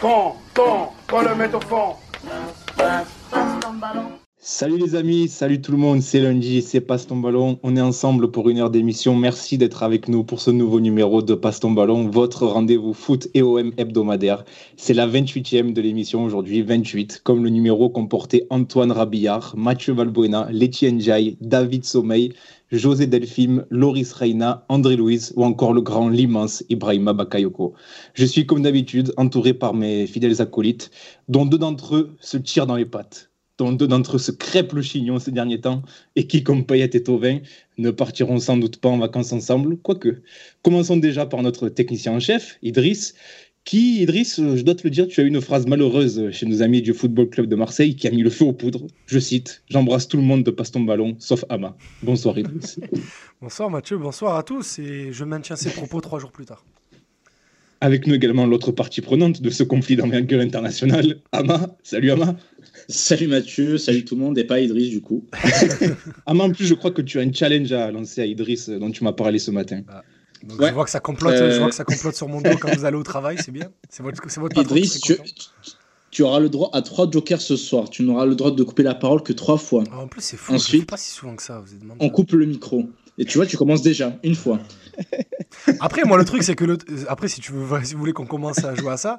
[0.00, 1.96] Quand, quand, quand le met au fond.
[4.40, 7.58] Salut les amis, salut tout le monde, c'est lundi, c'est Passe ton ballon.
[7.64, 9.16] On est ensemble pour une heure d'émission.
[9.16, 13.28] Merci d'être avec nous pour ce nouveau numéro de Passe ton ballon, votre rendez-vous foot
[13.34, 14.44] et OM hebdomadaire.
[14.76, 20.46] C'est la 28e de l'émission aujourd'hui, 28, comme le numéro comportait Antoine Rabillard, Mathieu Valbuena,
[20.52, 22.32] Letty Ndiaye, David Sommeil,
[22.70, 27.72] José Delphine, Loris Reina, André Louise ou encore le grand, l'immense Ibrahima Bakayoko.
[28.14, 30.90] Je suis comme d'habitude entouré par mes fidèles acolytes,
[31.28, 33.28] dont deux d'entre eux se tirent dans les pattes
[33.58, 35.82] dont deux d'entre eux se crêpent le chignon ces derniers temps,
[36.16, 37.40] et qui, comme Payet et Tauvin,
[37.76, 40.22] ne partiront sans doute pas en vacances ensemble, quoique.
[40.62, 43.14] Commençons déjà par notre technicien en chef, Idriss,
[43.64, 46.62] qui, Idriss, je dois te le dire, tu as eu une phrase malheureuse chez nos
[46.62, 48.86] amis du Football Club de Marseille qui a mis le feu aux poudres.
[49.06, 51.76] Je cite J'embrasse tout le monde de passe ton ballon, sauf Ama.
[52.02, 52.80] Bonsoir, Idriss.
[53.42, 56.64] bonsoir, Mathieu, bonsoir à tous, et je maintiens ces propos trois jours plus tard.
[57.80, 61.76] Avec nous également l'autre partie prenante de ce conflit d'envergure internationale, Ama.
[61.82, 62.36] Salut Ama.
[62.88, 65.24] Salut Mathieu, salut tout le monde, et pas Idriss du coup.
[66.26, 68.90] Ama, en plus, je crois que tu as un challenge à lancer à Idriss dont
[68.90, 69.82] tu m'as parlé ce matin.
[69.88, 70.02] Ah,
[70.42, 72.84] je, vois que ça complote, je vois que ça complote sur mon dos quand vous
[72.84, 73.70] allez au travail, c'est bien.
[73.88, 75.00] C'est votre, votre Idriss,
[76.10, 77.90] tu, auras le droit à trois jokers ce soir.
[77.90, 79.84] Tu n'auras le droit de couper la parole que trois fois.
[79.92, 80.54] Ah, en plus, c'est fou.
[80.54, 81.60] Ensuite, pas si souvent que ça.
[81.60, 82.88] Vous on coupe le micro.
[83.18, 84.60] Et tu vois, tu commences déjà, une fois.
[85.80, 86.64] Après, moi, le truc, c'est que.
[86.64, 86.78] Le...
[87.08, 89.18] Après, si, tu veux, si vous voulez qu'on commence à jouer à ça,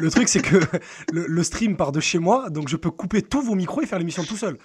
[0.00, 0.56] le truc, c'est que
[1.12, 3.98] le, stream part de chez moi, donc je peux couper tous vos micros et faire
[3.98, 4.56] l'émission tout seul.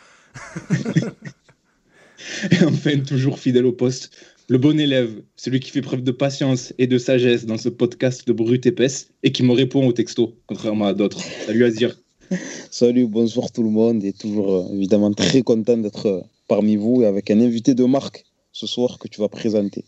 [2.52, 4.12] et enfin, toujours fidèle au poste,
[4.48, 8.28] le bon élève, celui qui fait preuve de patience et de sagesse dans ce podcast
[8.28, 11.22] de brute épaisse et qui me répond au texto, contrairement à d'autres.
[11.46, 12.00] Salut Azir.
[12.72, 17.02] Salut, bonsoir tout le monde et toujours euh, évidemment très content d'être euh, parmi vous
[17.02, 19.86] et avec un invité de marque ce soir que tu vas présenter.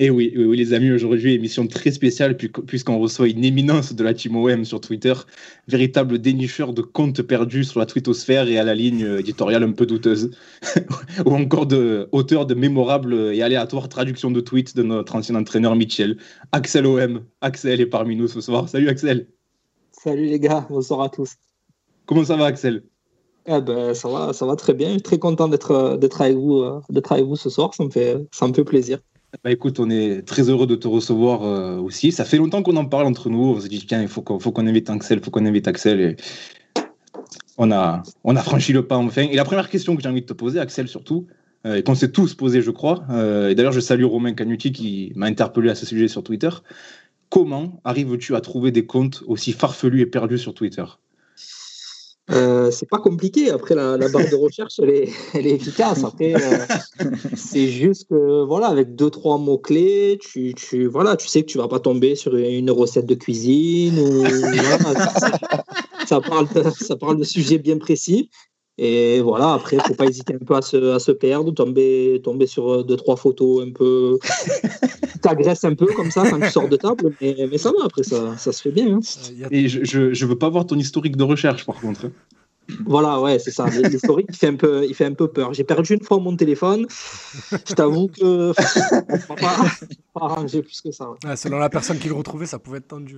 [0.00, 4.14] Et oui, oui, les amis, aujourd'hui, émission très spéciale puisqu'on reçoit une éminence de la
[4.14, 5.12] Team OM sur Twitter,
[5.66, 9.86] véritable dénicheur de comptes perdus sur la twittosphère et à la ligne éditoriale un peu
[9.86, 10.30] douteuse,
[11.26, 15.74] ou encore de auteur de mémorables et aléatoires traductions de tweets de notre ancien entraîneur
[15.74, 16.16] Mitchell,
[16.52, 17.24] Axel OM.
[17.40, 18.68] Axel est parmi nous ce soir.
[18.68, 19.26] Salut Axel.
[19.90, 21.32] Salut les gars, bonsoir à tous.
[22.06, 22.84] Comment ça va Axel?
[23.46, 24.88] Eh ben, ça va, ça va très bien.
[24.88, 25.72] Je suis très content d'être
[26.20, 27.74] avec vous, euh, avec vous ce soir.
[27.74, 29.00] Ça me fait, ça me fait plaisir.
[29.44, 32.12] Bah écoute, on est très heureux de te recevoir euh, aussi.
[32.12, 33.54] Ça fait longtemps qu'on en parle entre nous.
[33.56, 36.00] On s'est dit tiens, il faut qu'on invite Axel, il faut qu'on invite Axel.
[36.00, 36.16] Et
[37.58, 39.22] on a on a franchi le pas enfin.
[39.30, 41.26] Et la première question que j'ai envie de te poser, Axel surtout,
[41.66, 43.04] euh, et qu'on s'est tous posé, je crois.
[43.50, 46.50] et d'ailleurs, je salue Romain Canuti qui m'a interpellé à ce sujet sur Twitter.
[47.28, 50.84] Comment arrives-tu à trouver des comptes aussi farfelus et perdus sur Twitter?
[52.30, 53.50] Euh, c'est pas compliqué.
[53.50, 56.04] Après, la, barre de recherche, elle est, elle est efficace.
[56.04, 56.58] Après, euh,
[57.34, 61.58] c'est juste que, voilà, avec deux, trois mots-clés, tu, tu, voilà, tu sais que tu
[61.58, 63.98] vas pas tomber sur une recette de cuisine.
[63.98, 64.24] Ou,
[66.06, 68.30] ça, parle de, ça parle de sujets bien précis.
[68.80, 72.20] Et voilà, après, il faut pas hésiter un peu à se, à se, perdre, tomber,
[72.22, 74.18] tomber sur deux, trois photos un peu.
[75.20, 78.04] T'agresses un peu comme ça quand tu sors de table, mais, mais ça va, après,
[78.04, 78.94] ça, ça se fait bien.
[78.94, 79.00] Hein.
[79.50, 82.06] Et je, je, je, veux pas voir ton historique de recherche, par contre.
[82.06, 82.12] Hein.
[82.86, 83.66] Voilà, ouais, c'est ça.
[83.66, 85.54] L'historique, il, fait un peu, il fait un peu peur.
[85.54, 86.86] J'ai perdu une fois mon téléphone.
[87.50, 88.52] Je t'avoue que
[89.26, 89.36] pas,
[90.14, 91.08] pas arranger plus que ça.
[91.34, 93.16] selon la personne qui le retrouvait, ça pouvait être tendu.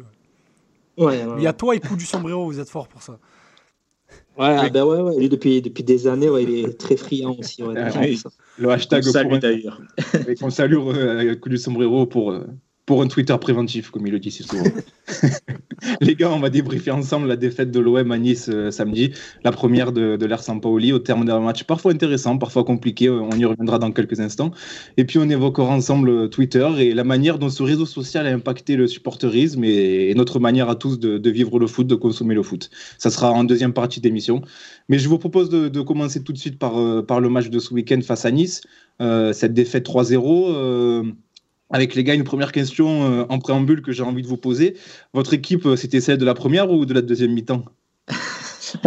[0.97, 3.19] Ouais, il y a toi et coup du sombrero, vous êtes fort pour ça.
[4.41, 7.63] Ouais, ah ben ouais, ouais, depuis, depuis des années, ouais, il est très friand aussi.
[7.77, 7.91] Ah
[8.57, 9.83] le hashtag on salue d'ailleurs.
[10.41, 12.47] On salue euh, coup du sombrero pour, euh,
[12.91, 14.65] pour un Twitter préventif, comme il le dit si souvent.
[16.01, 19.13] Les gars, on va débriefer ensemble la défaite de l'OM à Nice euh, samedi,
[19.45, 23.21] la première de, de l'Air Sampaoli au terme d'un match parfois intéressant, parfois compliqué, euh,
[23.21, 24.51] on y reviendra dans quelques instants.
[24.97, 28.31] Et puis on évoquera ensemble euh, Twitter et la manière dont ce réseau social a
[28.31, 32.43] impacté le supporterisme et, notre manière à tous de, vivre le foot, de consommer le
[32.43, 32.71] foot.
[32.99, 34.43] Ça sera en deuxième partie d'émission.
[34.89, 36.75] Mais je vous propose de, commencer tout de suite par,
[37.07, 38.63] par le match de ce week-end face à Nice.
[38.99, 41.15] cette défaite 3-0
[41.71, 44.77] avec les gars, une première question euh, en préambule que j'ai envie de vous poser.
[45.15, 47.65] Votre équipe, euh, c'était celle de la première ou de la deuxième mi-temps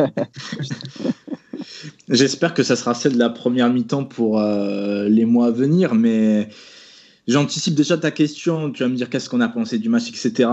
[2.10, 5.96] J'espère que ça sera celle de la première mi-temps pour euh, les mois à venir,
[5.96, 6.50] mais
[7.28, 8.70] j'anticipe déjà ta question.
[8.72, 10.50] Tu vas me dire qu'est-ce qu'on a pensé du match, etc.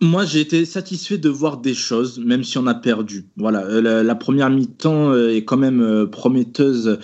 [0.00, 3.26] Moi, j'ai été satisfait de voir des choses, même si on a perdu.
[3.36, 7.00] Voilà, la première mi-temps est quand même prometteuse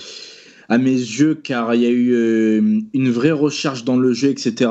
[0.69, 4.29] à mes yeux, car il y a eu euh, une vraie recherche dans le jeu,
[4.29, 4.71] etc.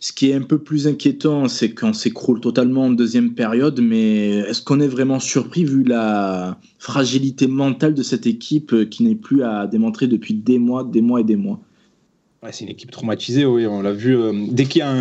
[0.00, 4.28] Ce qui est un peu plus inquiétant, c'est qu'on s'écroule totalement en deuxième période, mais
[4.38, 9.14] est-ce qu'on est vraiment surpris vu la fragilité mentale de cette équipe euh, qui n'est
[9.14, 11.60] plus à démontrer depuis des mois, des mois et des mois?
[12.52, 14.16] C'est une équipe traumatisée, oui, on l'a vu.
[14.16, 14.94] Euh, dès qu'il y a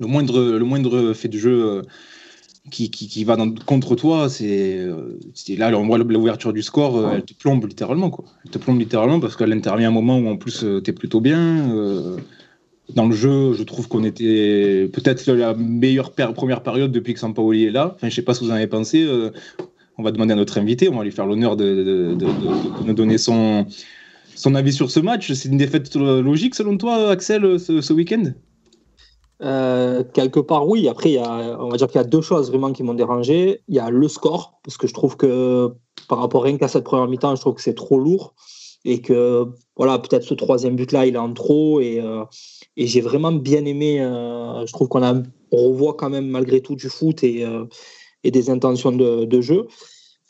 [0.00, 1.82] le, moindre, le moindre fait de jeu
[2.70, 3.36] qui, va
[3.66, 7.66] contre toi, c'est euh, c'est- là on voit l'ouverture du score, euh, elle te plombe
[7.66, 8.24] littéralement quoi.
[8.44, 10.92] Elle te plombe littéralement parce qu'elle intervient à un moment où en plus tu es
[10.92, 11.70] plutôt bien.
[11.74, 12.16] euh,
[12.94, 17.64] dans le jeu, je trouve qu'on était peut-être la meilleure première période depuis que Sampaoli
[17.64, 17.92] est là.
[17.94, 19.02] Enfin, je sais pas ce que vous en avez pensé.
[19.02, 19.30] euh,
[19.98, 22.16] on va demander à notre invité, on va lui faire l'honneur de,
[22.84, 23.66] nous donner son,
[24.54, 25.32] avis sur ce match.
[25.32, 28.32] C'est une défaite logique selon toi, Axel, ce week-end?
[29.40, 30.88] Euh, quelque part, oui.
[30.88, 32.94] Après, il y a, on va dire qu'il y a deux choses vraiment qui m'ont
[32.94, 33.62] dérangé.
[33.68, 35.70] Il y a le score, parce que je trouve que
[36.08, 38.34] par rapport rien qu'à cette première mi-temps, je trouve que c'est trop lourd.
[38.84, 39.46] Et que,
[39.76, 41.80] voilà, peut-être ce troisième but-là, il est en trop.
[41.80, 42.24] Et, euh,
[42.76, 44.00] et j'ai vraiment bien aimé.
[44.02, 45.14] euh, je trouve qu'on a,
[45.52, 47.46] on revoit quand même malgré tout du foot et,
[48.24, 49.68] et des intentions de jeu.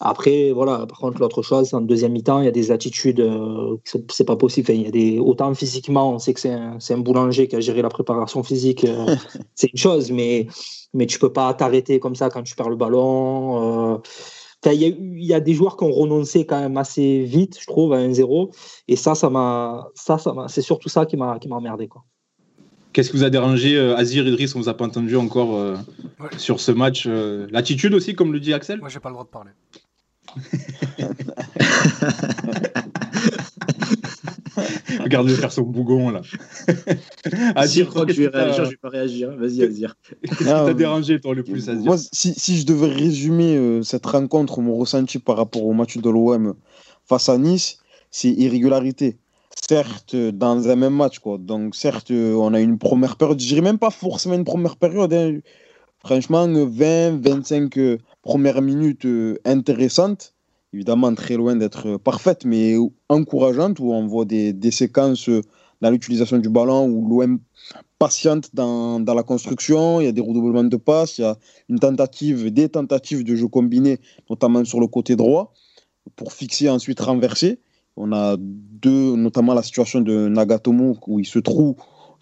[0.04, 3.76] Après, voilà, par contre, l'autre chose, en deuxième mi-temps, il y a des attitudes, euh,
[4.10, 4.66] c'est pas possible.
[4.66, 7.60] Enfin, il y a des, autant physiquement, on sait que c'est un, boulanger qui a
[7.60, 9.14] géré la préparation physique, euh,
[9.54, 10.48] c'est une chose, mais,
[10.92, 13.92] mais tu peux pas t'arrêter comme ça quand tu perds le ballon.
[13.94, 13.98] euh.
[14.64, 16.76] Enfin, il y, a eu- il y a des joueurs qui ont renoncé quand même
[16.76, 18.50] assez vite, je trouve, à 1-0.
[18.88, 21.86] Et ça, ça m'a, ça, ça m'a, c'est surtout ça qui m'a, qui m'a emmerdé,
[21.86, 22.02] quoi.
[22.92, 24.54] Qu'est-ce qui vous a dérangé, euh, Azir, Idriss?
[24.54, 25.76] On vous a pas entendu encore euh,
[26.20, 26.28] Ouais.
[26.36, 27.04] sur ce match.
[27.06, 28.80] euh, L'attitude aussi, comme le dit Axel?
[28.80, 29.50] Moi, j'ai pas le droit de parler.
[35.02, 36.22] Regarde-le faire son bougon là.
[37.66, 39.34] si je crois que je vais réagir, je vais pas réagir.
[39.36, 39.96] Vas-y, Azir.
[40.22, 43.56] qu'est-ce qui Ah, t'a dérangé, toi, le plus, Azir Moi, si, si je devais résumer
[43.56, 46.54] euh, cette rencontre, mon ressenti par rapport au match de l'OM
[47.06, 47.78] face à Nice,
[48.10, 49.18] c'est irrégularité.
[49.68, 51.38] Certes, dans un même match, quoi.
[51.38, 54.76] Donc, certes, euh, on a une première période, je dirais même pas forcément une première
[54.76, 55.12] période.
[55.12, 55.38] hein.
[56.04, 60.34] Franchement, euh, 20, 25 euh, premières minutes euh, intéressantes.
[60.72, 62.76] Évidemment, très loin d'être parfaites, mais
[63.10, 65.28] encourageantes, où on voit des, des séquences
[65.82, 67.40] dans l'utilisation du ballon, où l'OM
[67.98, 71.36] patiente dans, dans la construction, il y a des redoublements de passes, il y a
[71.68, 75.52] une tentative, des tentatives de jeu combiné, notamment sur le côté droit,
[76.16, 77.60] pour fixer ensuite renverser.
[77.96, 81.74] On a deux, notamment la situation de Nagatomo où il se trouve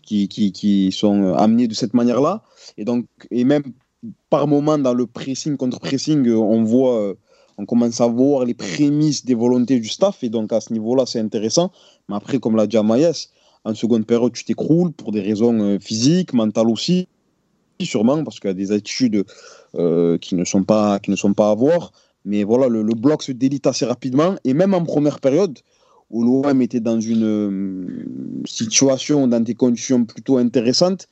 [0.03, 2.43] qui, qui, qui sont amenés de cette manière-là.
[2.77, 2.85] Et
[3.31, 3.63] et même
[4.31, 7.15] par moment dans le pressing contre pressing, euh, on voit, euh,
[7.59, 10.23] on commence à voir les prémices des volontés du staff.
[10.25, 11.71] Et donc à ce niveau-là, c'est intéressant.
[12.09, 13.31] Mais après, comme l'a dit Amaïs,
[13.65, 17.09] en seconde période, tu t'écroules pour des raisons euh, physiques, mentales aussi,
[17.81, 19.25] sûrement, parce qu'il y a des attitudes
[19.73, 21.93] qui, ne sont pas, qui ne sont pas à voir.
[22.25, 24.35] Mais voilà, le, bloc se délite assez rapidement.
[24.45, 25.59] Et même en première période,
[26.11, 28.05] où l'OM était dans une
[28.45, 31.09] situation, dans des conditions plutôt intéressantes,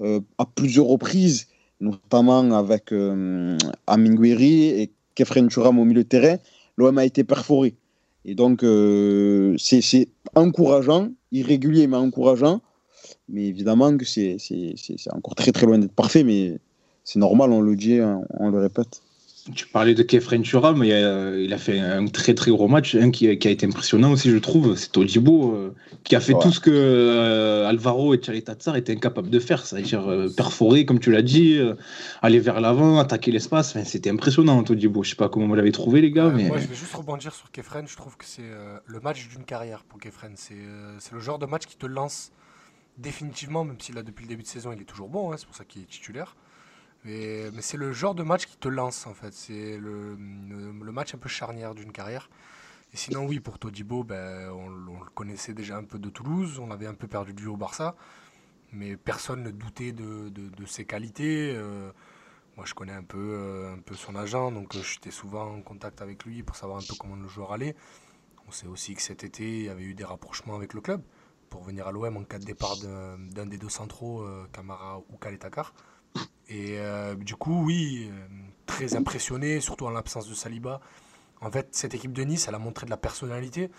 [0.00, 1.48] à plusieurs reprises,
[1.82, 6.36] notamment avec euh, Amingueri et Kefren Turam au milieu de terrain,
[6.76, 7.74] l'OM a été perforé.
[8.24, 12.60] Et donc, euh, c'est encourageant, irrégulier mais encourageant.
[13.28, 14.38] Mais évidemment que c'est
[15.10, 16.58] encore très très loin d'être parfait, mais
[17.04, 19.02] c'est normal, on le dit, on le répète.
[19.56, 22.94] Tu parlais de Kefren Turam, mais euh, il a fait un très très gros match,
[22.94, 24.76] un qui, qui a été impressionnant aussi, je trouve.
[24.76, 25.74] C'est Todibo euh,
[26.04, 26.40] qui a fait Ouais.
[26.42, 30.86] tout ce que euh, Alvaro et Thierry Tatsar étaient incapables de faire, c'est-à-dire euh, perforer,
[30.86, 31.74] comme tu l'as dit, euh,
[32.22, 33.70] aller vers l'avant, attaquer l'espace.
[33.70, 35.02] Enfin, C'était impressionnant, Todibo.
[35.02, 36.94] Je sais pas comment vous l'avez trouvé, les gars, Euh, mais Moi, je vais juste
[36.94, 37.88] rebondir sur Kefren.
[37.88, 40.34] Je trouve que c'est euh, le match d'une carrière pour Kefren.
[40.36, 42.30] C'est euh, le genre de match qui te lance
[42.96, 45.46] définitivement, même s'il a depuis le début de saison, il est toujours bon, hein, c'est
[45.46, 46.36] pour ça qu'il est titulaire.
[47.04, 49.32] Mais, c'est le genre de match qui te lance, en fait.
[49.32, 52.30] C'est le, match un peu charnière d'une carrière.
[52.92, 56.58] Et sinon, oui, pour Todibo, ben, on, le connaissait déjà un peu de Toulouse.
[56.58, 57.96] On avait un peu perdu de vue au Barça.
[58.72, 60.30] Mais personne ne doutait de,
[60.66, 61.54] ses qualités.
[61.54, 61.90] Euh,
[62.56, 65.62] moi, je connais un peu, euh, un peu son agent, donc euh, j'étais souvent en
[65.62, 67.74] contact avec lui pour savoir un peu comment le joueur allait.
[68.46, 71.02] On sait aussi que cet été, il y avait eu des rapprochements avec le club
[71.48, 74.98] pour venir à l'OM en cas de départ d'un d'un des deux centraux, euh, Camara
[75.08, 75.72] ou Kaletakar.
[76.48, 78.26] Et euh, du coup, oui, euh,
[78.66, 80.80] très impressionné, surtout en l'absence de Saliba.
[81.40, 83.70] En fait, cette équipe de Nice, elle a montré de la personnalité.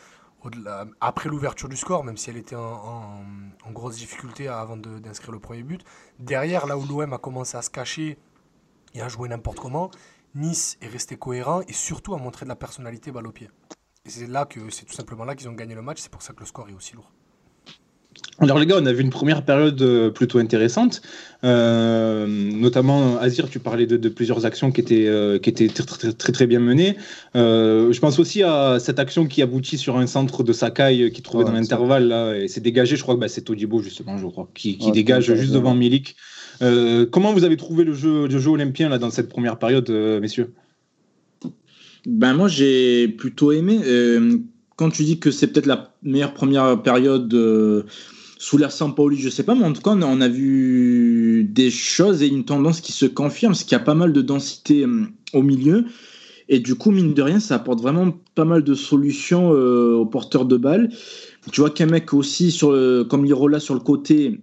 [0.99, 3.23] Après l'ouverture du score, même si elle était en,
[3.71, 5.85] grosse difficulté avant d'inscrire le premier but,
[6.19, 8.17] derrière, là où l'OM a commencé à se cacher
[8.93, 9.89] et à jouer n'importe comment,
[10.35, 13.49] Nice est resté cohérent et surtout a montré de la personnalité balle au pied.
[14.03, 16.01] Et c'est là que c'est tout simplement là qu'ils ont gagné le match.
[16.01, 17.09] C'est pour ça que le score est aussi lourd.
[18.39, 21.01] Alors les gars, on a vu une première période euh, plutôt intéressante,
[21.43, 25.83] Euh, notamment Azir, tu parlais de, de plusieurs actions qui étaient, euh, qui étaient très,
[25.83, 26.95] très, très, très bien menées.
[27.35, 31.21] Euh, je pense aussi à cette action qui aboutit sur un centre de Sakai qui
[31.21, 32.95] trouvait Ouais, dans l'intervalle là, et c'est dégagé.
[32.95, 35.75] Je crois que bah, c'est Todibo justement, je crois, qui, qui Ouais, dégage juste devant
[35.75, 36.15] Milik.
[37.11, 39.89] Comment vous avez trouvé le jeu, le jeu olympien là dans cette première période,
[40.21, 40.53] messieurs?
[42.05, 43.79] Ben moi j'ai plutôt aimé.
[44.75, 47.83] Quand tu dis que c'est peut-être la meilleure première période euh,
[48.43, 52.21] sous l'ère Sampaoli, je sais pas, mais en tout cas on a, vu des choses
[52.21, 55.05] et une tendance qui se confirme, parce qu'il y a pas mal de densité euh,
[55.31, 55.85] au milieu.
[56.49, 60.43] Et du coup, mine de rien, ça apporte vraiment pas mal de solutions aux porteurs
[60.43, 60.89] de balles.
[61.53, 62.77] Tu vois qu'un mec aussi, sur
[63.09, 64.41] comme Lirola sur le côté,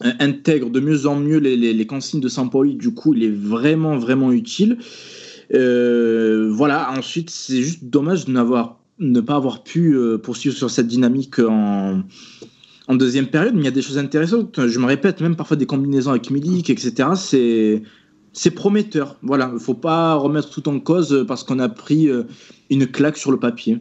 [0.00, 2.74] intègre de mieux en mieux les, consignes de Sampoli.
[2.74, 4.78] Du coup, il est vraiment, vraiment utile.
[5.54, 8.32] Euh, voilà, ensuite, c'est juste dommage de
[8.98, 12.02] ne pas avoir pu euh, poursuivre sur cette dynamique en,
[12.88, 13.54] en deuxième période.
[13.56, 14.66] Il y a des choses intéressantes.
[14.66, 17.10] Je me répète, même parfois des combinaisons avec Milik, etc.
[17.14, 17.82] C'est,
[18.32, 19.16] c'est prometteur.
[19.22, 22.24] Voilà, il ne faut pas remettre tout en cause parce qu'on a pris euh,
[22.70, 23.78] une claque sur le papier.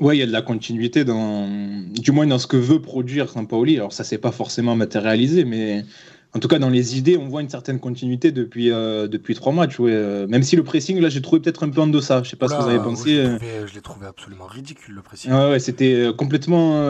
[0.00, 1.48] Ouais, il y a de la continuité dans,
[1.90, 3.76] du moins dans ce que veut produire Sampaoli.
[3.76, 5.84] Alors ça s'est pas forcément matérialisé, mais
[6.34, 9.52] en tout cas dans les idées, on voit une certaine continuité depuis euh, depuis trois
[9.52, 9.78] matchs.
[9.78, 9.92] Ouais.
[9.92, 12.22] Euh, même si le pressing, là, j'ai trouvé peut-être un peu en deçà.
[12.22, 13.18] Je sais pas ce que vous avez pensé.
[13.18, 13.66] Euh.
[13.66, 15.32] je l'ai trouvé, absolument ridicule le pressing.
[15.32, 16.82] Ouais, ouais c'était complètement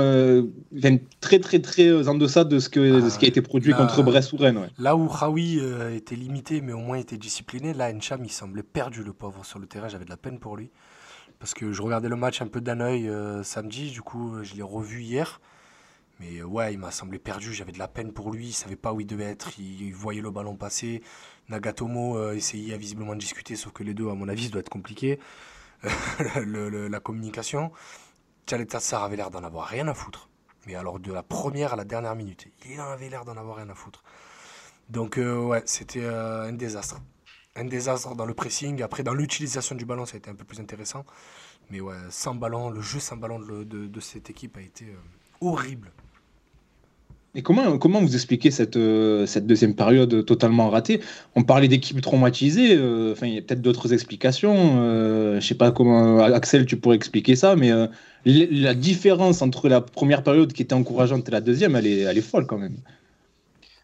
[1.21, 3.79] très très très en deçà de ce que de ce qui a été produit là,
[3.79, 4.59] contre Brest ou Rennes.
[4.59, 4.69] Ouais.
[4.79, 5.61] Là où Raoui
[5.95, 9.59] était limité, mais au moins était discipliné, là Encham il semblait perdu le pauvre sur
[9.59, 9.89] le terrain.
[9.89, 10.71] J'avais de la peine pour lui
[11.39, 13.09] parce que je regardais le match un peu d'un œil
[13.45, 15.41] samedi, du coup je l'ai revu hier.
[16.21, 18.77] Mais euh, ouais, il m'a semblé perdu, j'avais de la peine pour lui, il savait
[18.77, 21.03] pas où il devait être, il, voyait le ballon passer.
[21.49, 24.61] Nagatomo euh, essayait visiblement de discuter, sauf que les deux, à mon avis, ça doit
[24.61, 25.19] être compliqué.
[26.45, 27.71] la communication.
[28.47, 30.29] Tchaletassar avait l'air d'en avoir rien à foutre.
[30.67, 33.57] Mais alors de la première à la dernière minute, il en avait l'air d'en avoir
[33.57, 34.03] rien à foutre.
[34.89, 37.01] Donc ouais, c'était un désastre
[37.59, 38.83] un désastre dans le pressing.
[38.83, 41.05] Après, dans l'utilisation du ballon, ça a été un peu plus intéressant.
[41.71, 44.97] Mais ouais, sans ballon, le jeu sans ballon de, de, cette équipe a été euh,
[45.41, 45.91] horrible.
[47.39, 51.01] Et comment, comment vous expliquez cette, euh, cette deuxième période totalement ratée?
[51.37, 54.55] On parlait d'équipes traumatisées, euh, enfin, il y a peut-être d'autres explications.
[54.55, 57.71] je ne sais pas comment, Axel, tu pourrais expliquer ça, mais
[58.27, 62.19] la différence entre la première période qui était encourageante et la deuxième, elle est, elle
[62.19, 62.77] est folle quand même.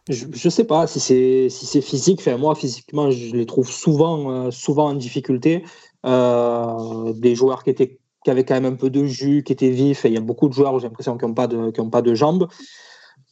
[0.08, 2.18] Je, ne sais pas si c'est si physique.
[2.20, 5.64] Enfin, moi, physiquement, je les trouve souvent, euh, souvent en difficulté.
[6.04, 9.70] Euh, des joueurs qui étaient qui avaient quand même un peu de jus, qui étaient
[9.70, 10.02] vifs.
[10.04, 12.48] Il y a beaucoup de joueurs, j'ai l'impression, qui n'ont pas pas de jambes.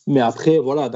[0.06, 0.90] Mais après, voilà,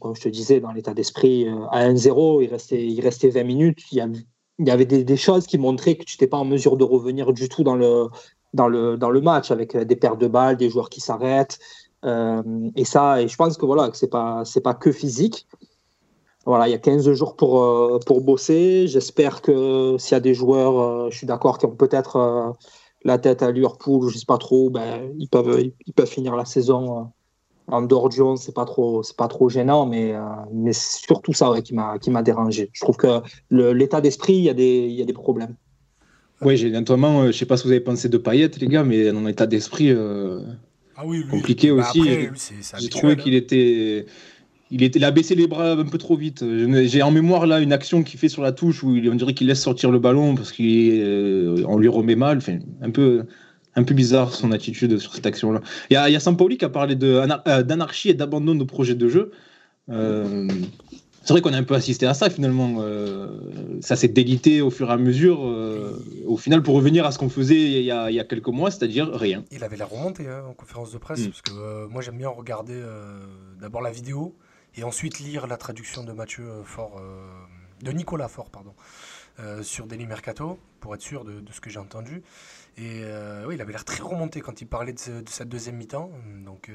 [0.00, 3.42] comme je te disais, dans l'état d'esprit, euh, à 1-0, il restait, il restait 20
[3.44, 3.80] minutes.
[3.90, 4.24] Il
[4.60, 7.48] y, avait des, choses qui montraient que tu n'étais pas en mesure de revenir du
[7.48, 8.06] tout dans le,
[8.52, 11.58] dans le, dans le match, avec des pertes de balles, des joueurs qui s'arrêtent.
[12.04, 12.42] Euh,
[12.76, 15.46] et ça, et je pense que voilà, que c'est pas, c'est pas que physique.
[16.46, 18.86] Voilà, il y a 15 jours pour, euh, pour bosser.
[18.86, 22.54] J'espère que s'il y a des joueurs, euh, je suis d'accord, qui ont peut-être
[23.04, 26.44] la tête à Liverpool, je sais pas trop, ben, ils, peuvent, ils peuvent finir la
[26.44, 27.10] saison
[27.66, 30.14] en dehors du 11, c'est pas trop, c'est pas trop gênant, mais,
[30.52, 32.70] mais c'est surtout ça ouais, qui m'a, qui m'a dérangé.
[32.72, 35.56] Je trouve que l'état d'esprit, il y a des, il y a des problèmes.
[36.42, 38.84] Oui, j'ai notamment, je sais pas ce que vous avez pensé de Payet, les gars,
[38.84, 39.94] mais dans l'état d'esprit,
[40.96, 42.02] ah oui, lui, compliqué bah aussi.
[42.78, 44.06] J'ai trouvé qu'il était.
[44.70, 46.44] Il, était, il a baissé les bras un peu trop vite.
[46.86, 49.46] J'ai en mémoire là une action qu'il fait sur la touche où on dirait qu'il
[49.46, 52.38] laisse sortir le ballon parce qu'on euh, lui remet mal.
[52.38, 53.24] Enfin, un peu,
[53.76, 55.60] un peu bizarre son attitude sur cette action-là.
[55.90, 58.94] Il y a, y a Sampoli qui a parlé euh, d'anarchie et d'abandon de projet
[58.94, 59.32] de jeu.
[59.90, 60.48] Euh,
[61.22, 62.76] c'est vrai qu'on a un peu assisté à ça finalement.
[62.78, 65.46] Euh, ça s'est délité au fur et à mesure.
[65.46, 68.24] Euh, au final, pour revenir à ce qu'on faisait il y, a, il y, a,
[68.24, 69.44] quelques mois, c'est-à-dire rien.
[69.50, 71.28] Il avait la remontée hein, en conférence de presse, mm.
[71.28, 72.80] parce que moi j'aime bien regarder
[73.60, 74.34] d'abord la vidéo
[74.76, 77.00] et ensuite lire la traduction de Mathieu Fort,
[77.82, 78.74] de Nicolas Fort, pardon,
[79.62, 82.22] sur Daily Mercato, pour être sûr de, de ce que j'ai entendu.
[82.76, 83.02] Et
[83.46, 86.10] oui, il avait l'air très remonté quand il parlait de, ce, cette deuxième mi-temps.
[86.44, 86.70] Donc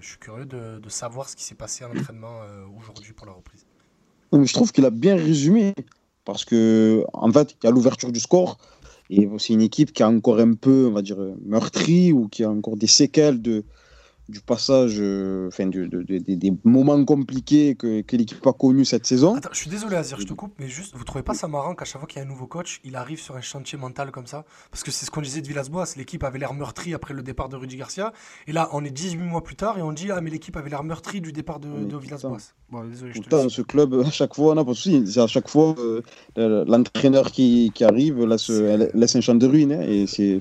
[0.00, 2.40] je suis curieux de, savoir ce qui s'est passé en entraînement
[2.78, 3.66] aujourd'hui pour la reprise.
[4.32, 5.74] Je trouve qu'il a bien résumé
[6.24, 8.58] parce que en fait, il y a l'ouverture du score
[9.10, 12.44] et c'est une équipe qui a encore un peu, on va dire, meurtri ou qui
[12.44, 13.64] a encore des séquelles de,
[14.30, 18.84] du passage, euh, enfin, de, de, de, des moments compliqués que, que l'équipe a connus
[18.84, 19.34] cette saison.
[19.36, 21.74] Attends, je suis désolé, Azir, je te coupe, mais juste, vous trouvez pas ça marrant
[21.74, 24.10] qu'à chaque fois qu'il y a un nouveau coach, il arrive sur un chantier mental
[24.10, 24.44] comme ça?
[24.70, 27.48] Parce que c'est ce qu'on disait de Villas-Boas, l'équipe avait l'air meurtrie après le départ
[27.48, 28.12] de Rudy Garcia,
[28.46, 30.70] et là, on est 18 mois plus tard et on dit, ah, mais l'équipe avait
[30.70, 32.52] l'air meurtrie du départ de, de Villas-Boas.
[32.70, 35.74] Bon, désolé, je te le ce club, à chaque fois, non, pas à chaque fois
[35.78, 36.02] euh,
[36.36, 40.40] l'entraîneur qui, qui, arrive laisse, laisse un champ de ruine, hein, et c'est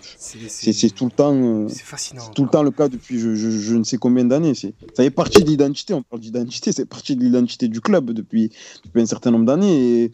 [0.95, 1.33] tout le temps.
[1.33, 2.29] Euh, c'est fascinant.
[2.35, 4.53] tout le temps le cas depuis je, je, je ne sais combien d'années.
[4.53, 8.51] Ça fait partie de l'identité, on parle d'identité, c'est partie de l'identité du club depuis,
[8.85, 10.03] depuis un certain nombre d'années.
[10.03, 10.11] Et,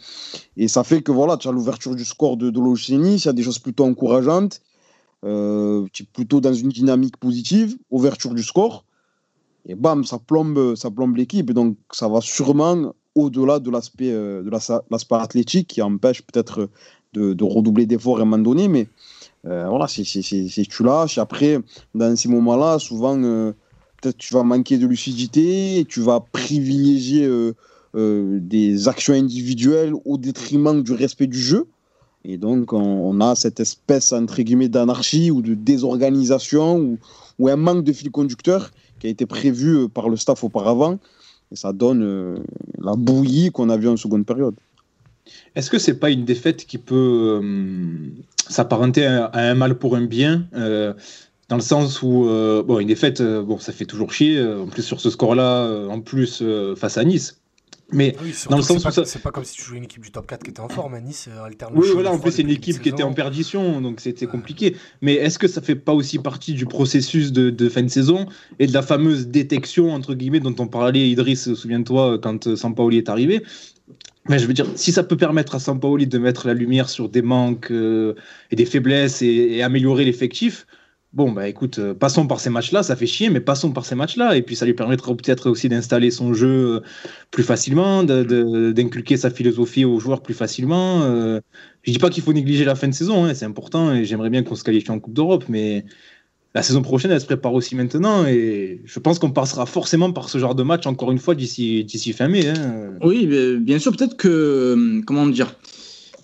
[0.57, 3.34] et, ça fait que voilà, tu as l'ouverture du score de, de il y a
[3.34, 4.62] des choses plutôt encourageantes,
[5.24, 8.86] euh, tu es plutôt dans une dynamique positive, ouverture du score,
[9.67, 11.51] et bam, ça plombe, ça plombe l'équipe.
[11.51, 16.69] Donc ça va sûrement au-delà de l'aspect euh, de l'aspect athlétique qui empêche peut-être
[17.13, 18.88] de, de, redoubler d'efforts à un moment donné, mais
[19.47, 21.17] euh, voilà, si tu lâches.
[21.17, 21.59] Après,
[21.93, 23.51] dans ces moments-là, souvent, euh,
[24.01, 30.17] peut-être tu vas manquer de lucidité, et tu vas privilégier euh, des actions individuelles au
[30.17, 31.67] détriment du respect du jeu.
[32.27, 36.97] Et donc, on, a cette espèce, entre guillemets, d'anarchie ou de désorganisation ou,
[37.37, 40.97] ou un manque de fil conducteur qui a été prévu par le staff auparavant.
[41.51, 42.43] Et ça donne
[42.79, 44.55] la bouillie qu'on a vue en seconde période.
[45.55, 48.10] Est-ce que c'est pas une défaite qui peut euh,
[48.50, 50.94] s'apparenter à, à un mal pour un bien euh,
[51.50, 54.84] dans le sens où euh, bon une défaite bon ça fait toujours chier en plus
[54.84, 56.44] sur ce score là en plus
[56.75, 57.39] face à Nice.
[57.91, 59.84] Mais Oui, surtout dans le sens où ça- c'est pas comme si tu jouais une
[59.84, 60.96] équipe du top 4 qui était en forme.
[60.96, 63.79] à Nice euh, alterne oui voilà en plus c'est une équipe qui était en perdition
[63.79, 64.75] donc c'était compliqué.
[65.01, 68.25] Mais est-ce que ça fait pas aussi partie du processus de, de fin de saison
[68.58, 73.10] et de la fameuse détection entre guillemets dont on parlait Idriss souviens-toi quand Sampaoli est
[73.10, 73.44] arrivé?
[74.29, 77.10] Mais je veux dire, si ça peut permettre à Sampaoli de mettre la lumière sur
[77.10, 78.15] des manques euh,
[78.51, 80.65] et des faiblesses et, améliorer l'effectif,
[81.15, 83.96] bon, bah écoute, euh, passons par ces matchs-là, ça fait chier, mais passons par ces
[83.96, 84.36] matchs-là.
[84.36, 86.79] Et puis ça lui permettra peut-être aussi d'installer son jeu euh,
[87.32, 91.03] plus facilement, d'inculquer sa philosophie aux joueurs plus facilement.
[91.03, 91.39] Euh,
[91.84, 94.29] je dis pas qu'il faut négliger la fin de saison, hein, c'est important et j'aimerais
[94.29, 95.86] bien qu'on se qualifie en Coupe d'Europe, mais
[96.55, 100.29] la saison prochaine, elle se prépare aussi maintenant et je pense qu'on passera forcément par
[100.29, 102.47] ce genre de match encore une fois d'ici fin mai.
[102.47, 102.93] hein.
[103.03, 103.27] Oui,
[103.59, 105.53] bien sûr, peut-être que, euh, comment dire,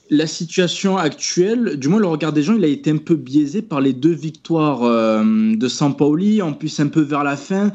[0.09, 3.61] la situation actuelle, du moins le regard des gens, il a été un peu biaisé
[3.61, 7.73] par les deux victoires euh, de Sampaoli, en plus un peu vers la fin.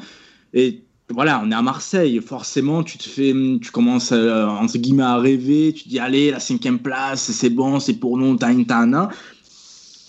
[0.54, 5.02] Et voilà, on est à Marseille, forcément, tu te fais, tu commences à, entre guillemets
[5.02, 8.50] à rêver, tu te dis, allez, la cinquième place, c'est bon, c'est pour nous, t'as
[8.50, 8.64] une.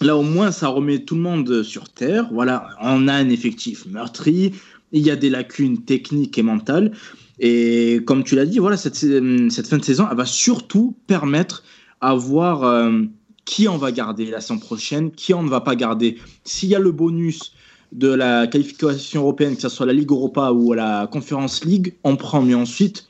[0.02, 2.30] Là, au moins, ça remet tout le monde sur terre.
[2.32, 4.54] Voilà, on a un effectif meurtri,
[4.92, 6.92] il y a des lacunes techniques et mentales.
[7.40, 11.64] Et comme tu l'as dit, voilà, cette, cette fin de saison, elle va surtout permettre
[12.02, 13.04] à voir euh,
[13.46, 16.18] qui on va garder la saison prochaine, qui on ne va pas garder.
[16.44, 17.54] S'il y a le bonus
[17.92, 22.18] de la qualification européenne, que ce soit la Ligue Europa ou la Conference League, on
[22.18, 22.42] prend.
[22.42, 23.08] Mais ensuite,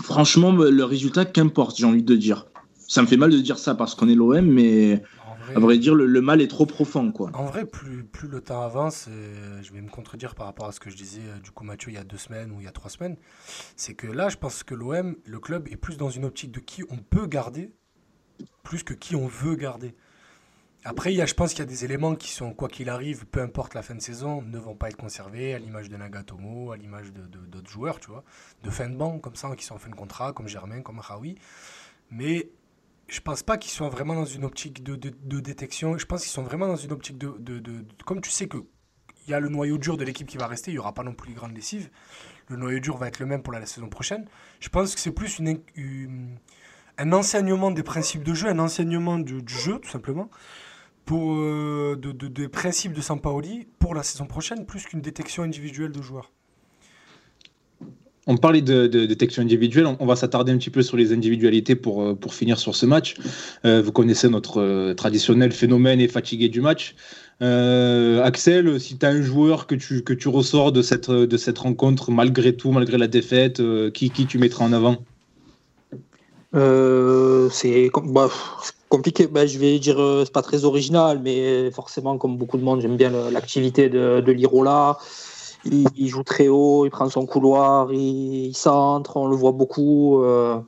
[0.00, 2.46] franchement, le résultat, qu'importe, j'ai envie de dire.
[2.86, 5.02] Ça me fait mal de dire ça parce qu'on est l'OM, mais
[5.52, 7.30] vrai, à vrai dire, le, le mal est trop profond, quoi.
[7.34, 10.72] En vrai, plus, plus le temps avance, et je vais me contredire par rapport à
[10.72, 12.64] ce que je disais euh, du coup Mathieu il y a deux semaines ou il
[12.64, 13.16] y a trois semaines,
[13.76, 16.60] c'est que là, je pense que l'OM, le club, est plus dans une optique de
[16.60, 17.72] qui on peut garder,
[18.62, 19.94] plus que qui on veut garder.
[20.84, 22.88] Après, il y a, je pense qu'il y a des éléments qui sont, quoi qu'il
[22.88, 25.96] arrive, peu importe la fin de saison, ne vont pas être conservés, à l'image de
[25.96, 28.22] Nagatomo, à l'image de, de- d'autres joueurs, tu vois,
[28.62, 31.00] de fin de banque comme ça, qui sont en fin de contrat, comme Germain, comme
[31.00, 31.36] Raoui.
[32.10, 32.48] Mais
[33.08, 35.96] je pense pas qu'ils soient vraiment dans une optique de, de- détection.
[35.98, 38.58] Je pense qu'ils sont vraiment dans une optique de, de- Comme tu sais que
[39.26, 41.02] il y a le noyau dur de l'équipe qui va rester, il n'y aura pas
[41.02, 41.90] non plus de grande lessive.
[42.48, 44.26] Le noyau dur va être le même pour la, saison prochaine.
[44.60, 45.58] Je pense que c'est plus une,
[46.96, 50.30] un enseignement des principes de jeu, un enseignement du, jeu, tout simplement,
[51.04, 55.42] pour, euh, de, de- des principes de Sampaoli pour la saison prochaine, plus qu'une détection
[55.42, 56.32] individuelle de joueurs.
[58.30, 62.02] On parlait de, détection individuelle, on, va s'attarder un petit peu sur les individualités pour,
[62.02, 63.14] euh, pour finir sur ce match.
[63.64, 66.94] Euh, vous connaissez notre euh, traditionnel phénomène et fatigué du match.
[67.40, 71.58] Axel, si tu as un joueur que tu, que tu ressors de cette, de cette
[71.58, 73.62] rencontre, malgré tout, malgré la défaite,
[73.92, 74.98] qui, qui tu mettras en avant?
[76.52, 77.90] Bah, c'est
[78.90, 79.26] compliqué.
[79.26, 82.96] Bah, je vais dire, c'est pas très original, mais forcément, comme beaucoup de monde, j'aime
[82.96, 84.98] bien l'activité de Lirola.
[85.64, 89.52] Il, il joue très haut, il prend son couloir, il, il centre, on le voit
[89.52, 90.22] beaucoup.
[90.22, 90.60] euh,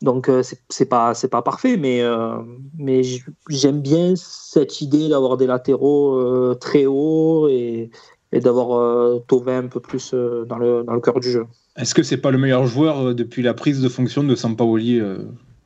[0.00, 2.36] donc, euh, c'est pas, c'est pas parfait, mais, euh,
[2.78, 3.02] mais
[3.48, 7.90] j'aime bien cette idée d'avoir des latéraux euh, très hauts et,
[8.30, 11.46] et d'avoir euh, Thauvin un peu plus euh, dans, le, dans le cœur du jeu.
[11.76, 15.18] Est-ce que c'est pas le meilleur joueur depuis la prise de fonction de Sampaoli, euh,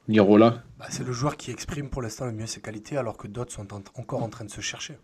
[0.09, 3.29] Lirola Bah, c'est le joueur qui exprime pour l'instant le mieux ses qualités, alors que
[3.29, 4.97] d'autres sont en- encore en train de se chercher.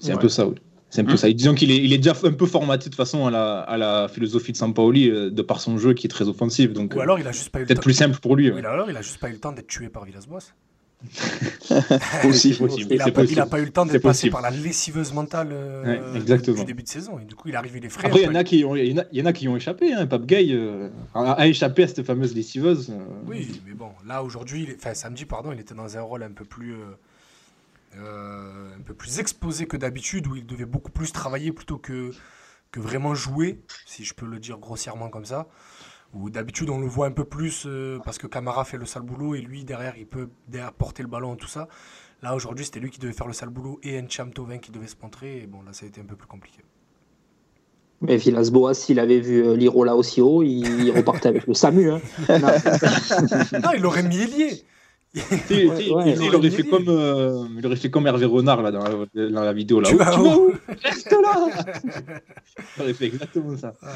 [0.00, 0.56] C'est un peu ça, oui.
[0.94, 1.32] C'est un peu Hein ça.
[1.32, 3.76] Disons qu'il est, il est déjà un peu formaté de toute façon à la, à
[3.78, 6.72] la philosophie de Sampaoli, euh, de par son jeu qui est très offensif.
[6.72, 7.82] Donc, Ou euh, alors il a juste pas eu le peut-être temps.
[7.82, 8.50] plus simple pour lui.
[8.50, 8.64] Ou ouais.
[8.66, 10.52] alors il a juste pas eu le temps d'être tué par Villas-Boas.
[11.60, 12.68] C'est possible.
[12.90, 13.40] Il a, c'est pas, il possible.
[13.40, 14.32] a pas eu le temps d'être passé possible.
[14.32, 16.58] par la lessiveuse mentale euh, Ouais, exactement.
[16.58, 17.18] du début de saison.
[17.18, 18.06] Et du coup, il arrive, il est frais.
[18.06, 19.32] Après, il y, en a qui ont, il y en a- il y en a
[19.32, 19.92] qui ont échappé.
[19.92, 20.06] Hein.
[20.06, 22.90] Pape Gay euh, a, a échappé à cette fameuse lessiveuse.
[22.90, 23.02] euh.
[23.26, 26.44] Oui, mais bon, là aujourd'hui, enfin samedi, pardon, il était dans un rôle un peu
[26.44, 26.74] plus,
[27.96, 32.10] euh, un peu plus exposé que d'habitude, où il devait beaucoup plus travailler plutôt que,
[32.70, 35.48] que vraiment jouer, si je peux le dire grossièrement comme ça.
[36.14, 39.00] Où d'habitude on le voit un peu plus euh, parce que Camara fait le sale
[39.00, 41.68] boulot et lui derrière il peut derrière porter le ballon tout ça.
[42.20, 44.88] Là aujourd'hui c'était lui qui devait faire le sale boulot et Encham Tovin qui devait
[44.88, 45.38] se montrer.
[45.38, 46.58] Et bon là ça a été un peu plus compliqué.
[48.02, 51.92] Mais Villas-Boas, s'il avait vu euh, Lirola aussi haut, il, repartait avec le SAMU.
[51.92, 52.00] Hein.
[52.28, 52.38] Non,
[53.62, 54.64] Non, il aurait mis ailier.
[55.14, 59.28] Ouais, il, aurait fait comme, euh, il aurait fait comme Hervé Renard là, dans, la,
[59.30, 59.80] dans la vidéo.
[59.80, 59.88] Là.
[59.90, 60.52] Tu Oh, vas tu où vas où
[60.84, 61.48] Reste là
[62.78, 63.74] Il aurait fait exactement ça.
[63.82, 63.88] Ah,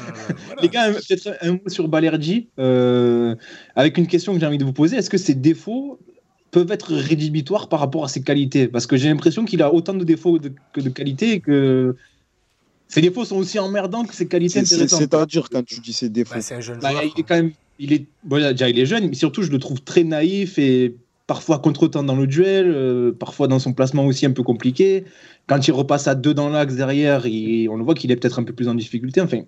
[0.45, 0.61] voilà.
[0.61, 3.35] Les gars, un- peut-être un mot sur Balerdi, euh,
[3.75, 4.97] avec une question que j'ai envie de vous poser.
[4.97, 5.99] Est-ce que ses défauts
[6.51, 8.67] peuvent être rédhibitoires par rapport à ses qualités?
[8.67, 11.95] Parce que j'ai l'impression qu'il a autant de défauts de- que de qualités et que
[12.87, 14.99] ses défauts sont aussi emmerdants que ses qualités intéressantes.
[14.99, 16.35] C'est-à-dire quand tu dis ses défauts.
[16.35, 17.03] Bah, c'est un jeune Bah, joueur.
[17.03, 19.57] il est quand même, il est, bon, déjà il est jeune, mais surtout je le
[19.57, 20.95] trouve très naïf et
[21.27, 25.03] parfois contre-temps dans le duel, euh, parfois dans son placement aussi un peu compliqué.
[25.45, 28.43] Quand il repasse à deux dans l'axe derrière, on le voit qu'il est peut-être un
[28.43, 29.21] peu plus en difficulté.
[29.21, 29.41] Enfin,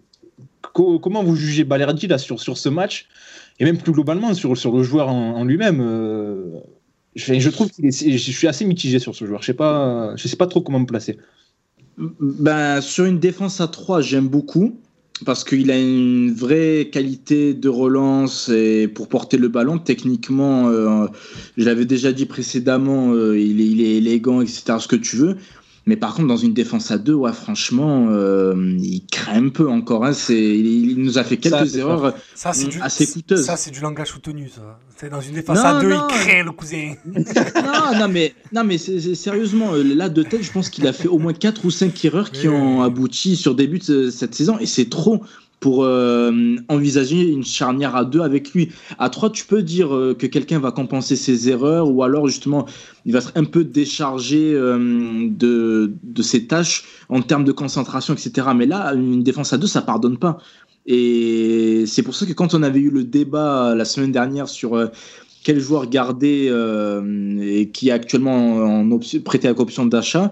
[0.73, 3.07] co- comment vous jugez Balerdi là sur, sur ce match?
[3.59, 6.59] Et même plus globalement sur, sur le joueur en, lui-même euh,
[7.15, 9.41] je, je trouve est, je suis assez mitigé sur ce joueur.
[9.41, 11.17] Je sais pas, je sais pas trop comment me placer.
[11.97, 14.79] Ben, sur une défense à 3, j'aime beaucoup
[15.25, 19.77] parce qu'il a une vraie qualité de relance et pour porter le ballon.
[19.77, 21.07] Techniquement, euh,
[21.57, 24.77] je l'avais déjà dit précédemment, euh, il, est, il est élégant, etc.
[24.79, 25.35] Ce que tu veux.
[25.85, 29.67] Mais par contre, dans une défense à 2, ouais, franchement, euh, il craint un peu
[29.69, 30.05] encore.
[30.05, 30.13] hein.
[30.13, 32.13] C'est, il, il nous a fait quelques Ça, erreurs.
[32.35, 33.43] Ça, c'est Mm, du, assez coûteuse.
[33.45, 34.79] Ça, c'est du langage soutenu, ça.
[34.97, 36.07] C'est dans une défense Non, à deux, non.
[36.09, 36.93] il craint le cousin.
[37.05, 41.07] non, non, mais, non, mais sérieusement, euh, là, de tête, je pense qu'il a fait
[41.07, 42.85] au moins 4 ou 5 erreurs qui Oui, ont oui.
[42.85, 45.23] abouti sur début de ce- cette saison, et c'est trop
[45.59, 48.69] pour euh, envisager une charnière à 2 avec lui.
[48.97, 52.65] À 3, tu peux dire euh, que quelqu'un va compenser ses erreurs, ou alors justement,
[53.05, 58.13] il va être un peu déchargé euh, de, de ses tâches en termes de concentration,
[58.13, 58.47] etc.
[58.55, 60.37] Mais là, une défense à 2, ça pardonne pas.
[60.85, 64.89] Et c'est pour ça que quand on avait eu le débat la semaine dernière sur
[65.43, 66.51] quel joueur garder
[67.41, 70.31] et qui est actuellement en option, prêté avec option d'achat,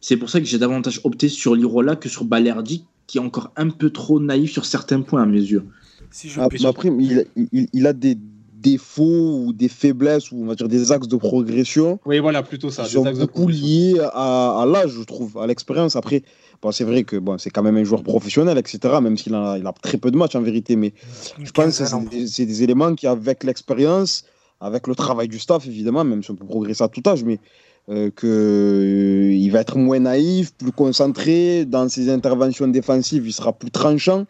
[0.00, 3.52] c'est pour ça que j'ai davantage opté sur Lirola que sur Balerdi, qui est encore
[3.56, 5.64] un peu trop naïf sur certains points à mes yeux.
[6.10, 8.16] Si je Ah, après, il, il- il a des
[8.62, 12.70] défauts ou des faiblesses ou on va dire des axes de progression Oui, voilà, plutôt
[12.70, 12.82] ça.
[12.84, 13.66] qui des sont axes beaucoup progression.
[13.66, 15.96] liés à, à l'âge, je trouve, à l'expérience.
[15.96, 16.22] Après,
[16.62, 19.56] bon, c'est vrai que bon, c'est quand même un joueur professionnel, etc., même s'il a,
[19.58, 20.76] il a très peu de matchs en vérité.
[20.76, 20.92] Mais
[21.38, 24.24] une je pense que des, c'est des éléments qui, avec l'expérience,
[24.60, 27.40] avec le travail du staff, évidemment, même si on peut progresser à tout âge, mais
[27.88, 31.64] euh, que, euh, va être moins naïf, plus concentré.
[31.64, 34.24] Dans ses interventions défensives, il sera plus tranchant.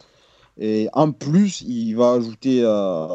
[0.59, 3.07] Et en plus, il va ajouter euh,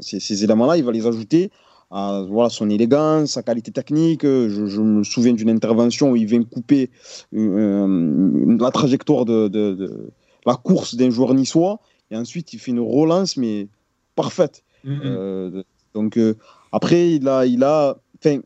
[0.00, 1.50] ces, ces éléments-là, il va les ajouter
[1.90, 4.22] à voilà, son élégance, sa qualité technique.
[4.22, 6.90] Je, je me souviens d'une intervention où il vient couper
[7.32, 10.12] la trajectoire de, de- de
[10.46, 11.80] la course d'un joueur niçois.
[12.10, 13.68] Et ensuite, il fait une relance, mais
[14.14, 14.62] parfaite.
[14.84, 15.00] Mhm.
[15.04, 15.62] Euh,
[15.94, 16.18] donc
[16.72, 18.40] après, il a, il a, enfin,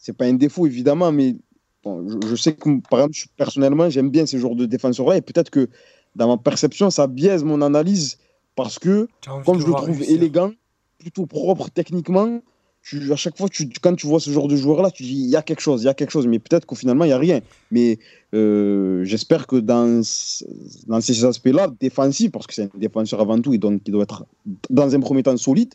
[0.00, 1.36] c'est pas un défaut évidemment, mais
[1.84, 5.20] bon, je, je sais que par exemple, personnellement, j'aime bien ces genres de défenseurs-là, et
[5.20, 5.68] peut-être que
[6.16, 8.18] dans ma perception, ça biaise mon analyse
[8.56, 9.08] parce que
[9.44, 10.16] comme je le trouve réussir.
[10.16, 10.52] élégant,
[10.98, 12.40] plutôt propre techniquement,
[12.82, 15.28] tu, à chaque fois, tu, quand tu vois ce genre de joueur-là, tu dis il
[15.28, 17.12] y a quelque chose, il y a quelque chose, mais peut-être qu'au finalement, il n'y
[17.12, 17.40] a rien.
[17.70, 17.98] Mais
[18.34, 20.44] euh, j'espère que dans, ce-
[20.86, 24.04] dans ces aspects-là, défensifs, parce que c'est un défenseur avant tout, et donc il doit
[24.04, 24.24] être
[24.70, 25.74] dans un premier temps solide,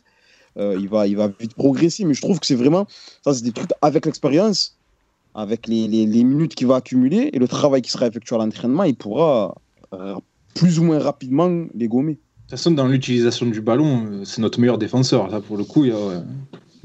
[0.58, 2.04] euh, il, va, il va vite progresser.
[2.04, 2.86] Mais je trouve que c'est vraiment,
[3.24, 4.76] ça, c'est des trucs avec l'expérience,
[5.34, 8.96] avec les, minutes qu'il va accumuler et le travail qui sera effectué à l'entraînement, il
[8.96, 9.54] pourra
[9.92, 10.14] euh,
[10.54, 12.14] plus ou moins rapidement les gommer.
[12.14, 12.18] De
[12.50, 15.28] toute façon, dans l'utilisation du ballon, euh, c'est notre meilleur défenseur.
[15.28, 16.24] Là, pour le coup, il y a.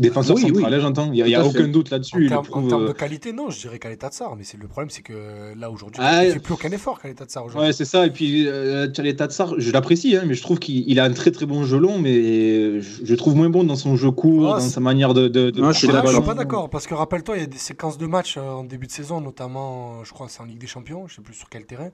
[0.02, 0.82] défenseur Oui, central, oui.
[0.82, 1.12] j'entends.
[1.14, 2.26] Il n'y a, aucun doute là-dessus.
[2.26, 4.68] En termes, prouve, termes euh, de qualité, non, je dirais Kaleta Tsar, mais c'est le
[4.68, 6.34] problème, c'est que là aujourd'hui, Ah, il ouais.
[6.34, 7.68] fait plus aucun effort Kaleta Tsar aujourd'hui.
[7.68, 8.06] Ouais, c'est ça.
[8.06, 11.14] Et puis, euh, Tchalé Tatsar, je l'apprécie, hein, mais je trouve qu'il il a un
[11.14, 14.56] très très bon jeu long, mais je, je trouve moins bon dans son jeu court,
[14.56, 15.28] Ah, dans sa manière de.
[15.28, 17.44] de, de Ouais, je suis Là, je suis pas d'accord, parce que rappelle-toi, il y
[17.44, 20.42] a des séquences de matchs euh, en début de saison, notamment, euh, je crois, c'est
[20.42, 21.90] en Ligue des Champions, je sais plus sur quel terrain,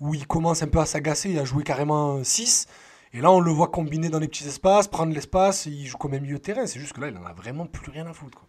[0.00, 2.66] où il commence un peu à s'agacer, il a joué carrément 6,
[3.16, 6.14] et là on le voit combiner dans les petits espaces, prendre l'espace, il joue comme
[6.14, 8.12] un milieu de terrain, c'est juste que là il en a vraiment plus rien à
[8.12, 8.38] foutre.
[8.38, 8.46] quoi.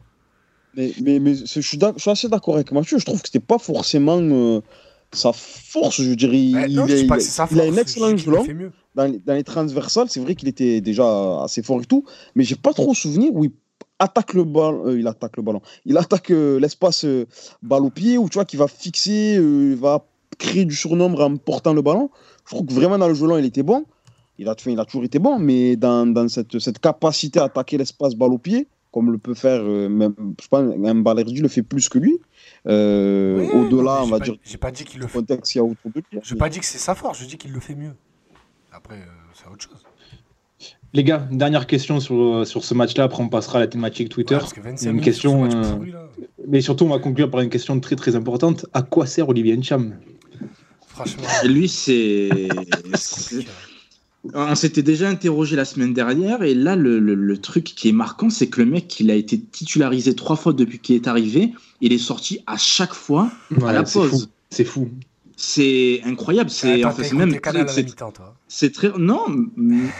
[0.75, 2.99] Mais, mais, mais je, suis d'ac- je suis assez d'accord avec Mathieu.
[2.99, 4.61] Je trouve que c'était pas forcément euh,
[5.11, 6.01] sa force.
[6.01, 8.17] Je dirais, il, non, il je il pas c'est sa il a force, un excellent
[8.17, 8.45] jeu long.
[8.93, 12.03] Dans, les- dans les transversales, c'est vrai qu'il était déjà assez fort et tout.
[12.35, 13.51] Mais j'ai pas trop souvenir où il
[13.97, 14.85] attaque le ballon.
[14.87, 15.61] euh, il attaque le ballon.
[15.85, 17.05] Il attaque euh, l'espace
[17.63, 20.05] balle au pied, où tu vois qu'il va fixer, il va
[20.37, 22.11] créer du surnombre en portant le ballon.
[22.45, 23.85] Je trouve que vraiment dans le jeu long, il était bon.
[24.39, 27.45] Il a, enfin, il a toujours été bon, mais dans, dans cette, cette capacité à
[27.45, 31.41] attaquer l'espace balle au pied, comme le peut faire, euh, même, je pense, un Balerdi
[31.41, 32.19] le fait plus que lui.
[32.67, 35.19] Euh, Oui, Au-delà, on va pas- dire, J'ai pas dit qu'il le fait.
[35.19, 36.19] contexte qu'il y a autour de lui.
[36.23, 37.93] J'ai pas dit que c'est sa force, je dis qu'il le fait mieux.
[38.71, 39.83] Après, euh, c'est autre chose.
[40.93, 44.35] Les gars, dernière question sur, sur ce match-là, après on passera à la thématique Twitter.
[44.35, 46.07] Ouais, parce que 25 une minutes question, sur ce match euh, pourri, là.
[46.47, 48.65] Mais surtout, on va conclure par une question très très importante.
[48.73, 49.95] À quoi sert Olivier Ncham?
[50.87, 52.29] Franchement, lui, c'est.
[54.33, 57.93] on s'était déjà interrogé la semaine dernière, et là, le, le- le truc qui est
[57.93, 61.53] marquant, c'est que le mec, il a été titularisé trois fois depuis qu'il est arrivé.
[61.81, 63.29] Il est sorti à chaque fois
[63.65, 64.29] à la pause.
[64.49, 64.89] C'est fou.
[65.39, 66.49] C'est incroyable.
[66.49, 67.29] C'est enfin, même
[68.47, 69.19] c'est- très non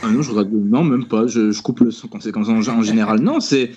[0.02, 2.44] ah non je regarde non même pas je, je coupe le son quand c'est comme
[2.46, 3.72] ça en, en général non c'est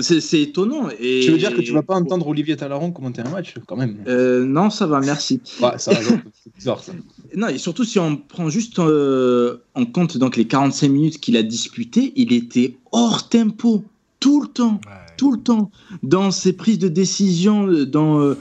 [0.00, 3.30] c'est étonnant et Tu veux dire que tu vas pas entendre Olivier Talaron commenter un
[3.30, 3.96] match, quand même?
[4.06, 6.92] Euh, non ça va merci Ouais, ça c'est bizarre, ça.
[7.36, 11.36] non et surtout si on prend juste euh, en compte donc les 45 minutes qu'il
[11.36, 13.84] a disputé il était hors tempo
[14.20, 14.92] tout le temps Ouais.
[15.16, 15.70] tout le temps
[16.02, 18.34] dans ses prises de décision, euh, dans, euh,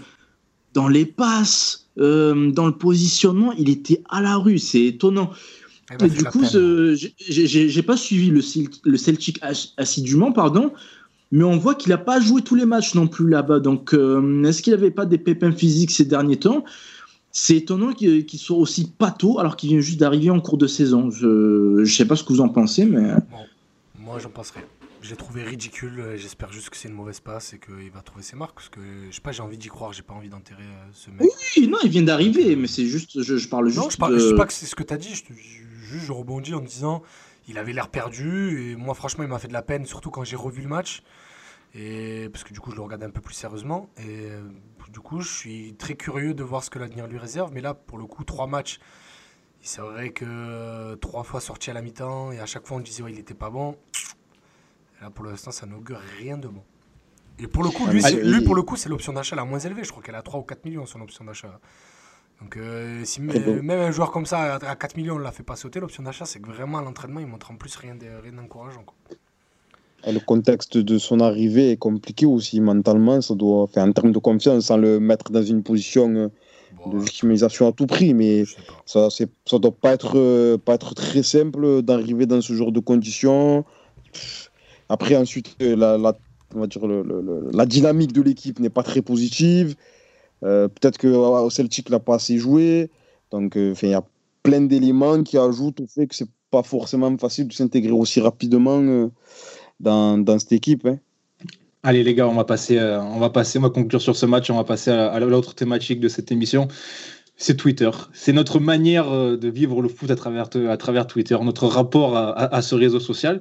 [0.74, 4.60] dans les passes, euh, dans le positionnement, il était à la rue.
[4.60, 5.32] C'est étonnant.
[5.94, 8.42] Eh ben, Et du coup, ce- j'ai- pas suivi le,
[8.84, 10.74] le Celtic ass- assidûment, pardon,
[11.32, 13.60] mais on voit qu'il n'a pas joué tous les matchs non plus là-bas.
[13.60, 16.64] Donc, euh, est-ce qu'il n'avait pas des pépins physiques ces derniers temps?
[17.32, 21.10] C'est étonnant qu'il soit aussi pato alors qu'il vient juste d'arriver en cours de saison.
[21.12, 23.12] Je ne sais pas ce que vous en pensez, mais
[24.00, 24.62] Moi, j'en penserai.
[25.02, 26.00] Je l'ai trouvé ridicule.
[26.00, 28.56] euh, J'espère juste que c'est une mauvaise passe et qu'il va trouver ses marques.
[28.56, 28.80] Parce que,
[29.12, 29.94] je sais pas, j'ai envie d'y croire.
[29.94, 31.30] J'ai pas envie d'enterrer euh, ce mec.
[31.58, 33.78] oui, non, il vient d'arriver, mais c'est juste, je, je parle juste.
[33.84, 35.10] Non, je, parle, de- je dis pas que c'est ce que tu as dit.
[35.14, 37.04] Je, je- je rebondis en disant
[37.48, 38.72] il avait l'air perdu.
[38.72, 41.04] Et moi, franchement, il m'a fait de la peine, surtout quand j'ai revu le match.
[41.74, 43.90] Et, parce que du coup, je le regarde un peu plus sérieusement.
[43.98, 44.42] Et euh,
[44.92, 47.52] du coup, je suis très curieux de voir ce que l'avenir lui réserve.
[47.54, 48.80] Mais là, pour le coup, trois matchs.
[49.62, 52.82] C'est vrai que euh, trois fois sorti à la mi-temps et à chaque fois on
[52.82, 53.76] disait ouais, il était pas bon.
[55.00, 56.62] Et là pour l'instant ça n'augure rien de bon.
[57.40, 59.44] Et pour le coup, Ah, lui, c'est- lui, pour le coup, c'est l'option d'achat la
[59.44, 59.84] moins élevée.
[59.84, 61.60] Je crois qu'elle a 3 ou 4 millions son option d'achat.
[62.42, 65.44] Donc euh, si même un joueur comme ça à à 4 millions on l'a fait
[65.44, 68.22] pas sauter l'option d'achat, c'est que vraiment à l'entraînement il montre en plus rien de-
[68.22, 68.84] rien d'encourageant.
[70.08, 73.22] Le contexte de son arrivée est compliqué aussi mentalement.
[73.22, 76.28] Ça doit en termes de confiance, sans le mettre dans une position euh,
[76.78, 78.14] Bon, de euh, victimisation à tout prix.
[78.14, 78.44] Mais
[78.86, 82.80] ça, ça doit pas être, euh, pas être très simple d'arriver dans ce genre de
[82.82, 83.66] conditions.
[84.90, 86.16] Après, ensuite, la, la,
[86.54, 89.76] on va dire le- le- le- la dynamique de l'équipe n'est pas très positive.
[90.44, 92.90] Euh, peut-être qu'au Celtic, n'a pas assez joué.
[93.32, 94.04] Donc, euh, il y a
[94.44, 98.80] plein d'éléments qui ajoutent au fait que c'est pas forcément facile de s'intégrer aussi rapidement
[98.80, 99.10] euh,
[99.80, 100.86] dans, dans cette équipe.
[100.86, 101.00] hein.
[101.84, 104.50] Allez les gars, on va passer, on va passer, on va conclure sur ce match,
[104.50, 106.68] on va passer à, l'autre thématique de cette émission.
[107.38, 107.92] C'est Twitter.
[108.12, 112.62] C'est notre manière de vivre le foot à travers, à travers Twitter, notre rapport à
[112.64, 113.40] ce réseau social.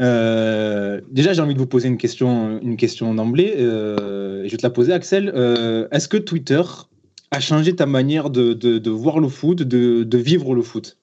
[0.00, 3.54] Euh, déjà, j'ai envie de vous poser une question, une question d'emblée.
[3.58, 5.32] euh, je vais te la poser, Axel.
[5.34, 6.62] Euh, Est-ce que Twitter
[7.30, 10.96] a changé ta manière de, voir le foot, de, vivre le foot?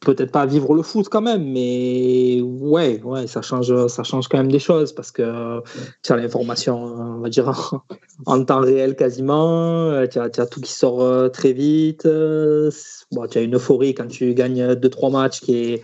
[0.00, 4.38] Peut-être pas vivre le foot quand même, mais ouais, ouais, ça change, ça change quand
[4.38, 5.60] même des choses parce que
[6.02, 7.74] tu as l'information, on va dire,
[8.26, 12.08] en temps réel quasiment, tu as, tout qui sort très vite.
[13.12, 15.82] Bon, tu as une euphorie quand tu gagnes 2-3 matchs qui est,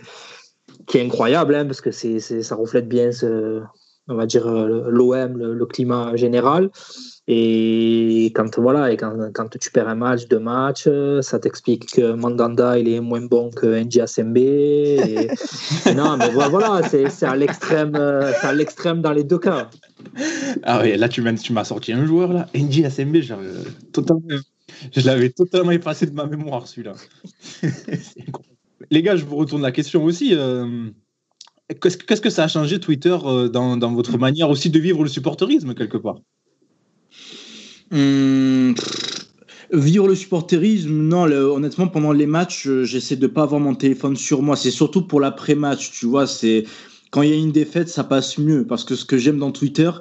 [0.87, 3.11] qui est incroyable hein, parce que c'est, ça reflète bien
[4.07, 6.69] on va dire, euh, l'OM, le, climat général.
[7.27, 11.91] Et quand voilà, et quand, quand tu perds un match, deux matchs, euh, ça t'explique
[11.93, 14.37] que Mandanda il est moins bon que NGSMB.
[14.37, 15.27] Et,
[15.95, 19.71] non, mais vo- voilà, c'est à l'extrême, euh, à l'extrême dans les deux cas.
[20.61, 22.47] Ah ouais, là tu m'as, sorti un joueur là,
[23.91, 24.21] totalement,
[24.95, 26.93] je l'avais totalement effacé de ma mémoire celui-là.
[27.61, 28.54] C'est incroyable.
[28.91, 30.33] Les gars, je vous retourne la question aussi.
[30.33, 30.89] euh,
[31.81, 35.09] qu'est-ce, que ça a changé Twitter euh, dans, dans votre manière aussi de vivre le
[35.09, 36.19] supporterisme quelque part?
[37.91, 39.27] Hum, pff,
[39.71, 43.75] vivre le supporterisme, non, le- honnêtement, pendant les matchs, euh, j'essaie de pas avoir mon
[43.75, 44.55] téléphone sur moi.
[44.55, 46.27] C'est surtout pour l'après-match, tu vois.
[46.27, 46.65] C'est
[47.11, 48.65] quand il y a une défaite, ça passe mieux.
[48.65, 49.91] Parce que ce que j'aime dans Twitter,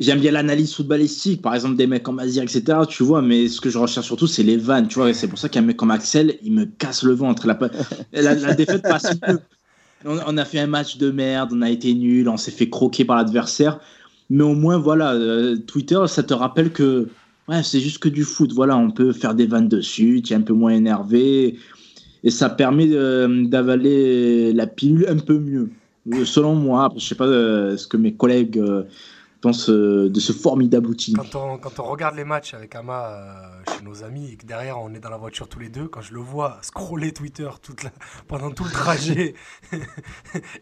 [0.00, 2.78] j'aime bien l'analyse footballistique, par exemple des mecs comme Azir, etc.
[2.88, 5.12] Tu vois, mais ce que je recherche surtout, c'est les vannes, tu vois.
[5.12, 7.46] C'est pour ça qu'un mec comme Axel, il me casse le ventre.
[7.46, 9.06] La, la, défaite passe.
[10.06, 13.04] On, a fait un match de merde, on a été nul, on s'est fait croquer
[13.04, 13.78] par l'adversaire.
[14.30, 17.08] Mais au moins, voilà, euh, Twitter, ça te rappelle que
[17.48, 18.52] ouais, c'est juste que du foot.
[18.54, 21.58] Voilà, on peut faire des vannes dessus, tu es un peu moins énervé.
[22.24, 25.68] Et ça permet euh, d'avaler la pilule un peu mieux.
[26.14, 28.58] Euh, Selon moi, je sais pas ce que mes collègues
[29.48, 31.14] de ce formidable outil.
[31.14, 34.44] Quand on, quand on regarde les matchs avec Ama euh, chez nos amis et que
[34.46, 37.48] derrière on est dans la voiture tous les deux, quand je le vois scroller Twitter
[37.62, 37.92] toute la-
[38.28, 39.34] pendant tout le trajet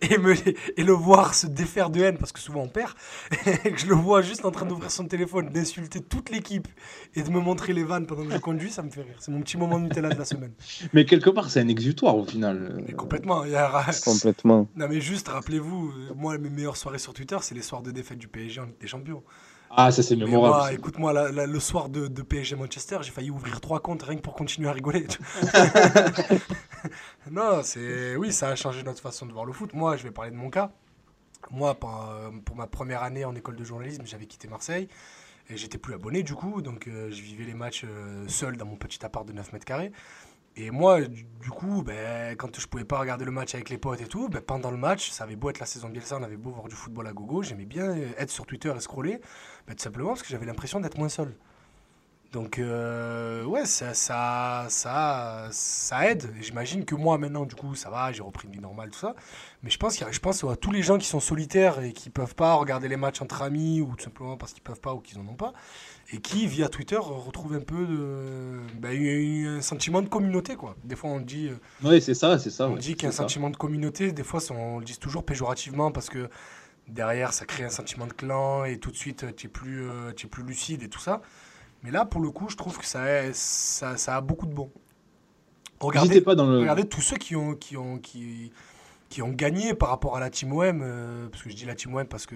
[0.02, 0.34] et, me,
[0.78, 2.92] et le voir se défaire de haine parce que souvent on perd,
[3.46, 6.68] et que je le vois juste en train d'ouvrir son téléphone, d'insulter toute l'équipe
[7.14, 9.16] et de me montrer les vannes pendant que je conduis, ça me fait rire.
[9.18, 10.52] C'est mon petit moment Nutella de la semaine.
[10.92, 12.82] Mais quelque part, c'est un exutoire au final.
[12.86, 13.44] Mais complètement.
[13.44, 14.68] il y a- Complètement.
[14.76, 17.90] Non mais juste rappelez-vous, euh, moi mes meilleures soirées sur Twitter, c'est les soirs de
[17.90, 19.22] défaite du PSG en des Champions.
[19.70, 20.74] Ah, ça c'est mémorable.
[20.74, 24.34] écoute-moi, le soir de, de PSG Manchester, j'ai failli ouvrir trois comptes rien que pour
[24.34, 25.06] continuer à rigoler.
[27.30, 29.74] non, c'est oui, ça a changé notre façon de voir le foot.
[29.74, 30.70] Moi, je vais parler de mon cas.
[31.50, 34.88] Moi, pour, euh, pour ma première année en école de journalisme, j'avais quitté Marseille
[35.50, 38.66] et j'étais plus abonné du coup, donc euh, je vivais les matchs euh, seul dans
[38.66, 39.92] mon petit appart de 9 mètres carrés.
[40.60, 44.00] Et moi, du, coup, ben, quand je pouvais pas regarder le match avec les potes
[44.00, 46.36] et tout, ben, pendant le match, ça avait beau être la saison Bielsa, on avait
[46.36, 49.20] beau voir du football à gogo, j'aimais bien être sur Twitter et scroller,
[49.68, 51.36] ben, tout simplement parce que j'avais l'impression d'être moins seul.
[52.30, 56.30] Donc, euh, ouais, ça, ça, ça, ça aide.
[56.42, 59.14] J'imagine que moi, maintenant, du coup, ça va, j'ai repris une vie normale, tout ça.
[59.62, 61.80] Mais je pense, qu'il y a- je pense à tous les gens qui sont solitaires
[61.80, 64.80] et qui peuvent pas regarder les matchs entre amis ou tout simplement parce qu'ils peuvent
[64.80, 65.54] pas ou qu'ils en ont pas.
[66.12, 70.76] Et qui, via Twitter, retrouvent un peu de, ben, un sentiment de communauté, quoi.
[70.84, 71.48] Des fois, on dit.
[71.48, 72.68] euh, Oui, c'est ça, c'est ça.
[72.68, 73.22] on ouais, dit qu'il y a un c'est ça.
[73.22, 76.28] sentiment de communauté, des fois on le dit toujours péjorativement parce que
[76.88, 80.12] derrière ça crée un sentiment de clan et tout de suite tu es, plus, euh,
[80.12, 81.22] tu es plus lucide et tout ça.
[81.82, 84.52] Mais là pour le coup je trouve que ça, a- ça, ça a beaucoup de
[84.54, 84.70] bon.
[85.80, 86.58] Regardez, pas dans le.
[86.58, 88.52] regardez tous ceux qui ont, qui, ont, qui,
[89.10, 91.74] qui ont gagné par rapport à la Team OM, euh, parce que je dis la
[91.76, 92.34] Team OM parce que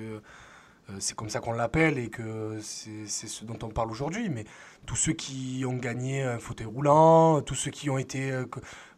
[0.90, 4.44] euh, c'est comme ça qu'on l'appelle et que c'est ce dont on parle aujourd'hui, mais
[4.86, 8.32] tous ceux qui ont gagné un fauteuil roulant, tous ceux qui ont été...
[8.32, 8.46] euh,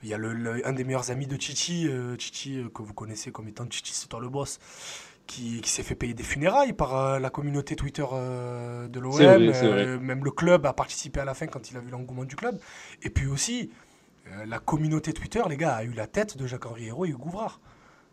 [0.03, 3.33] il y a le, le- un des meilleurs amis de Chichi, Chichi que vous connaissez
[3.33, 4.59] comme étant Chichi, c'est toi le boss,
[5.27, 9.13] qui, qui s'est fait payer des funérailles par euh, la communauté Twitter euh, de l'OM.
[9.13, 9.99] Vrai.
[9.99, 12.59] même le club a participé à la fin quand il a vu l'engouement du club.
[13.03, 13.71] Et puis aussi,
[14.29, 17.27] euh, la communauté Twitter, les gars, a eu la tête de Jacques-Henri Hérault et Hugo
[17.29, 17.61] Ouvrard.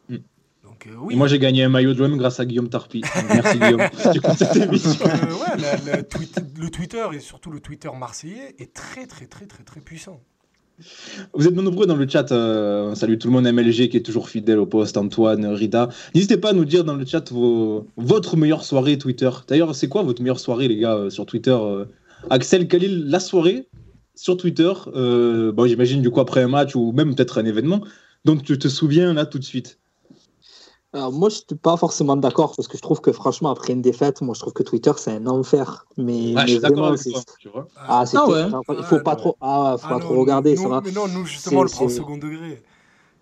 [0.10, 0.18] Mm.
[0.64, 1.16] Donc euh, Et oui.
[1.16, 3.02] moi j'ai gagné un maillot de l'OM grâce à Guillaume Tarpi.
[3.30, 3.82] Merci Guillaume.
[3.94, 5.06] si tu écoutes cette émission.
[5.06, 9.08] Donc, euh, ouais, la- la tweet- le Twitter et surtout le Twitter marseillais est très
[9.08, 10.22] très très très très puissant.
[11.34, 12.32] Vous êtes nombreux dans le chat.
[12.32, 15.90] euh, on salue tout le monde MLG qui est toujours fidèle au poste, Antoine, Rida.
[16.16, 17.32] N'hésitez pas à nous dire dans le chat
[17.98, 19.30] votre meilleure soirée Twitter.
[19.48, 21.86] D'ailleurs, c'est quoi votre meilleure soirée, les gars, euh, sur Twitter euh,
[22.30, 23.68] Axel, quelle est la soirée
[24.16, 27.82] sur Twitter Bon, j'imagine du coup après un match ou même peut-être un événement
[28.26, 29.81] dont tu te souviens là tout de suite.
[30.94, 33.82] Alors, moi, je suis pas forcément d'accord parce que je trouve que franchement, après une
[33.82, 35.86] défaite, moi, je trouve que Twitter, c'est un enfer.
[35.96, 37.22] Mais, Ah, je mais suis d'accord vraiment, avec c'est- toi.
[37.40, 38.44] Tu vois Ah, c'est Ah ouais.
[38.78, 39.18] il faut Ah, pas non.
[39.18, 40.82] trop, ah, faut Ah pas non, trop regarder, nous- ça va.
[40.84, 42.62] Mais non, nous justement, on le C'est- prend au second degré.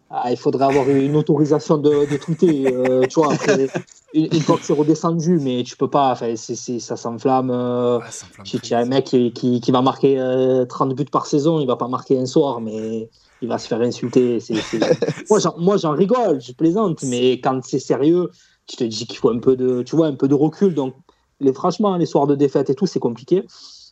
[0.10, 3.70] Ah, il faudrait avoir une autorisation de, de tweeter, euh, tu vois, après,
[4.16, 7.52] une, une fois que c'est redescendu, mais tu peux pas, enfin, c'est, c'est- ça s'enflamme.
[7.52, 10.66] euh, Ah, ça me flamme tu as un mec qui, qui, qui va marquer euh,
[10.66, 13.82] 30 buts par saison, il va pas marquer un soir, mais il va se faire
[13.82, 14.40] insulter.
[14.40, 14.80] c'est- c'est-
[15.30, 18.30] moi, j'en, moi, j'en rigole, je plaisante, mais quand c'est sérieux,
[18.68, 20.74] tu te dis qu'il faut un peu de, tu vois, un peu de recul.
[20.74, 20.96] Donc,
[21.40, 23.46] les, franchement, les soirs de défaite et tout, c'est compliqué.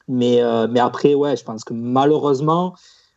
[0.07, 2.73] Mais, euh, mais après, ouais, je pense que malheureusement,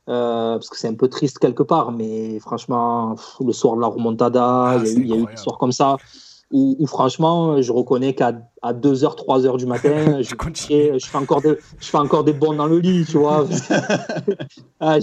[0.08, 3.80] euh, parce que c'est un peu triste quelque part, mais franchement, pff, le soir de
[3.80, 5.98] la remontada, Ah, il y a eu, il y a eu des soirs comme ça.
[6.52, 10.34] Où, où franchement, je reconnais qu'à à 2h, 3h du matin, je,
[11.08, 13.46] fais encore des, je fais encore des bonds dans le lit, tu vois.
[14.80, 14.98] Ah,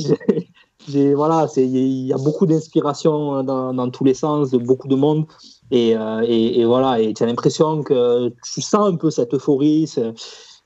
[1.15, 5.25] voilà, il y a beaucoup d'inspiration dans, dans tous les sens, de beaucoup de monde.
[5.69, 9.33] Et, euh, et, et voilà, et tu as l'impression que tu sens un peu cette
[9.33, 9.93] euphorie.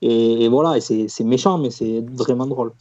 [0.00, 2.72] Et, voilà, et c'est, méchant, mais c'est vraiment drôle.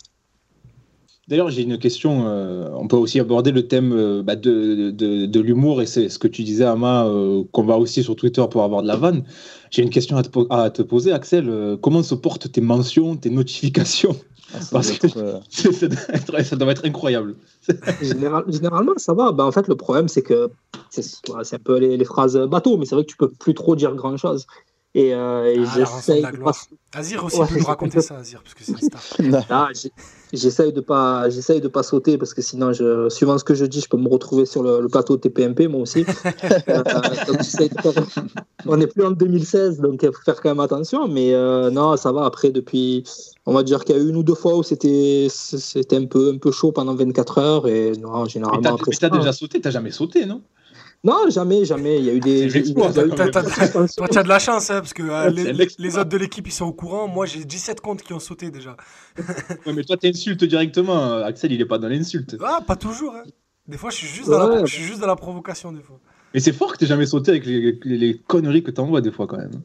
[1.27, 2.25] D'ailleurs, j'ai une question.
[2.25, 6.09] euh, on peut aussi aborder le thème euh, bah, de, de, de l'humour et c'est
[6.09, 8.97] ce que tu disais, Ama, euh, qu'on va aussi sur Twitter pour avoir de la
[8.97, 9.23] vanne.
[9.69, 10.23] J'ai une question à
[10.69, 11.47] te, poser, Axel.
[11.47, 14.15] Euh, comment se portent tes mentions, tes notifications?
[14.53, 17.35] Ah, ça Parce doit que- être, ça, doit être, ça doit être incroyable.
[18.01, 19.31] Général- généralement, ça va.
[19.31, 20.49] Ben, en fait, le problème, c'est que
[20.89, 23.75] c'est un peu les, les phrases bateau, mais c'est vrai que tu peux plus trop
[23.75, 24.45] dire grand-chose.
[24.93, 26.25] Et, euh, et Ah, j'essaye.
[26.93, 29.45] Azir aussi Ouais, peut nous c'est raconter ça, Azir, parce que c'est une star.
[29.49, 29.69] Ah,
[30.33, 33.63] j'essaye de pas, j'essaye de pas sauter parce que sinon, je, suivant ce que je
[33.63, 36.05] dis, je peux me retrouver sur le, le plateau de TPMP moi aussi.
[36.67, 36.83] Euh,
[37.27, 37.39] donc
[38.65, 41.07] On n'est plus en 2016, donc il faut faire quand même attention.
[41.07, 42.25] Mais euh, non, ça va.
[42.25, 43.03] Après, depuis,
[43.45, 46.31] on va dire qu'il y a une ou deux fois où c'était, c'était un peu,
[46.33, 49.71] un peu chaud pendant 24 heures et non, Mais généralement t'as mais déjà sauté, t'as
[49.71, 50.41] jamais sauté, non?
[51.03, 51.97] Non, jamais, jamais.
[51.97, 52.47] Il y a eu des.
[52.73, 56.51] Toi, tu as de la chance, hein, parce que euh, les, autres de l'équipe, ils
[56.53, 57.07] sont au courant.
[57.07, 58.77] Moi, j'ai 17 comptes qui ont sauté déjà.
[59.65, 61.23] Ouais, mais toi, t'insultes directement.
[61.23, 62.37] Axel, il est pas dans l'insulte.
[62.43, 63.15] Ah, pas toujours.
[63.15, 63.23] Hein.
[63.67, 64.65] Des fois, je suis juste, dans la, Ouais.
[64.67, 65.99] je suis juste dans la provocation, des fois.
[66.33, 69.11] Mais c'est fort que t'aies jamais sauté avec les, les- les conneries que t'envoies des
[69.11, 69.61] fois, quand même.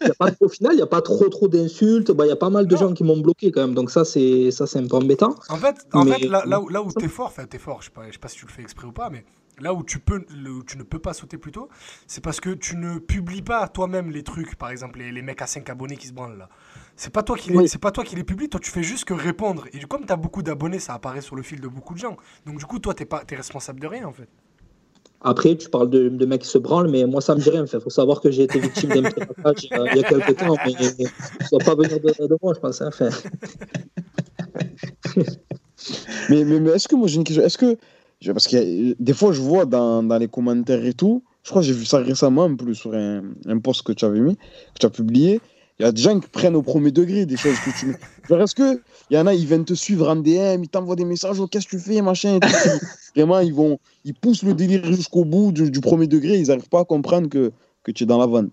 [0.00, 2.10] Il y a pas- au final, il n'y a pas trop trop d'insultes.
[2.12, 2.80] Bah, Il y a pas mal de Non.
[2.80, 3.74] gens qui m'ont bloqué quand même.
[3.74, 5.34] Donc ça, c'est ça, c'est un peu embêtant.
[5.50, 7.82] En fait, en Mais- fait là, là où, là où t'es fort, enfin t'es fort,
[7.82, 9.24] je sais pas, je sais pas si tu le fais exprès ou pas, mais
[9.60, 11.68] là où tu peux, le- où tu ne peux pas sauter plus tôt,
[12.06, 15.42] c'est parce que tu ne publies pas toi-même les trucs, par exemple les, les mecs
[15.42, 16.48] à 5 abonnés qui se branlent là.
[16.96, 17.68] C'est pas toi qui les, Oui.
[17.68, 19.64] c'est pas toi qui les publies, toi tu fais juste que répondre.
[19.72, 22.16] Et comme t'as beaucoup d'abonnés, ça apparaît sur le fil de beaucoup de gens.
[22.46, 24.28] Donc du coup, toi t'es pas, t'es responsable de rien en fait.
[25.24, 27.64] Après, tu parles de, de mecs qui se branlent, mais moi, ça me dit rien.
[27.64, 30.08] Il faut savoir que j'ai été victime d'un piratage il y a- il y a
[30.08, 32.82] quelques temps, mais ça ne doit pas venir de, de moi, je pense.
[32.82, 32.90] hein.
[36.30, 37.76] Mais, mais est-ce que moi j'ai une question Est-ce que.
[38.22, 41.60] Je- Parce que des fois, je vois dans, dans les commentaires et tout, je crois
[41.62, 44.36] que j'ai vu ça récemment en plus sur un, un post que tu avais mis,
[44.36, 45.40] que tu as publié.
[45.78, 47.96] Il y a des gens qui prennent au premier degré des choses que tu mets.
[48.28, 50.94] Genre, est-ce que il y en a, ils viennent te suivre en DM, ils t'envoient
[50.96, 52.46] des messages, oh, qu'est-ce que tu fais, machin et tout.
[53.16, 56.68] Vraiment, ils vont, ils poussent le délire jusqu'au bout du, du premier degré, ils n'arrivent
[56.68, 57.50] pas à comprendre que,
[57.82, 58.50] que tu es dans la vanne.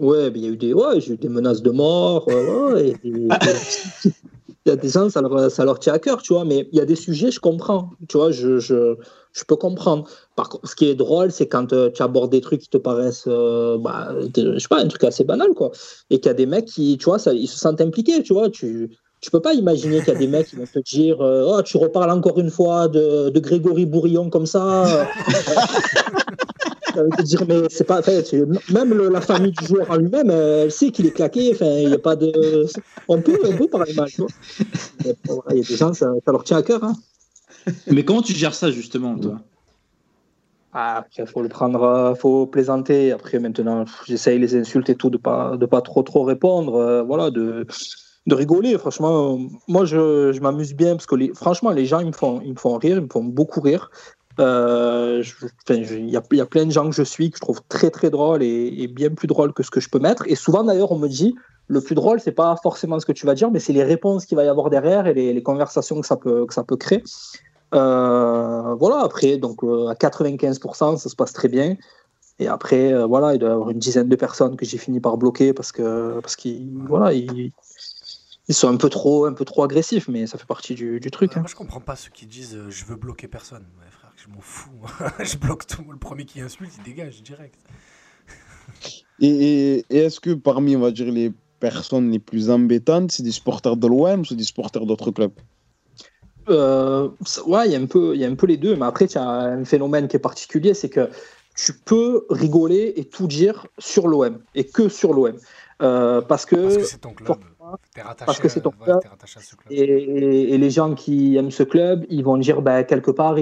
[0.00, 2.26] ouais, mais il y a eu des, ouais, j'ai eu des menaces de mort.
[2.28, 3.28] ouais, et des-
[4.66, 5.20] il y a des gens, ça
[5.64, 6.44] leur, tient à cœur, tu vois.
[6.44, 7.90] Mais il y a des sujets, je comprends.
[8.08, 8.96] Tu vois, je, je,
[9.32, 10.08] je peux comprendre.
[10.34, 12.76] Par contre, ce qui est drôle, c'est quand euh, tu abordes des trucs qui te
[12.76, 15.70] paraissent, euh, bah, je sais pas, un truc assez banal, quoi.
[16.10, 18.32] Et qu'il y a des mecs qui, tu vois, ça, ils se sentent impliqués, tu
[18.32, 18.50] vois.
[18.50, 18.90] Tu,
[19.20, 21.62] tu peux pas imaginer qu'il y a des mecs qui vont te dire, euh, oh,
[21.62, 25.06] tu reparles encore une fois de, de Grégory Bourillon comme ça.
[26.96, 28.00] Te dire, mais c'est pas.
[28.70, 31.52] même le- la famille du joueur en lui-même, euh, elle sait qu'il est claqué.
[31.54, 32.66] Enfin, il y a pas de.
[33.08, 34.08] On peut, on peut parler mal,
[35.26, 36.82] voilà, Il y a des gens, ça, ça leur tient à cœur.
[36.82, 36.94] Hein.
[37.88, 39.40] Mais comment tu gères ça justement, toi?
[40.72, 43.12] Ah, après, faut le prendre, euh, faut plaisanter.
[43.12, 46.74] Après, maintenant, j'essaye les insultes et tout de pas, de pas trop, trop répondre.
[46.74, 47.66] euh, voilà, de,
[48.26, 48.76] de rigoler.
[48.76, 49.38] Franchement, euh,
[49.68, 52.52] moi, je, je m'amuse bien parce que, les, franchement, les gens, ils me font, ils
[52.52, 53.90] me font rire, ils me font beaucoup rire.
[54.38, 55.22] Euh,
[55.70, 57.60] Il y, a, il y a plein de gens que je suis que je trouve
[57.68, 60.24] très, très drôles et, et bien plus drôles que ce que je peux mettre.
[60.26, 61.34] Et souvent, d'ailleurs, on me dit,
[61.68, 64.26] le plus drôle, c'est pas forcément ce que tu vas dire, mais c'est les réponses
[64.26, 66.76] qu'il va y avoir derrière et les, les conversations que ça peut, que ça peut
[66.76, 67.02] créer.
[67.74, 71.76] Euh, voilà, après, donc euh, à 95%, ça se passe très bien.
[72.38, 75.00] Et après, euh, voilà, il doit y avoir une dizaine de personnes que j'ai fini
[75.00, 77.50] par bloquer parce que parce qu'ils voilà, ils,
[78.48, 81.10] ils sont un peu trop un peu trop agressifs, mais ça fait partie du, du
[81.10, 81.32] truc.
[81.36, 81.40] Hein.
[81.40, 83.64] Moi, je comprends pas ceux qui disent je veux bloquer personne.
[83.78, 83.86] Ouais,
[84.26, 84.70] je m'en fous.
[84.80, 84.90] moi.
[85.24, 85.84] je bloque tout.
[85.90, 87.56] Le premier qui insulte, il dégage direct.
[89.20, 93.22] Et, et- et est-ce que parmi, on va dire, les personnes les plus embêtantes, c'est
[93.22, 95.32] des supporters de l'OM ou c'est des supporters d'autres clubs?
[96.48, 97.08] Euh,
[97.46, 99.08] ouais, il y a un peu il y a un peu les deux, mais après,
[99.08, 101.10] tu as un phénomène qui est particulier, c'est que
[101.56, 105.36] tu peux rigoler et tout dire sur l'OM et que sur l'OM.
[105.82, 107.38] Euh, parce que, Parce que c'est ton club.
[108.02, 109.00] Rattaché, parce que c'est ton club.
[109.00, 109.72] t'es rattaché à ce club.
[109.72, 113.36] Et, et- et les gens qui aiment ce club, ils vont dire ben, quelque part,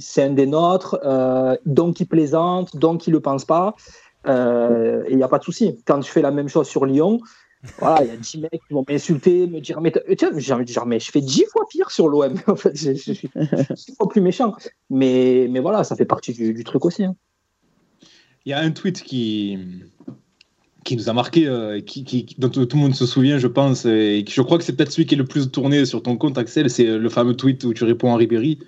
[0.00, 3.74] c'est un des nôtres, euh, donc il plaisante, donc il ne le pense pas.
[4.26, 5.78] Euh, et il n'y a pas de souci.
[5.86, 7.20] Quand tu fais la même chose sur Lyon,
[7.78, 10.64] voilà, il y a 10 mecs qui vont m'insulter, me dire mais tiens, j'ai envie
[10.64, 12.34] de dire mais je fais 10 fois pire sur l'OM.
[12.46, 14.54] en fait, je, je suis 10 fois plus méchant.
[14.90, 17.04] Mais, mais voilà, ça fait partie du, du truc aussi.
[17.04, 17.14] hein.
[18.46, 19.58] Il y a un tweet qui,
[20.84, 23.46] qui nous a marqué, euh, qui, qui- dont tout tout le monde se souvient, je
[23.48, 26.16] pense, et je crois que c'est peut-être celui qui est le plus tourné sur ton
[26.16, 28.58] compte, Axel, c'est le fameux tweet où tu réponds à Ribéry,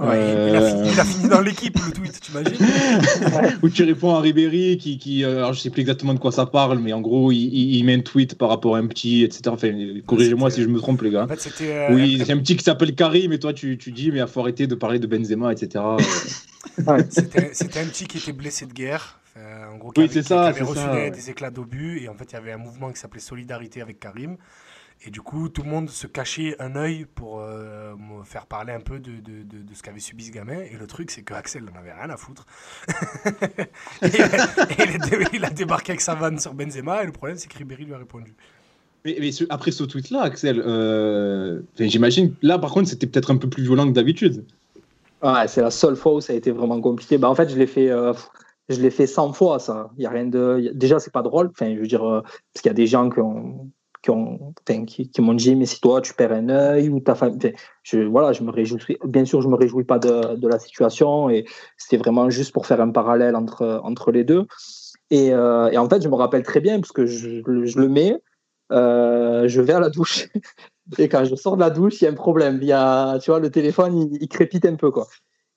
[0.00, 3.68] ouais, il, il a fini, il a fini dans l'équipe, le tweet, tu imagines où
[3.68, 6.46] tu réponds à Ribéry, qui, qui euh, alors je sais plus exactement de quoi ça
[6.46, 9.42] parle, mais en gros, il, met un tweet par rapport à un petit, etc.
[9.48, 9.72] Enfin,
[10.06, 11.24] corrigez-moi si je me trompe, les gars.
[11.24, 11.72] En fait, c'était.
[11.74, 14.26] euh, Oui, c'est un petit qui s'appelle Karim, et toi, tu, tu dis, mais il
[14.28, 15.84] faut arrêter de parler de Benzema, etc.
[17.10, 19.17] C'était c'était un petit qui était blessé de guerre.
[19.38, 21.10] Euh, en gros, qui Oui, avait, c'est ça, qui avait reçu ça, des, ouais.
[21.10, 22.00] des éclats d'obus.
[22.02, 24.36] Et en fait, il y avait un mouvement qui s'appelait Solidarité avec Karim.
[25.06, 28.72] Et du coup, tout le monde se cachait un œil pour euh, me faire parler
[28.72, 30.58] un peu de, de, de, de ce qu'avait subi ce gamin.
[30.58, 32.46] Et le truc, c'est que Axel n'en avait rien à foutre.
[34.02, 34.10] et, et
[34.84, 37.02] il, est dé- il a débarqué avec sa vanne sur Benzema.
[37.02, 38.34] Et le problème, c'est que Ribéry lui a répondu.
[39.04, 43.36] Mais, mais ce- après ce tweet-là, Axel, euh, j'imagine, là, par contre, c'était peut-être un
[43.36, 44.44] peu plus violent que d'habitude.
[45.22, 47.18] Ouais, c'est la seule fois où ça a été vraiment compliqué.
[47.18, 48.12] Bah, en fait, je l'ai fait, euh,
[48.68, 49.90] je l'ai fait 100 fois, ça.
[49.96, 50.70] Il y a rien de.
[50.74, 51.48] Déjà, c'est pas drôle.
[51.52, 53.70] Enfin, je veux dire, euh, parce qu'il y a des gens qui ont,
[54.02, 54.54] qui ont,
[54.86, 57.54] qui, qui m'ont dit, mais si toi, tu perds un œil ou ta famille.
[57.82, 58.98] Je, voilà, je me réjouis.
[59.04, 61.44] Bien sûr, je me réjouis pas de, de la situation et
[61.76, 64.46] c'était vraiment juste pour faire un parallèle entre, entre les deux.
[65.10, 67.88] Et, euh, et en fait, je me rappelle très bien parce que je, je le
[67.88, 68.20] mets,
[68.72, 70.28] euh, je vais à la douche.
[70.98, 72.58] Et quand je sors de la douche, il y a un problème.
[72.62, 75.06] Il y a, tu vois, le téléphone, il, il crépite un peu, quoi.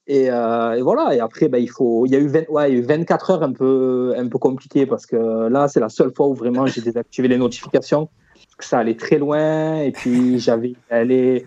[0.08, 1.16] Et, euh, et voilà.
[1.16, 2.86] Et après, ben, il faut, il y a eu 20 ouais, il y a eu
[2.86, 6.34] 24 heures un peu, un peu compliquées parce que là, c'est la seule fois où
[6.34, 8.10] vraiment j'ai désactivé les notifications.
[8.34, 9.82] Parce que ça allait très loin.
[9.82, 11.45] Et puis, j'avais les,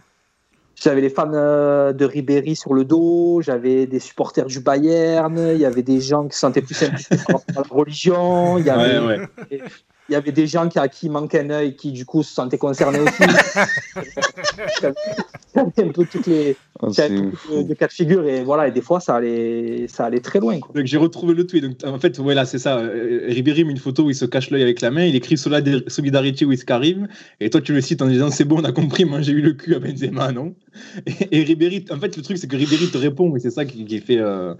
[0.77, 3.41] j'avais les fans euh, de Ribéry sur le dos.
[3.43, 5.37] J'avais des supporters du Bayern.
[5.53, 8.59] Il y avait des gens qui se sentaient plus impliqués par la religion.
[8.59, 9.63] Il y avait, Ouais, ouais.
[10.09, 12.35] il y avait des gens qui, à qui manquait un œil qui, du coup, se
[12.35, 13.23] sentaient concernés aussi.
[14.81, 14.95] J'avais
[15.55, 18.67] un peu toutes les, Ah, Il y beaucoup de, de cas de figure et voilà,
[18.67, 20.59] et des fois ça allait, ça allait très loin.
[20.59, 20.75] Quoi.
[20.75, 21.63] Donc j'ai retrouvé le tweet.
[21.63, 22.79] Donc, en fait, ouais, là, c'est ça.
[22.79, 25.05] Euh, Ribéry met une photo où il se cache l'œil avec la main.
[25.05, 27.07] Il écrit Solidar- Solidarity with Karim.
[27.41, 29.41] Et toi, tu le cites en disant C'est bon, on a compris, moi j'ai eu
[29.41, 30.55] le cul à Benzema, non?
[31.07, 33.35] Et, et Ribéry, en fait, le truc, c'est que Ribéry te répond.
[33.37, 34.55] Et c'est ça qui, qui fait, euh,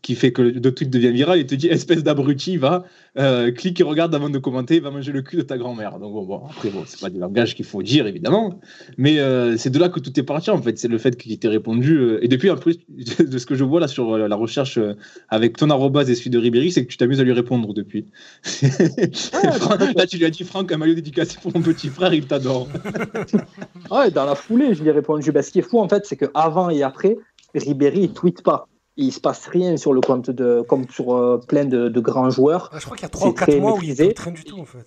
[0.00, 1.38] qui fait que le tweet devient viral.
[1.38, 2.84] Il te dit Espèce d'abruti, va,
[3.18, 5.98] euh, clique et regarde avant de commenter, va manger le cul de ta grand-mère.
[5.98, 8.58] Donc bon, bon après, bon, c'est pas du langage qu'il faut dire, évidemment.
[8.96, 10.78] Mais euh, c'est de là que tout est parti, en fait.
[10.78, 11.96] C'est le fait qu'il t'ait répondu.
[11.98, 14.78] euh, et depuis, en plus, de ce que je vois là sur euh, la recherche
[14.78, 14.94] euh,
[15.28, 18.06] avec ton arrobase et celui de Ribéry, c'est que tu t'amuses à lui répondre depuis.
[18.42, 22.26] Franck- là, tu lui as dit Franck, un maillot dédicacé pour mon petit frère, il
[22.26, 22.68] t'adore.
[23.90, 25.32] Ouais, dans la foulée, je lui ai répondu.
[25.32, 27.16] Bah, ce qui est fou, en fait, c'est qu'avant et après,
[27.54, 28.68] Ribéry, il tweet pas.
[28.96, 32.30] Il se passe rien sur le compte de, comme sur euh, plein de, de grands
[32.30, 32.68] joueurs.
[32.72, 34.08] Ah, je crois qu'il y a 3 ou C'est 4 très mois où il maîtrisé.
[34.08, 34.84] ne rien du tout en fait.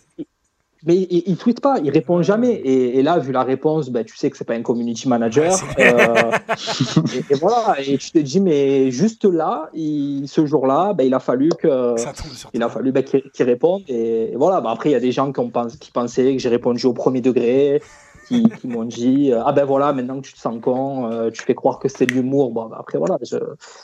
[0.86, 2.54] Mais il, il tweet pas, il répond jamais.
[2.54, 5.54] Et, et là, vu la réponse, bah, tu sais que c'est pas un community manager.
[5.78, 6.32] Ouais, Euh,
[7.14, 7.76] et, et voilà.
[7.86, 11.96] Et tu te dis, mais juste là, il- ce jour-là, bah, il a fallu que.
[12.54, 13.84] Il a fallu bah, qu'il réponde.
[13.88, 16.34] Et, et voilà, bah, après, il y a des gens qui, ont pens- qui pensaient
[16.34, 17.82] que j'ai répondu au premier degré,
[18.28, 21.30] qui, qui m'ont dit euh, Ah ben voilà, maintenant que tu te sens con, euh,
[21.30, 22.50] tu fais croire que c'est de l'humour.
[22.52, 23.38] Bon, bah, après, voilà, je-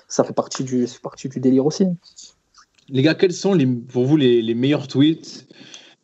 [0.08, 1.86] ça fait partie du, ça fait partie du délire aussi.
[2.90, 5.46] Les gars, quels sont les, pour vous les, les meilleurs tweets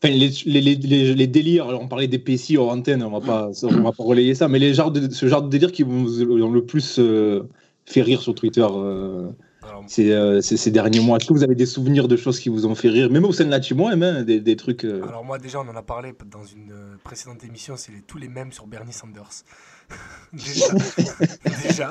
[0.04, 3.10] Enfin, les, les, les, les- les délires, alors on parlait des PC hors antenne, on
[3.10, 5.72] va pas, on va pas relayer ça, mais les genres de, ce genre de délire
[5.72, 7.44] qui vous ont le plus euh,
[7.86, 9.30] fait rire sur Twitter euh,
[9.66, 12.40] Alors, ces, euh, ces, ces derniers mois Est-ce que vous avez des souvenirs de choses
[12.40, 13.10] qui vous ont fait rire?
[13.10, 14.84] Même au sein de la hein, des, des trucs.
[14.84, 18.28] euh, alors moi déjà on en a parlé dans une précédente émission, c'est tous les
[18.28, 19.46] mêmes sur Bernie Sanders.
[20.34, 20.66] déjà,
[21.64, 21.90] déjà.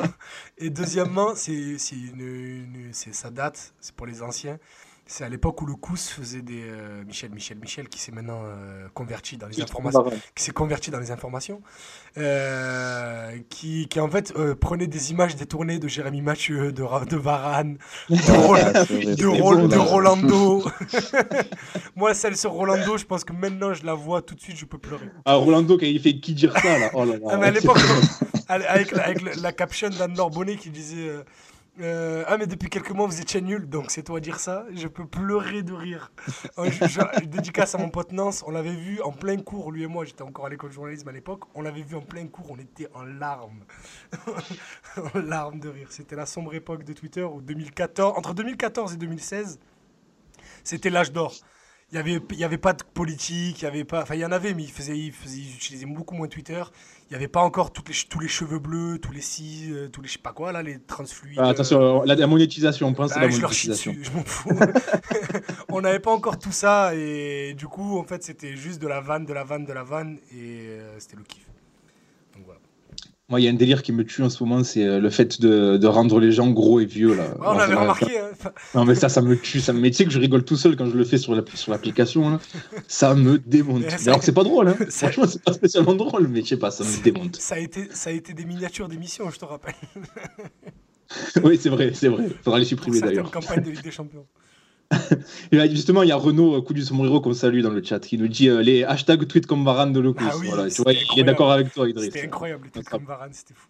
[0.58, 1.52] Et deuxièmement, c'est
[1.92, 4.58] une, ça date, c'est pour les anciens.
[5.05, 8.40] C'est à l'époque où le Cous faisait des euh, Michel Michel Michel qui s'est maintenant
[8.44, 11.61] euh, converti dans les informations qui s'est converti dans les informations,
[12.16, 17.16] euh, qui, qui en fait euh, prenait des images détournées de Jérémy Mathieu, de, de
[17.16, 17.76] Varane,
[18.09, 18.20] de, de,
[19.16, 19.82] c'est Ro- bon, de là.
[19.82, 20.64] Rolando.
[21.96, 24.64] Moi, celle sur Rolando, je pense que maintenant je la vois tout de suite, je
[24.64, 25.07] peux pleurer.
[25.24, 26.90] Ah, Rolando, quand il fait qui dire ça, là?
[26.94, 27.26] Oh là là.
[27.30, 27.78] Ah, mais à l'époque,
[28.48, 31.11] avec, la, avec la- la caption d'Anne Bonnet qui disait
[31.80, 34.66] euh, Ah, mais depuis quelques mois vous étiez nul, donc c'est toi à dire ça.
[34.74, 36.12] Je peux pleurer de rire.
[36.58, 39.82] Je, je- je dédicace à mon pote Nance, on l'avait vu en plein cours, lui
[39.82, 41.44] et moi, j'étais encore à l'école de journalisme à l'époque.
[41.54, 43.64] On l'avait vu en plein cours, on était en larmes.
[45.14, 45.88] en larmes de rire.
[45.90, 49.58] C'était la sombre époque de Twitter où 2014, entre 2014 et 2016,
[50.64, 51.34] c'était l'âge d'or.
[51.93, 54.01] Il n'y avait, il y avait pas de politique, il y avait pas.
[54.01, 56.62] Enfin, il y en avait, mais ils, faisaient, ils, faisaient, ils utilisaient beaucoup moins Twitter.
[57.05, 59.88] Il n'y avait pas encore toutes les, tous les cheveux bleus, tous les si, euh,
[59.88, 61.38] tous les je sais pas quoi, là, les transfluides.
[61.38, 63.93] Ah, attention, la, la monétisation, on pense Ah, à la je leur chie monétisation.
[63.93, 64.59] dessus, je m'en fous.
[65.68, 69.03] on n'avait pas encore tout ça et du coup, en fait, c'était juste de la
[69.03, 71.45] vanne, de la vanne, de la vanne et euh, c'était le kiff.
[73.33, 75.09] Moi, il y a un délire qui me tue en ce moment, c'est euh, le
[75.09, 77.14] fait de, de rendre les gens gros et vieux.
[77.14, 77.22] Là.
[77.39, 78.18] Ouais, on avait Enfin, remarqué.
[78.18, 78.51] hein.
[78.74, 79.59] Non, mais ça, ça me tue.
[79.61, 79.80] Ça me...
[79.80, 81.72] Mais tu sais que je rigole tout seul quand je le fais sur l'app- sur
[81.72, 82.28] l'application.
[82.28, 82.41] là.
[82.89, 83.89] Ça me démonte.
[83.89, 84.68] Ça- Alors que c'est pas drôle.
[84.68, 84.76] Hein.
[84.91, 87.37] ça- Franchement, c'est pas spécialement drôle, mais je sais pas, ça me démonte.
[87.37, 89.72] ça, a été, ça a été des miniatures d'émissions, je te rappelle.
[91.43, 92.24] oui, c'est vrai, c'est vrai.
[92.43, 93.30] Faudra les supprimer d'ailleurs.
[93.30, 94.26] campagnes de Ligue des Champions.
[95.53, 97.82] Et là, justement, il y a Renaud, euh, coup du sombrero, qu'on salue dans le
[97.82, 100.26] chat, qui nous dit euh, les hashtags tweet comme Varane de Locus.
[100.30, 102.07] Ah oui, voilà, tu c'était vois, il est d'accord avec toi, Idriss.
[102.12, 103.68] C'était incroyable, les Ça- comme Varane, c'était fou.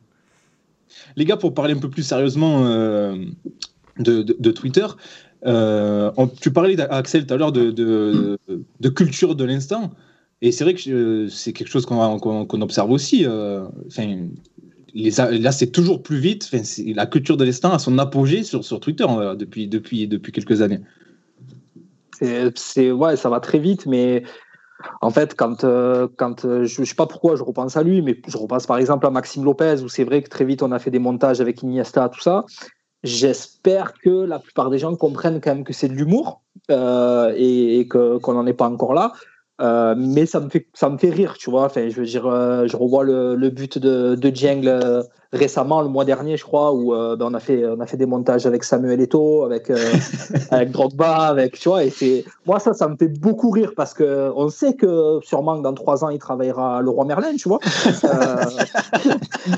[1.17, 3.17] Les gars, pour parler un peu plus sérieusement euh,
[3.99, 4.87] de, de- de Twitter,
[5.47, 8.39] euh, on- tu parlais, Axel, tout à l'heure de, de-
[8.81, 9.93] de culture de l'instant.
[10.41, 13.27] Et c'est vrai que c'est quelque chose qu'on qu'on observe aussi.
[13.27, 14.17] enfin,
[14.95, 16.51] les là, c'est toujours plus vite.
[16.53, 16.63] Enfin,
[16.95, 20.61] la culture de l'instant a son apogée sur, sur Twitter euh, depuis, depuis, depuis quelques
[20.61, 20.81] années.
[22.15, 24.23] C'est, ouais, ça va très vite, mais
[25.01, 28.03] en fait, quand, euh, quand euh, je, je sais pas pourquoi je repense à lui,
[28.03, 30.73] mais je repense par exemple à Maxime Lopez, où c'est vrai que très vite on
[30.73, 32.45] a fait des montages avec Iniesta, tout ça.
[33.03, 37.81] J'espère que la plupart des gens comprennent quand même que c'est de l'humour euh, et,
[37.81, 39.13] et qu'on n'en est pas encore là.
[39.97, 41.65] Mais ça me fait ça me fait rire, tu vois.
[41.65, 44.99] Enfin, je veux dire, je revois le, le but de, de
[45.33, 47.97] récemment, le mois dernier, je crois, où euh, ben, on a fait on a fait
[47.97, 49.77] des montages avec Samuel Eto'o, avec euh,
[50.51, 51.85] avec Drogba, avec tu vois.
[51.85, 55.57] Et c'est moi ça, ça me fait beaucoup rire parce que on sait que sûrement
[55.59, 57.59] que dans trois ans il travaillera à Leroy Merlin, tu vois.
[58.05, 58.45] Euh,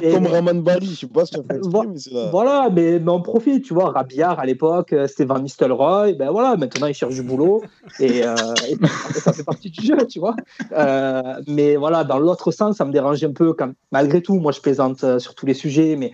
[0.02, 1.90] et- Comme Raman Bari, je sais pas as fait Voilà.
[1.90, 2.28] mais là.
[2.30, 3.90] voilà, mais, mais on profite, tu vois.
[3.90, 7.62] Rabiard à l'époque, euh, c'était Van Nistelrooy, ben voilà, maintenant il cherche du boulot
[8.00, 8.34] et, euh,
[8.68, 8.76] et
[9.20, 10.36] ça fait partie du jeu, tu vois.
[10.72, 14.52] Euh, mais voilà, dans l'autre sens, ça me dérange un peu quand, malgré tout, moi
[14.52, 15.63] je plaisante euh, sur tous les sujets,
[15.96, 16.12] mais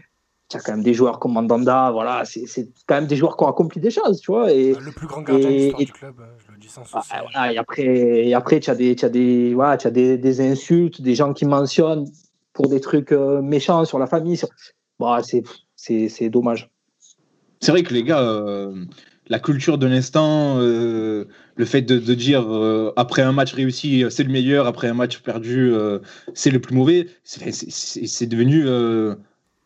[0.53, 3.16] il y a quand même des joueurs comme Mandanda, voilà, c'est c'est quand même des
[3.16, 4.53] joueurs qui ont accompli des choses, tu vois.
[4.53, 6.68] Et, Le plus grand gardien de et- l'histoire et- du club, hein, je le dis
[6.68, 7.14] sans ah, souci.
[7.22, 7.84] voilà, et après,
[8.26, 11.14] et après, tu as des, tu as des, voilà, tu as des, des insultes, des
[11.14, 12.07] gens qui mentionnent
[12.53, 14.36] pour des trucs euh, méchants sur la famille.
[14.36, 14.48] sur-
[14.98, 15.44] bah, c'est,
[15.76, 16.68] c'est, c'est dommage.
[17.61, 18.84] C'est vrai que les gars, euh,
[19.28, 24.05] la culture de l'instant, euh, le fait de, de dire euh, après un match réussi,
[24.11, 26.01] c'est le meilleur, après un match perdu, euh,
[26.34, 29.14] c'est le plus mauvais, c'est devenu, euh,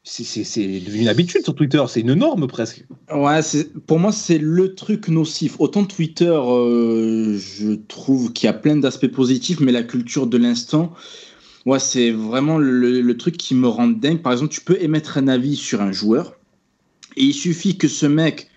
[0.05, 2.85] c'est- devenu une habitude sur Twitter, c'est une norme presque.
[3.11, 3.41] Ouais,
[3.87, 5.57] pour moi, c'est le truc nocif.
[5.59, 10.37] Autant Twitter, euh, je trouve qu'il y a plein d'aspects positifs, mais la culture de
[10.37, 10.93] l'instant,
[11.65, 14.21] ouais, c'est vraiment le, le truc qui me rend dingue.
[14.21, 16.37] Par exemple, tu peux émettre un avis sur un joueur,
[17.17, 18.49] et il suffit que ce mec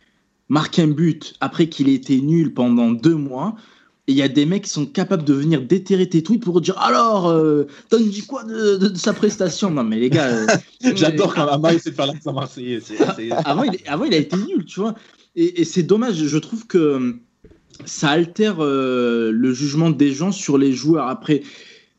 [0.49, 3.55] marque un but après qu'il ait été nul pendant deux mois.
[4.09, 6.61] Et il y a des mecs qui sont capables de venir déterrer tes tweets pour
[6.61, 9.69] dire alors, euh, t'en dis quoi de, de- de sa prestation?
[9.69, 10.27] Non, mais les gars.
[10.27, 10.47] euh,
[10.95, 12.79] J'adore quand Ama essaie de faire l'accent marseillais.
[13.45, 14.95] avant, il, avant, il a été nul, tu vois.
[15.35, 17.15] Et, et c'est dommage, je trouve que
[17.85, 21.07] ça altère euh, le jugement des gens sur les joueurs.
[21.07, 21.43] Après,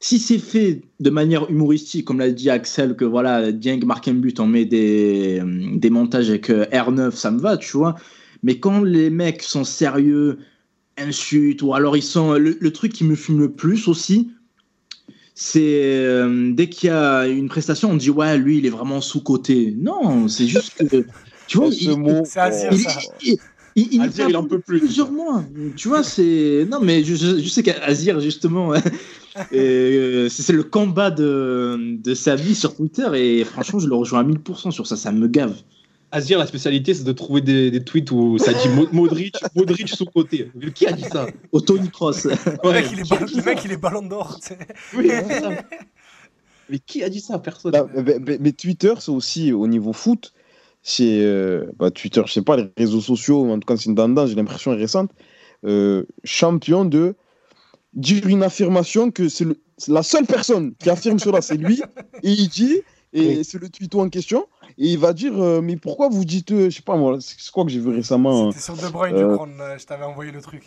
[0.01, 4.15] si c'est fait de manière humoristique, comme l'a dit Axel, que voilà, Dieng marque un
[4.15, 5.43] but, on met des,
[5.75, 7.97] des montages avec euh, R9, ça me va, tu vois.
[8.43, 10.39] Mais quand les mecs sont sérieux,
[10.99, 12.35] insultent, ou alors ils sont.
[12.35, 14.31] Le, le truc qui me fume le plus aussi,
[15.35, 19.01] c'est euh, dès qu'il y a une prestation, on dit ouais, lui, il est vraiment
[19.01, 19.75] sous-côté.
[19.79, 21.05] Non, c'est juste que.
[21.47, 22.99] Tu vois, ce il, mot, Azir, il, ça.
[23.23, 23.39] il-
[23.77, 24.81] il- il Azir, parle il en peut plus.
[24.81, 25.45] Plusieurs mois.
[25.77, 26.67] Tu vois, c'est.
[26.69, 28.73] Non, mais je, je- je sais qu'Azir, justement,
[29.53, 33.07] euh, c'est c'est le combat de, de sa vie sur Twitter.
[33.15, 34.97] Et franchement, je le rejoins à 1000% sur ça.
[34.97, 35.55] Ça me gave.
[36.11, 39.89] Azir, la spécialité, c'est de trouver des, des tweets où ça dit Mo- Modric, Modric
[39.89, 40.51] sous-côté.
[40.75, 42.25] Qui a dit ça Au Tony Cross.
[42.25, 44.39] Le mec, il est ballon- le mec, il est ballon d'or.
[44.97, 45.11] Oui.
[46.71, 47.73] Mais qui a dit ça Personne.
[47.73, 50.33] Bah, mais, mais- mais Twitter, c'est aussi au niveau foot.
[50.83, 53.95] C'est euh, bah, Twitter, je sais pas, les réseaux sociaux, en tout cas, c'est une
[53.95, 55.11] tendance, j'ai l'impression récente.
[55.65, 57.15] euh, champion de
[57.95, 59.47] dire une affirmation que c'est
[59.89, 61.83] la seule personne qui affirme cela, c'est lui.
[62.23, 62.81] Et il dit,
[63.13, 63.45] et Oui.
[63.45, 64.47] c'est le tweeto en question,
[64.79, 67.51] et il va dire euh, Mais pourquoi vous dites, euh, je sais pas moi, c'est
[67.51, 70.05] quoi que j'ai vu récemment C'était sur De Bruyne, Euh, je crois, a- je t'avais
[70.05, 70.63] envoyé le truc.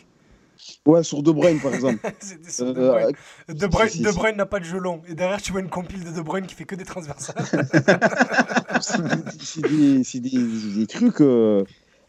[0.88, 2.00] euh, Ouais, sur De Bruyne par exemple.
[2.48, 3.16] Sur De Euh, Bruyne.
[3.50, 4.16] De Bruyne, si, si, De si.
[4.16, 5.02] Bruyne n'a pas de gelon.
[5.08, 7.44] Et derrière, tu vois une compile de De Bruyne qui fait que des transversales.
[8.82, 11.22] c'est des, des- des trucs.
[11.22, 11.64] euh,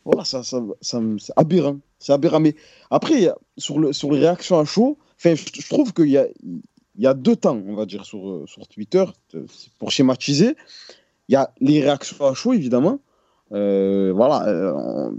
[0.04, 1.78] voilà, ça, ça, ça c'est aberrant.
[1.98, 2.40] C'est aberrant.
[2.40, 2.54] Mais
[2.90, 6.26] après, sur, le, sur les réactions à chaud, enfin, je, je trouve qu'il y a,
[6.42, 9.46] il y a deux temps, on va dire, sur, euh, sur Twitter, euh,
[9.78, 10.56] pour schématiser.
[11.28, 13.00] Il y a les réactions à chaud, évidemment.
[13.52, 14.48] Euh, voilà.
[14.48, 15.10] euh,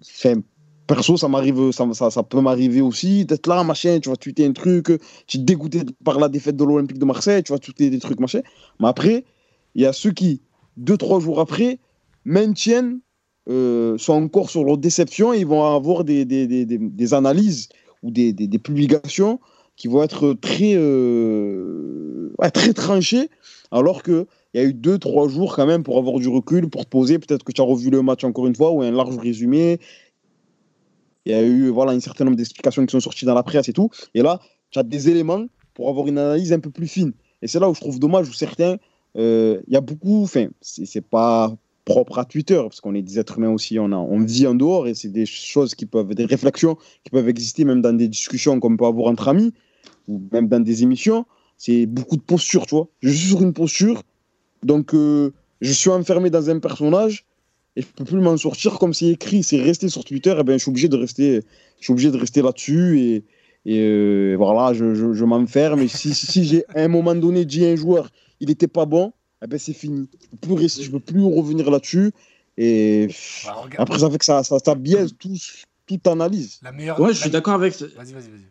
[0.88, 4.91] perso, ça m'arrive, ça, peut m'arriver aussi d'être là, machin, tu vas tweeter un truc,
[5.28, 8.20] tu es dégoûté par la défaite de l'Olympique de Marseille, tu vas tweeter des trucs,
[8.20, 8.41] machin.
[8.80, 9.24] Mais après,
[9.76, 10.41] il y a ceux qui,
[10.76, 11.80] deux, trois jours après,
[12.26, 12.99] maintiennent,
[13.49, 17.70] euh, sont encore sur leur déception et ils vont avoir des, analyses
[18.01, 19.39] ou des, publications
[19.76, 20.76] qui vont être très,
[22.51, 23.30] très tranchées,
[23.72, 24.04] alors
[24.54, 26.89] qu'il y a eu deux, trois jours quand même pour avoir du recul, pour te
[26.89, 27.18] poser.
[27.18, 29.80] Peut-être que tu as revu le match encore une fois ou un large résumé.
[31.26, 33.68] Il y a eu voilà, un certain nombre d'explications qui sont sorties dans la presse
[33.68, 33.89] et tout.
[34.14, 34.39] Et là,
[34.70, 37.14] tu as des éléments pour avoir une analyse un peu plus fine.
[37.41, 38.78] Et c'est là où je trouve dommage, où certains,
[39.18, 43.20] euh, il y a beaucoup, enfin, c'est pas propre à Twitter, parce qu'on est des
[43.20, 46.14] êtres humains aussi, on, a, on vit en dehors, et c'est des choses qui peuvent,
[46.14, 49.51] des réflexions qui peuvent exister même dans des discussions qu'on peut avoir entre amis,
[50.08, 51.26] ou même dans des émissions.
[51.58, 52.88] C'est beaucoup de postures, tu vois.
[53.01, 54.04] Je suis sur une posture,
[54.64, 57.26] donc euh, je suis enfermé dans un personnage,
[57.76, 60.53] et je peux plus m'en sortir comme c'est écrit, c'est resté sur Twitter, et ben
[60.53, 61.41] je suis obligé de rester,
[61.80, 63.24] je suis obligé de rester là-dessus, et,
[63.66, 67.16] et euh, voilà, je, je, je m'enferme, et si, si, si j'ai à un moment
[67.16, 68.09] donné dit à un joueur,
[68.39, 70.07] il était pas bon, eh ben c'est fini.
[70.32, 72.11] Je peux je peux plus revenir là-dessus.
[72.57, 73.07] Et
[73.45, 75.34] Bah, après, ça fait que ça, ça, ça biaise tout,
[75.88, 76.59] toute analyse.
[76.61, 76.99] la meilleure.
[76.99, 77.74] Ouais, je suis d'accord avec.
[77.74, 78.47] Vas-y, vas-y, vas-y.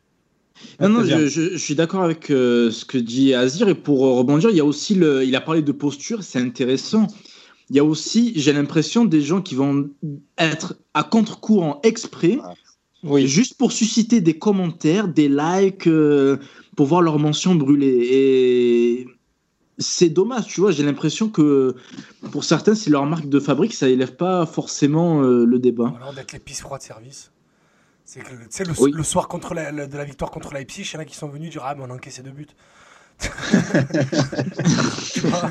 [0.80, 3.68] Non, non, C'est-à-dire je, je- je suis d'accord avec euh, ce que dit Azir.
[3.68, 5.24] Et pour euh, rebondir, il y a aussi le.
[5.24, 7.06] Il a parlé de posture, c'est intéressant.
[7.70, 9.88] Il y a aussi, j'ai l'impression, des gens qui vont
[10.38, 12.38] être à contre-courant exprès,
[13.02, 13.26] Oui.
[13.26, 16.36] juste pour susciter des commentaires, des likes, euh,
[16.76, 18.08] pour voir leur mention brûler.
[18.10, 19.06] Et
[19.78, 20.70] c'est dommage, tu vois.
[20.70, 21.74] J'ai l'impression que
[22.30, 25.94] pour certains, c'est leur marque de fabrique, ça élève pas forcément euh, le débat.
[25.96, 27.30] Alors d'être les pisse froids de service.
[28.14, 28.92] C'est que, tu sais, le, Oui.
[28.94, 31.16] le soir contre la, le- de la victoire contre Leipzig, il y en a qui
[31.16, 32.46] sont venus dire Ah, mais on a encaissé deux buts.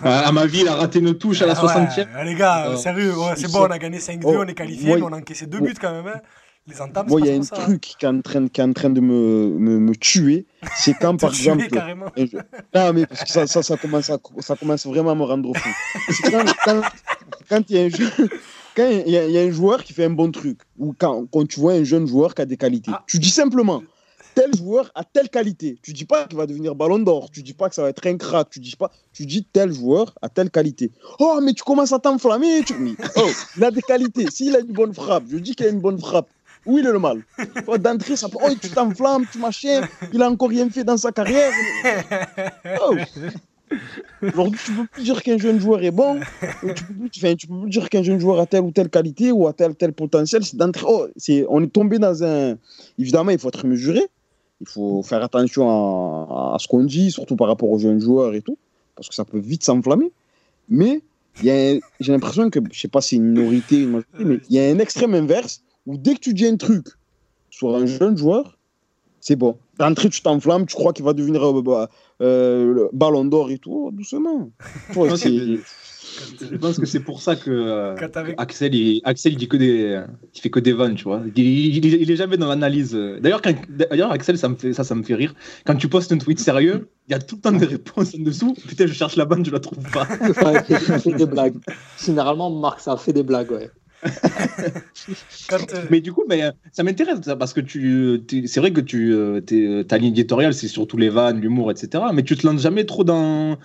[0.04, 2.08] À, ma vie, il a raté une touche à la Ah ouais, 60e.
[2.16, 4.48] ah, les gars, Euh, sérieux, ouais, c'est bon, sont- on a gagné 5-2, Oh, on
[4.48, 6.08] est qualifié, moi, mais on a encaissé deux buts quand même.
[6.08, 6.22] hein.
[6.68, 7.64] Les entames, Moi, il y a un hein.
[7.66, 10.46] truc qui est en train, qui est en train de me, me, me tuer.
[10.76, 11.68] C'est quand, par tuer exemple.
[11.70, 12.06] carrément.
[12.76, 15.52] Non, mais parce que ça, ça, ça, commence à, ça commence vraiment à me rendre
[15.58, 15.70] fou.
[17.50, 18.12] Quand il y a un jeu-
[18.76, 20.94] quand il y, a- il y a un joueur qui fait un bon truc, ou
[20.98, 23.04] quand, quand tu vois un jeune joueur qui a des qualités, Ah.
[23.08, 23.84] tu dis simplement
[24.34, 25.78] tel joueur a telle qualité.
[25.84, 28.08] Tu dis pas qu'il va devenir ballon d'or, tu dis pas que ça va être
[28.08, 30.90] un crack, tu dis pas, tu dis tel joueur a telle qualité.
[31.20, 32.64] Oh, mais tu commences à t'enflammer.
[32.64, 32.74] Tu...
[33.18, 34.28] Oh, il a des qualités.
[34.32, 36.30] S'il a une bonne frappe, je dis qu'il a une bonne frappe.
[36.66, 37.26] Où il est le mal
[37.68, 38.38] oh, D'entrée, ça peut.
[38.42, 39.82] Oh, tu t'enflammes, tu machin.
[40.14, 41.52] Il a encore rien fait dans sa carrière.
[42.88, 42.96] Oh.
[44.22, 46.20] Aujourd'hui, tu peux plus dire qu'un jeune joueur est bon.
[46.76, 48.90] Tu peux plus, enfin, tu peux plus dire qu'un jeune joueur a telle ou telle
[48.90, 50.44] qualité ou a tel tel potentiel.
[50.44, 50.86] C'est d'entrée.
[50.88, 52.58] Oh, c'est, on est tombé dans un.
[53.00, 54.02] Évidemment, il faut être mesuré.
[54.60, 58.36] Il faut faire attention à, à ce qu'on dit, surtout par rapport aux jeunes joueurs
[58.36, 58.58] et tout,
[58.96, 60.12] parce que ça peut vite s'enflammer.
[60.70, 61.02] Mais
[61.40, 64.26] il y a, j'ai l'impression que, je sais pas si c'est une minorité, une majorité,
[64.26, 66.88] mais il y a un extrême inverse où dès que tu dis un truc
[67.50, 68.58] sur un jeune joueur,
[69.20, 69.58] c'est bon.
[69.80, 71.90] D'entrée, tu t'enflammes, tu crois qu'il va devenir euh, bah,
[72.22, 74.52] euh, ballon d'or et tout, doucement.
[76.42, 77.96] Je pense que c'est pour ça que euh,
[78.38, 80.02] Axel, il, Axel, il dit que des,
[80.36, 81.22] il fait que des vannes, tu vois.
[81.36, 82.92] Il, il- il- il est jamais dans l'analyse.
[83.22, 85.34] D'ailleurs, d'ailleurs, Axel, ça me fait, ça, ça me fait rire.
[85.66, 88.20] Quand tu postes un tweet sérieux, il y a tout le temps des réponses en
[88.24, 88.54] dessous.
[88.68, 90.06] Putain, je cherche la vanne, je la trouve pas.
[90.22, 91.56] Ouais, il fait des blagues.
[92.04, 93.70] Généralement, Marc, ça fait des blagues, ouais.
[95.52, 99.14] Euh, Mais du coup, mais, euh, ça m'intéresse parce que tu, c'est vrai que tu,
[99.14, 99.42] euh,
[99.84, 102.06] ta ligne éditoriale, c'est surtout les vannes, l'humour, etc.
[102.14, 103.58] Mais tu te lances jamais trop dans,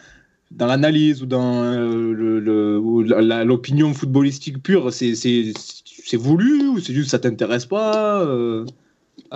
[0.50, 4.92] dans l'analyse ou dans euh, l'opinion footballistique pure.
[4.92, 5.12] C'est,
[6.16, 8.24] voulu ou c'est juste ça t'intéresse pas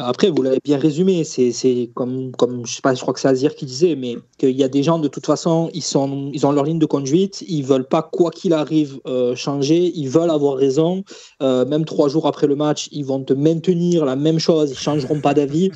[0.05, 3.97] Après, vous l'avez bien résumé, c'est comme, comme, je crois que c'est Azir qui disait,
[3.97, 7.45] mais qu'il y a des gens, de toute façon, ils ont leur ligne de conduite,
[7.49, 11.05] ils veulent pas, quoi qu'il arrive, euh, changer, ils veulent avoir raison.
[11.43, 14.79] Euh, même trois jours après le match, ils vont te maintenir la même chose, ils
[14.79, 15.71] changeront pas d'avis.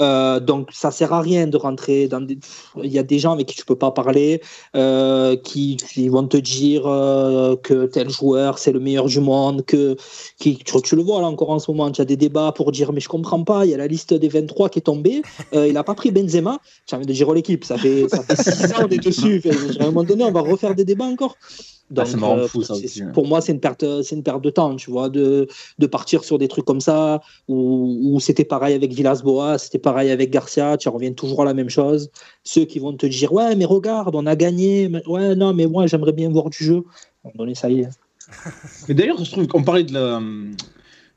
[0.00, 2.38] Euh, donc, ça sert à rien de rentrer dans des.
[2.82, 4.40] Il y a des gens avec qui tu peux pas parler,
[4.74, 9.64] euh, qui, qui vont te dire euh, que tel joueur c'est le meilleur du monde,
[9.64, 9.96] que
[10.38, 12.72] qui, tu, tu le vois là encore en ce moment, tu as des débats pour
[12.72, 15.22] dire mais je comprends pas, il y a la liste des 23 qui est tombée,
[15.52, 18.36] il a pas pris Benzema, j'ai envie de dire oh, l'équipe, ça fait, ça fait
[18.36, 19.42] 6 ans on est dessus,
[19.80, 21.36] à un moment donné on va refaire des débats encore.
[21.90, 23.12] Donc, euh, fou, ça c'est- aussi, ouais.
[23.12, 25.46] Pour moi, c'est une perte, c'est une perte de temps, tu vois, de,
[25.78, 30.10] de partir sur des trucs comme ça, où, où c'était pareil avec Villas-Boas, c'était pareil
[30.10, 32.10] avec Garcia, tu reviens toujours à la même chose.
[32.42, 35.86] Ceux qui vont te dire, ouais, mais regarde, on a gagné, ouais, non, mais moi,
[35.86, 36.82] j'aimerais bien voir du jeu.
[37.22, 37.88] À un moment donné, ça y est.
[38.88, 40.18] Mais d'ailleurs, je trouve qu'on parlait de la,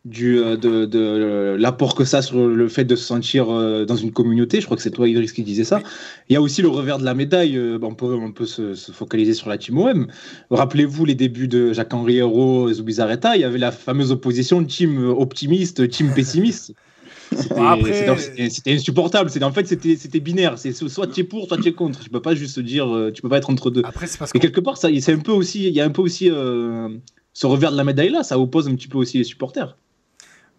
[0.04, 3.50] du, euh, de, de, euh, l'apport que ça a sur le fait de se sentir
[3.50, 4.60] euh, dans une communauté.
[4.60, 5.82] Je crois que c'est toi, Idriss, qui disais ça.
[6.30, 7.58] Il y a aussi le revers de la médaille.
[7.82, 10.08] On peut, on peut se, se focaliser sur la team OM.
[10.50, 13.38] Rappelez-vous les débuts de Jacques-Henri Hérault et Zubizarreta.
[13.38, 16.74] Il y avait la fameuse opposition team optimiste, team pessimiste.
[17.36, 19.30] C'était insupportable.
[19.44, 20.58] En fait, c'était binaire.
[20.58, 22.00] C'est soit tu es pour, soit tu es contre.
[22.00, 23.82] Tu peux pas juste dire, euh, tu peux pas être entre deux.
[23.86, 25.86] Après, c'est parce Et que quelque part, ça, c'est un peu aussi, il y a
[25.86, 26.90] un peu aussi euh,
[27.34, 29.78] ce revers de la médaille là, ça oppose un petit peu aussi les supporters.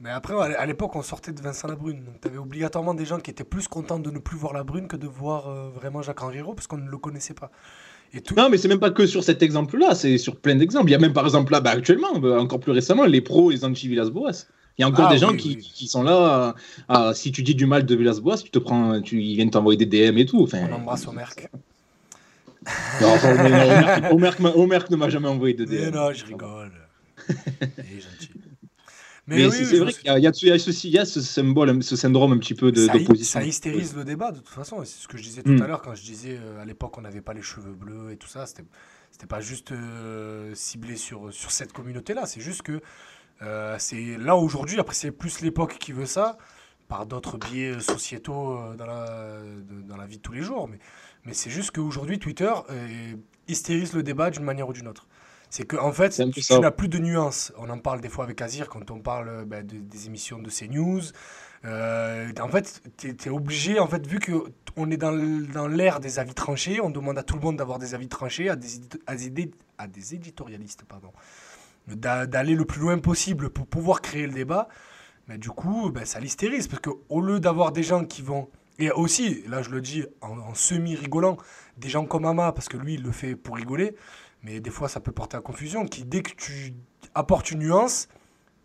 [0.01, 2.05] Mais après, à l'époque, on sortait de Vincent Labrune.
[2.05, 4.87] Donc, tu avais obligatoirement des gens qui étaient plus contents de ne plus voir Labrune
[4.87, 7.51] que de voir euh, vraiment Jacques Henriot parce qu'on ne le connaissait pas.
[8.15, 8.35] Et tout...
[8.37, 10.89] Non, mais c'est même pas que sur cet exemple-là, c'est sur plein d'exemples.
[10.89, 13.51] Il y a même par exemple là, bah, actuellement, bah, encore plus récemment, les pros,
[13.51, 14.47] les anti-Villas-Boas.
[14.79, 15.71] Il y a encore Ah, des gens oui, qui, oui.
[15.75, 16.55] qui sont là.
[16.89, 19.51] à- à- si tu dis du mal de Villas-Boas, tu te prends, tu, ils viennent
[19.51, 20.43] t'envoyer des DM et tout.
[20.43, 21.49] Enfin, On embrasse Omerck.
[23.01, 25.95] non, enfin, Omer- Omer- Omer- Omer- Omer ne m'a jamais envoyé de Mais DM.
[25.95, 26.73] non, je rigole.
[27.29, 28.31] Il est gentil.
[29.27, 30.15] Mais, oui, c'est oui, c'est je vrai qu'il y
[30.89, 33.41] y y a ce symbole, ce syndrome un petit peu ça, d'opposition.
[33.41, 34.83] ça hystérise le débat de toute façon.
[34.85, 35.63] C'est ce que je disais tout Mm.
[35.63, 38.17] à l'heure quand je disais euh, à l'époque on n'avait pas les cheveux bleus et
[38.17, 38.47] tout ça.
[38.47, 38.65] C'était
[39.11, 42.25] c'était pas juste euh, ciblé sur, sur cette communauté-là.
[42.25, 42.81] C'est juste que
[43.43, 44.79] euh, c'est là aujourd'hui.
[44.81, 46.39] Après c'est plus l'époque qui veut ça
[46.89, 49.07] par d'autres biais sociétaux euh, dans la,
[49.43, 50.69] de- dans la vie de tous les jours.
[50.69, 50.79] Mais,
[51.25, 53.15] mais c'est juste qu'aujourd'hui Twitter euh,
[53.47, 55.07] hystérise le débat d'une manière ou d'une autre.
[55.51, 57.53] C'est qu'en en fait, tu, tu n'as plus de nuances.
[57.57, 60.51] On en parle des fois avec Azir quand on parle bah, de- des émissions de
[60.51, 61.01] CNews.
[61.65, 66.35] Euh, en fait, tu es, obligé, en fait, vu qu'on est dans l'ère des avis
[66.35, 68.69] tranchés, on demande à tout le monde d'avoir des avis tranchés, à des,
[69.07, 71.13] à des, à des éditorialistes, pardon,
[71.95, 74.69] d'aller le plus loin possible pour pouvoir créer le débat.
[75.27, 78.49] Mais du coup, ben, ça l'hystérise, parce qu'au lieu d'avoir des gens qui vont...
[78.79, 81.37] Et aussi, là je le dis en, en semi-rigolant,
[81.79, 83.97] des gens comme Ama, parce que lui il le fait pour rigoler,
[84.45, 86.75] mais des fois ça peut porter à confusion, qui dès que tu
[87.13, 88.09] apportes une nuance,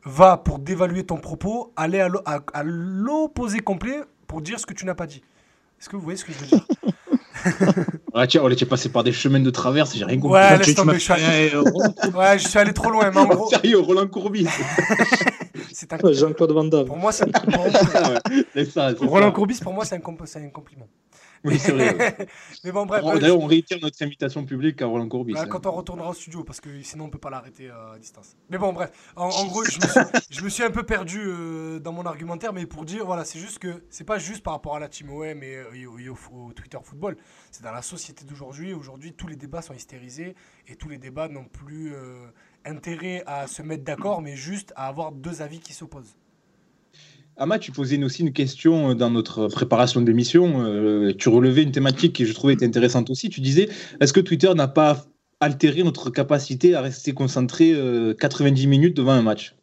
[0.06, 4.68] va pour dévaluer ton propos, aller à l'o- à à l'opposé complet pour dire ce
[4.68, 5.24] que tu n'as pas dit.
[5.80, 6.68] Est-ce que vous voyez ce que je veux dire?
[8.14, 10.40] Ouais, tiens, on était passé par des chemins de traverse, j'ai rien compris.
[10.40, 13.50] Ouais, laisse tomber, je suis allé, ouais, je suis allé trop loin, mais en gros,
[13.50, 14.48] Sérieux, Roland Courbis.
[15.74, 16.14] c'est un...
[16.14, 16.86] Jean-Claude Van Damme.
[16.86, 17.26] Pour moi, c'est...
[18.54, 19.32] c'est Roland.
[19.32, 19.88] Courbis, pour moi, un,
[20.26, 20.88] c'est un compliment.
[21.54, 22.16] Oui, c'est vrai.
[22.64, 23.04] Mais bon, bref.
[23.04, 25.34] Ouais, D'ailleurs, on réitère notre invitation publique à Roland Courbis.
[25.34, 25.48] Bah, hein.
[25.48, 28.38] quand on retournera au studio, parce que sinon on peut pas l'arrêter euh, à distance.
[28.50, 28.92] Mais bon, bref.
[29.18, 32.06] En, en gros, je me, suis, je me suis un peu perdu euh, dans mon
[32.06, 34.88] argumentaire, mais pour dire, voilà, c'est juste que c'est pas juste par rapport à la
[34.88, 37.18] Team OM et, euh, et au, et au- au Twitter football.
[37.52, 38.74] C'est dans la société d'aujourd'hui.
[38.74, 40.36] Aujourd'hui, tous les débats sont hystérisés
[40.68, 42.26] et tous les débats n'ont plus euh,
[42.66, 46.16] intérêt à se mettre d'accord, mais juste à avoir deux avis qui s'opposent.
[47.38, 50.66] Ama, tu posais aussi une question euh, dans notre préparation d'émission.
[50.66, 53.30] euh, tu relevais une thématique qui je trouvais était intéressante aussi.
[53.30, 53.70] Tu disais,
[54.00, 55.06] est-ce que Twitter n'a pas
[55.40, 59.56] altéré notre capacité à rester concentré euh, 90 minutes devant un match?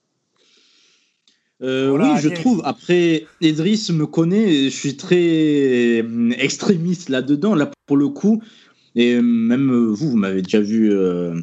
[1.62, 2.62] Euh, Voilà, oui, je trouve.
[2.64, 8.42] Après, Idriss me connaît, je suis très euh, extrémiste là-dedans, là pour le coup.
[8.96, 11.34] Et euh, même euh, vous, vous m'avez déjà vu euh,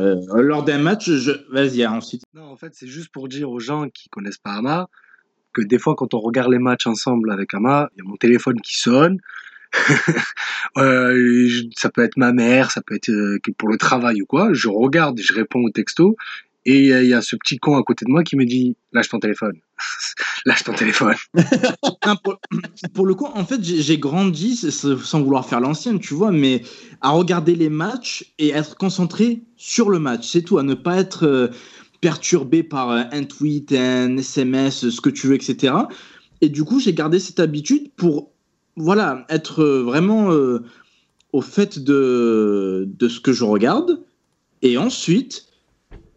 [0.00, 1.08] euh, lors d'un match.
[1.10, 1.32] Je...
[1.52, 2.22] Vas-y, ensuite.
[2.34, 4.88] Non, en fait, c'est juste pour dire aux gens qui connaissent pas Ama
[5.52, 8.16] que des fois, quand on regarde les matchs ensemble avec Ama, il y a mon
[8.16, 9.18] téléphone qui sonne.
[10.76, 14.52] Euh, ça peut être ma mère, ça peut être euh, pour le travail ou quoi.
[14.52, 16.16] Je regarde, je réponds au texto.
[16.64, 19.08] Et il y a- ce petit con à côté de moi qui me dit Lâche
[19.08, 19.54] ton téléphone.
[20.44, 21.14] Lâche ton téléphone.
[21.34, 22.16] Non,
[22.92, 26.62] pour, le coup, en fait, j'ai grandi, sans vouloir faire l'ancienne, tu vois, mais
[27.00, 30.96] à regarder les matchs et être concentré sur le match, c'est tout, à ne pas
[30.98, 31.48] être euh,
[32.00, 35.74] perturbé par euh, un tweet, un SMS, ce que tu veux, etc.
[36.40, 38.30] Et du coup, j'ai gardé cette habitude pour,
[38.76, 40.62] voilà, être euh, vraiment euh,
[41.32, 44.02] au fait de, de ce que je regarde.
[44.62, 45.44] Et ensuite,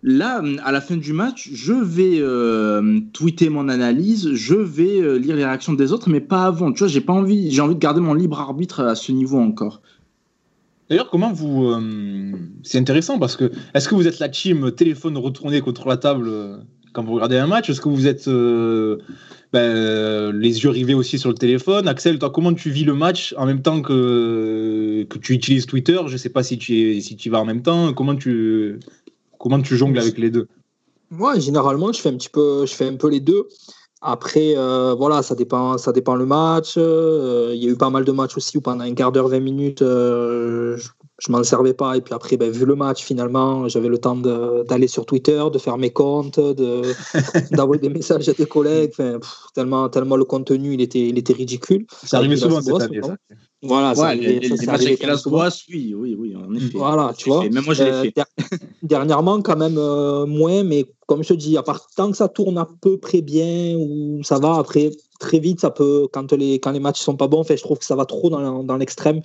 [0.04, 2.24] Là, à la fin du match, je vais
[3.14, 6.72] tweeter mon analyse, je vais lire les réactions des autres, mais pas avant.
[6.72, 9.38] Tu vois, j'ai pas envie, j'ai envie de garder mon libre arbitre à ce niveau
[9.38, 9.84] encore.
[10.92, 11.70] D'ailleurs, comment vous.
[11.70, 11.80] euh,
[12.64, 13.50] c'est intéressant parce que.
[13.74, 16.58] Est-ce que vous êtes la team téléphone retourné contre la table euh,
[16.92, 17.70] quand vous regardez un match?
[17.70, 18.98] Est-ce que vous êtes euh,
[19.54, 21.88] ben, les yeux rivés aussi sur le téléphone?
[21.88, 25.98] Axel, toi, comment tu vis le match en même temps que, que tu utilises Twitter?
[26.08, 27.94] Je sais pas si tu, si vas en même temps.
[27.94, 28.78] Comment tu,
[29.40, 30.50] comment tu jongles avec les deux?
[31.10, 33.48] Moi, généralement, je fais un petit peu, je fais un peu les deux.
[34.04, 36.74] Après, euh, voilà, ça dépend, ça dépend le match.
[36.78, 39.28] Euh, Il y a eu pas mal de matchs aussi où pendant un quart d'heure,
[39.28, 40.90] 20 minutes, euh, je,
[41.20, 41.96] je m'en servais pas.
[41.98, 45.60] Et puis après, ben, vu le match, finalement, j'avais le temps d'aller sur Twitter, de
[45.60, 46.82] faire mes comptes, de-
[47.56, 48.90] d'envoyer des messages à des collègues.
[48.94, 51.86] Enfin, pff, tellement, tellement le contenu, il était, il était ridicule.
[52.04, 53.02] Ça arrivait souvent cette année.
[53.04, 53.16] ça.
[53.64, 55.04] Voilà, ça Ouais, les, les ça matchs avec
[55.70, 56.78] oui, oui, oui, en effet.
[56.78, 57.48] Voilà, tu vois.
[57.48, 58.14] Même moi, je l'ai Euh, fait.
[58.16, 58.26] der-
[58.82, 62.28] dernièrement, quand même, euh, moins, mais comme je te dis, à part tant que ça
[62.28, 64.90] tourne à peu près bien, ou ça va, après,
[65.20, 67.78] très vite, ça peut, quand les, quand les matchs sont pas bons, fait, je trouve
[67.78, 69.22] que ça va trop dans, dans l'extrême.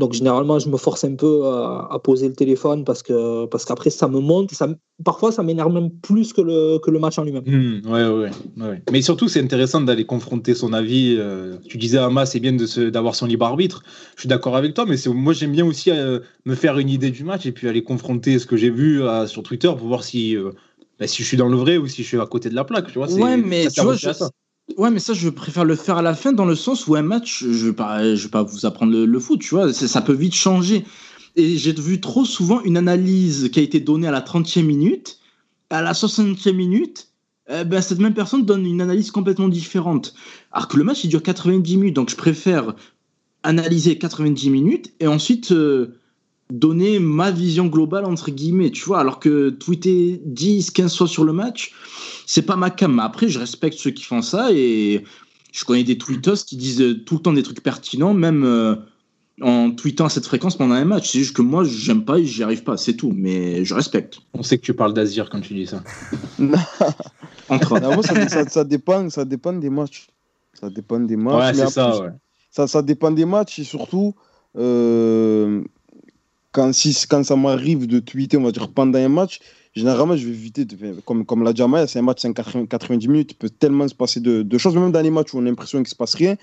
[0.00, 3.64] Donc, généralement, je me force un peu à, à poser le téléphone parce que parce
[3.64, 4.50] qu'après, ça me monte.
[4.52, 4.66] Ça,
[5.04, 7.44] parfois, ça m'énerve même plus que le, que le match en lui-même.
[7.46, 8.82] Hmm, ouais, ouais, ouais.
[8.90, 11.16] Mais surtout, c'est intéressant d'aller confronter son avis.
[11.18, 13.82] euh, tu disais, Ama, c'est bien de se- d'avoir son libre arbitre.
[14.16, 16.88] Je suis d'accord avec toi, mais c'est- moi, j'aime bien aussi euh, me faire une
[16.88, 19.86] idée du match et puis aller confronter ce que j'ai vu euh, sur Twitter pour
[19.86, 20.50] voir si, euh,
[20.98, 22.64] bah, si je suis dans le vrai ou si je suis à côté de la
[22.64, 22.86] plaque.
[22.88, 24.08] Tu vois, c'est- Ouais, mais ça tu vois, à je-.
[24.76, 27.02] Ouais, mais ça, je préfère le faire à la fin dans le sens où un
[27.02, 30.12] match, je vais pas, vais pas vous apprendre le, foot, tu vois, ça, ça peut
[30.12, 30.84] vite changer.
[31.36, 35.18] Et j'ai vu trop souvent une analyse qui a été donnée à la 30e minute,
[35.70, 37.08] à la 60e minute,
[37.48, 40.14] eh ben, cette même personne donne une analyse complètement différente.
[40.52, 42.74] Alors que le match, il dure 90 minutes, donc je préfère
[43.42, 45.98] analyser 90 minutes et ensuite euh,
[46.50, 51.24] donner ma vision globale, entre guillemets, tu vois, alors que tweeter 10, 15 fois sur
[51.24, 51.72] le match,
[52.26, 52.94] c'est pas ma cam.
[52.96, 55.04] Mais après, je respecte ceux qui font ça et
[55.52, 58.76] je connais des tweetos qui disent tout le temps des trucs pertinents, même euh,
[59.42, 61.10] en tweetant à cette fréquence pendant un match.
[61.10, 63.12] C'est juste que moi, j'aime pas et j'y arrive pas, c'est tout.
[63.14, 64.20] Mais je respecte.
[64.34, 65.82] On sait que tu parles d'Azir quand tu dis ça.
[67.48, 70.08] Entre Non, moi, ça, ça- ça dépend, ça dépend des matchs.
[70.54, 71.56] Ça dépend des matchs.
[71.56, 72.08] Ouais, c'est ça, ouais.
[72.50, 74.14] ça, ça dépend des matchs et surtout
[74.58, 75.62] euh,
[76.52, 79.40] quand, si, quand ça m'arrive de tweeter, on va dire pendant un match,
[79.74, 80.66] généralement je vais éviter,
[81.04, 83.94] comme, comme l'a Amaya, c'est un match, c'est 80 90 minutes, il peut tellement se
[83.94, 86.14] passer de, choses, même dans les matchs où on a l'impression qu'il ne se passe
[86.14, 86.36] rien,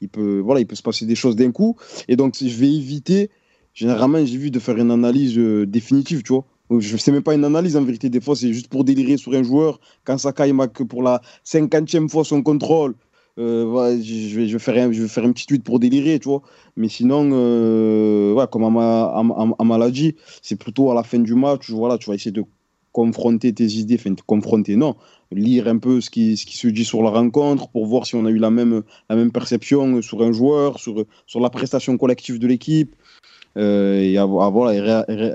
[0.00, 1.76] il peut, voilà, il peut se passer des choses d'un coup.
[2.08, 3.30] Et donc je vais éviter,
[3.72, 6.44] généralement j'ai vu de faire une analyse euh, définitive, tu vois.
[6.80, 9.32] Je sais même pas une analyse en vérité, des fois c'est juste pour délirer sur
[9.34, 12.94] un joueur, quand Saka il marque pour la cinquantième fois son contrôle.
[13.38, 16.18] Euh, je vais, je, vais faire un, je vais faire un petit tweet pour délirer,
[16.20, 16.42] tu vois.
[16.76, 21.02] Mais sinon, euh, ouais, comme Ama, Ama- Ama- Ama l'a dit, c'est plutôt à la
[21.02, 22.44] fin du match, voilà, tu vas essayer de
[22.92, 24.94] confronter tes idées, enfin, te confronter, non,
[25.32, 28.14] lire un peu ce qui, ce qui se dit sur la rencontre pour voir si
[28.14, 31.98] on a eu la même, la même perception sur un joueur, sur, sur la prestation
[31.98, 32.94] collective de l'équipe,
[33.56, 34.26] euh, et, à-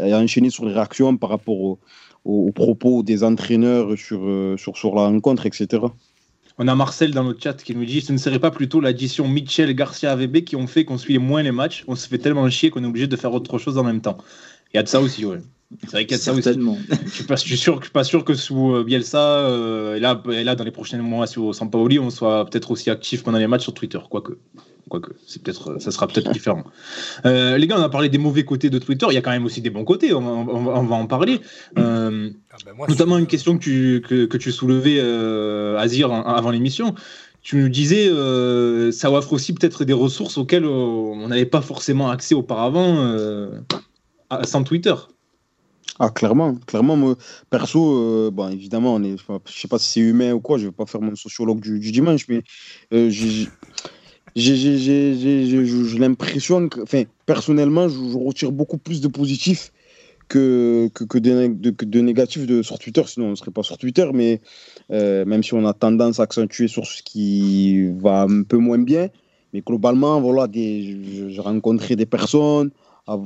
[0.08, 1.80] et, enchaîner sur les réactions par rapport au-
[2.26, 5.84] au- aux propos des entraîneurs sur, euh, sur, sur la rencontre, etc.
[6.62, 9.30] On a Marcel dans le chat qui nous dit ce ne serait pas plutôt l'addition
[9.30, 12.50] Mitchell, Garcia, AVB qui ont fait qu'on suit moins les matchs On se fait tellement
[12.50, 14.18] chier qu'on est obligé de faire autre chose en même temps.
[14.74, 15.40] Il y a de ça aussi, ouais.
[15.82, 16.42] C'est vrai qu'il y a de ça aussi.
[16.42, 16.78] Certainement.
[17.06, 19.96] Je suis pas, je suis sûr, je suis pas sûr que sous euh, Bielsa, euh,
[19.96, 23.24] et là, et là, dans les prochains mois sous Sampaoli, on soit peut-être aussi actif
[23.24, 24.34] pendant les matchs sur Twitter, quoique.
[24.90, 26.64] Quoique, c'est peut-être, ça sera peut-être différent.
[27.28, 29.06] Euh, les gars, on a parlé des mauvais côtés de Twitter.
[29.12, 30.12] Il y a quand même aussi des bons côtés.
[30.16, 31.40] On, va- on va- on va en parler.
[31.78, 36.12] Euh, Ah ben moi, notamment une question que tu, que, que tu soulevais, euh, Azir,
[36.12, 36.96] en- avant l'émission.
[37.44, 41.62] Tu nous disais, euh, ça offre aussi peut-être des ressources auxquelles euh, on n'avait pas
[41.62, 43.60] forcément accès auparavant euh,
[44.32, 44.96] à- sans Twitter.
[46.02, 47.18] Ah, clairement, clairement, moi,
[47.50, 50.68] perso, euh, bon, évidemment, on est, je sais pas si c'est humain ou quoi, je
[50.68, 52.42] vais pas faire mon sociologue du, dimanche, mais
[52.94, 53.50] euh, j'ai
[55.98, 59.74] l'impression que, enfin, personnellement, je, retire beaucoup plus de positifs
[60.30, 64.10] que, que, que, de, négatifs de, sur Twitter, sinon on ne serait pas sur Twitter,
[64.14, 64.40] mais
[64.92, 68.80] euh, même si on a tendance à accentuer sur ce qui va un peu moins
[68.80, 69.10] bien,
[69.52, 72.72] mais globalement, voilà, j'ai rencontré des personnes,
[73.10, 73.20] a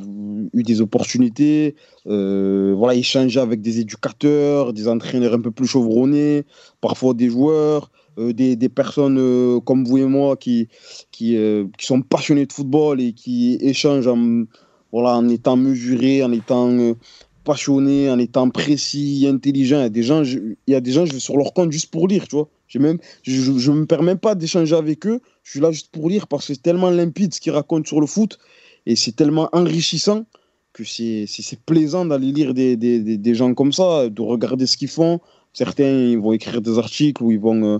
[0.53, 1.75] eu des opportunités,
[2.07, 6.43] euh, voilà, échanger avec des éducateurs, des entraîneurs un peu plus chevronnés,
[6.81, 10.67] parfois des joueurs, euh, des, des personnes euh, comme vous et moi qui,
[11.11, 14.43] qui, euh, qui sont passionnés de football et qui échangent en,
[14.91, 16.95] voilà, en étant mesurés, en étant
[17.43, 19.79] passionnés, en étant précis, intelligents.
[19.79, 21.71] Il y a des gens, il y a des gens, je vais sur leur compte
[21.71, 22.49] juste pour lire, tu vois.
[22.79, 26.27] Même, je ne me permets pas d'échanger avec eux, je suis là juste pour lire
[26.27, 28.39] parce que c'est tellement limpide ce qu'ils racontent sur le foot
[28.85, 30.25] et c'est tellement enrichissant
[30.73, 31.27] que c'est
[31.65, 35.19] plaisant d'aller lire des, des, des, des gens comme ça, de regarder ce qu'ils font.
[35.53, 37.77] Certains ils vont écrire des articles ou ils vont euh,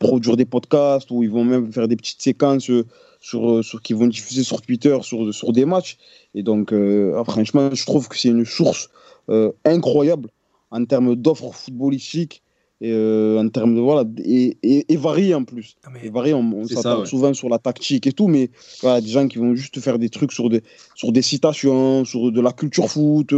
[0.00, 2.70] produire des podcasts ou ils vont même faire des petites séquences
[3.20, 5.96] sur, sur, qui vont diffuser sur Twitter sur, sur des matchs.
[6.34, 8.90] Et donc, euh, ah, franchement, je trouve que c'est une source
[9.30, 10.28] euh, incroyable
[10.72, 12.42] en termes d'offres footballistiques
[12.84, 15.76] et euh, en termes de voilà et, et, et variées en plus.
[15.92, 16.64] Mais- Et variées, on, on
[17.00, 17.06] ouais.
[17.06, 18.50] souvent sur la tactique et tout, mais
[18.82, 20.62] voilà, des gens qui vont juste faire des trucs sur des,
[20.96, 23.32] sur des citations, sur de la culture foot.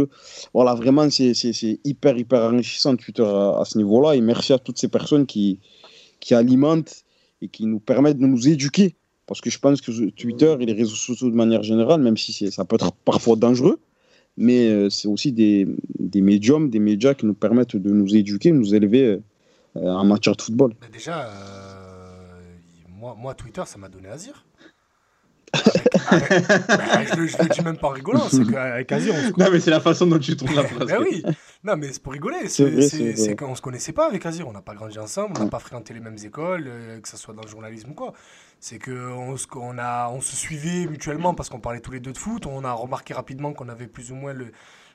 [0.53, 4.15] Voilà, vraiment, c'est c'est- c'est hyper, hyper enrichissant Twitter à, à ce niveau-là.
[4.15, 5.59] Et merci à toutes ces personnes qui,
[6.19, 7.03] qui alimentent
[7.41, 8.95] et qui nous permettent de nous éduquer.
[9.27, 9.91] Parce que je pense que
[10.21, 13.35] Twitter et les réseaux sociaux de manière générale, même si c'est- ça peut être parfois
[13.35, 13.77] dangereux,
[14.37, 15.67] mais euh, c'est aussi des,
[15.99, 19.19] des médiums, des médias qui nous permettent de nous éduquer, de nous élever
[19.77, 20.73] euh, en matière de football.
[20.79, 22.41] Bah, déjà, euh,
[22.89, 24.45] moi, moi, Twitter, ça m'a donné Azir.
[26.09, 29.13] Avec- avec- bah, je, le, je le dis même pas en rigolant, c'est qu'avec Azir,
[29.15, 30.87] on se Non, mais c'est la façon dont tu tournes la phrase.
[30.87, 31.23] Ben oui,
[31.63, 34.73] non mais c'est pour rigoler, C'est qu'on se connaissait pas avec Azir, on n'a pas
[34.75, 37.47] grandi ensemble, on n'a pas fréquenté les mêmes écoles, euh, que ce soit dans le
[37.47, 38.13] journalisme ou quoi.
[38.59, 42.11] C'est qu'on se, on a, on se suivait mutuellement parce qu'on parlait tous les deux
[42.13, 44.51] de foot, on a remarqué rapidement qu'on avait plus ou moins le,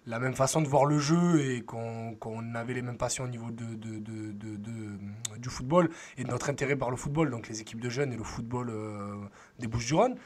[0.06, 3.50] la même façon de voir le jeu et qu'on avait les mêmes passions au niveau
[3.50, 4.98] de, de, de- de-
[5.38, 8.16] du football et de notre intérêt par le football, donc les équipes de jeunes et
[8.16, 9.14] le football euh,
[9.58, 10.16] des Bouches-du-Rhône.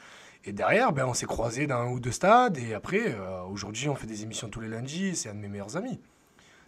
[0.45, 2.57] Et derrière, ben, on s'est croisés dans un ou deux stades.
[2.57, 5.15] Et après, euh, aujourd'hui, on fait des émissions tous les lundis.
[5.15, 5.99] C'est un de mes meilleurs amis.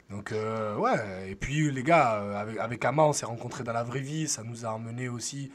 [0.10, 1.30] Donc, euh, ouais.
[1.30, 4.28] Et puis, les gars, avec, avec Ama, on s'est rencontrés dans la vraie vie.
[4.28, 5.52] Ça nous a amené aussi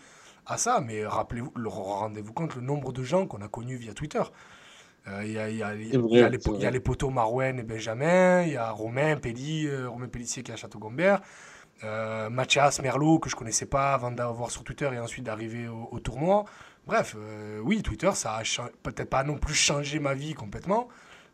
[0.46, 0.80] à ça.
[0.80, 4.22] Mais rappelez-vous, le- rendez-vous compte le nombre de gens qu'on a connus via Twitter.
[5.09, 8.42] Euh, Il y, a, les, poteaux Marouane et Benjamin.
[8.42, 11.20] Il y a Romain Pelli, euh, Romain Pellissier qui est à Château-Gombert.
[11.84, 15.88] Euh, Mathias Merlot, que je connaissais pas avant d'avoir sur Twitter et ensuite d'arriver au,
[15.90, 16.44] au tournoi.
[16.86, 18.42] Bref, euh, oui, Twitter, ça a
[18.82, 20.88] peut-être pas non plus changé ma vie complètement,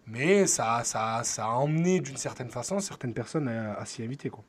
[0.07, 4.31] mais ça, ça, ça a emmené d'une certaine façon certaines personnes à, à s'y inviter.
[4.31, 4.45] Quoi.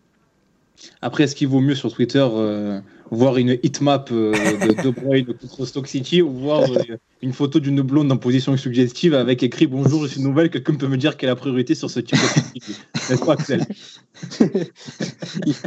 [1.01, 2.81] Après, est-ce qu'il vaut mieux sur Twitter euh,
[3.11, 7.59] voir une hitmap euh, de De Bruyne contre Stock City ou voir euh, une photo
[7.59, 11.17] d'une blonde en position suggestive avec écrit Bonjour, je suis nouvelle, quelqu'un peut me dire
[11.17, 12.73] quelle est la priorité sur ce type d'activité
[13.09, 13.65] N'est-ce pas, Axel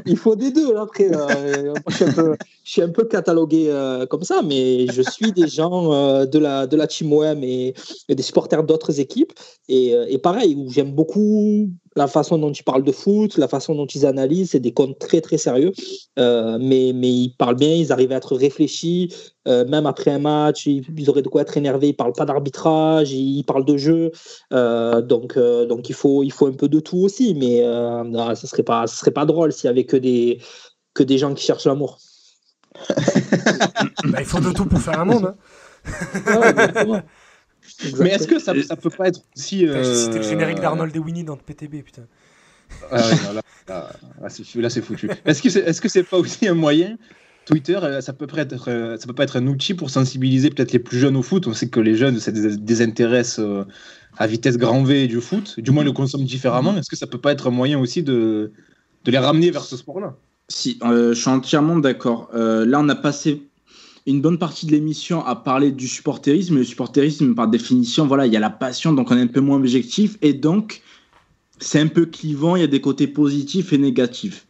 [0.07, 0.77] il, faut des deux.
[0.77, 4.25] hein, Après, euh, moi, je, suis un peu, je suis un peu catalogué euh, comme
[4.25, 7.75] ça, mais je suis des gens de, la, de la Team OM et,
[8.09, 9.33] et des supporters d'autres équipes.
[9.69, 13.75] Et, et pareil, où j'aime beaucoup la façon dont ils parlent de foot, la façon
[13.75, 14.51] dont ils analysent.
[14.51, 15.73] C'est des comptes très, très sérieux.
[16.19, 19.15] Euh, mais, mais ils parlent bien, ils arrivent à être réfléchis.
[19.49, 21.89] Euh, même après un match, ils, ils auraient de quoi être énervés.
[21.89, 24.13] Ils parlent pas d'arbitrage, ils, ils parlent de jeu.
[24.53, 27.35] Euh, donc, euh, donc il, faut, il faut un peu de tout aussi.
[27.35, 30.41] Mais euh, non, ce serait pas, ce serait pas drôle s'il y avait que des,
[30.95, 31.99] que des gens qui cherchent l'amour.
[34.05, 35.27] Bah, il faut de tout pour faire un monde.
[35.27, 36.85] hein.
[36.87, 37.03] Ouais.
[37.99, 39.67] Mais est-ce que ça, ça peut pas être aussi.
[39.67, 42.03] Euh, C'était le générique d'Arnold et Winnie dans le PTB, putain.
[42.91, 45.11] Ah ouais, non, là, là, là, c'est là, c'est foutu.
[45.25, 46.97] Est-ce que c'est est -ce c'est pas aussi un moyen
[47.45, 48.27] Twitter, euh, ça peut,
[48.69, 51.47] euh, peut pas être un outil pour sensibiliser peut-être les plus jeunes au foot.
[51.47, 53.65] On sait que les jeunes se dés- désintéressent euh,
[54.17, 56.77] à vitesse grand V du foot, du moins le consomment différemment.
[56.77, 58.53] Est-ce que ça peut pas être un moyen aussi de,
[59.07, 60.15] les ramener vers ce sport-là?
[60.49, 62.29] Si, je suis entièrement d'accord.
[62.35, 63.43] Là, on a passé
[64.07, 66.57] une bonne partie de l'émission à parler du supporterisme.
[66.57, 69.41] Le supporterisme, par définition, voilà, il y a la passion, donc on est un peu
[69.41, 70.19] moins objectif.
[70.21, 70.83] Et donc,
[71.59, 74.47] c'est un peu clivant, il y a des côtés positifs et négatifs.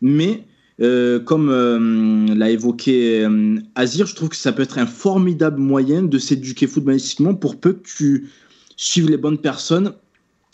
[0.00, 0.44] Mais,
[0.80, 5.60] euh, comme euh, l'a évoqué euh, Azir, je trouve que ça peut être un formidable
[5.60, 8.30] moyen de s'éduquer footballistiquement pour peu que tu
[8.76, 9.92] suives les bonnes personnes.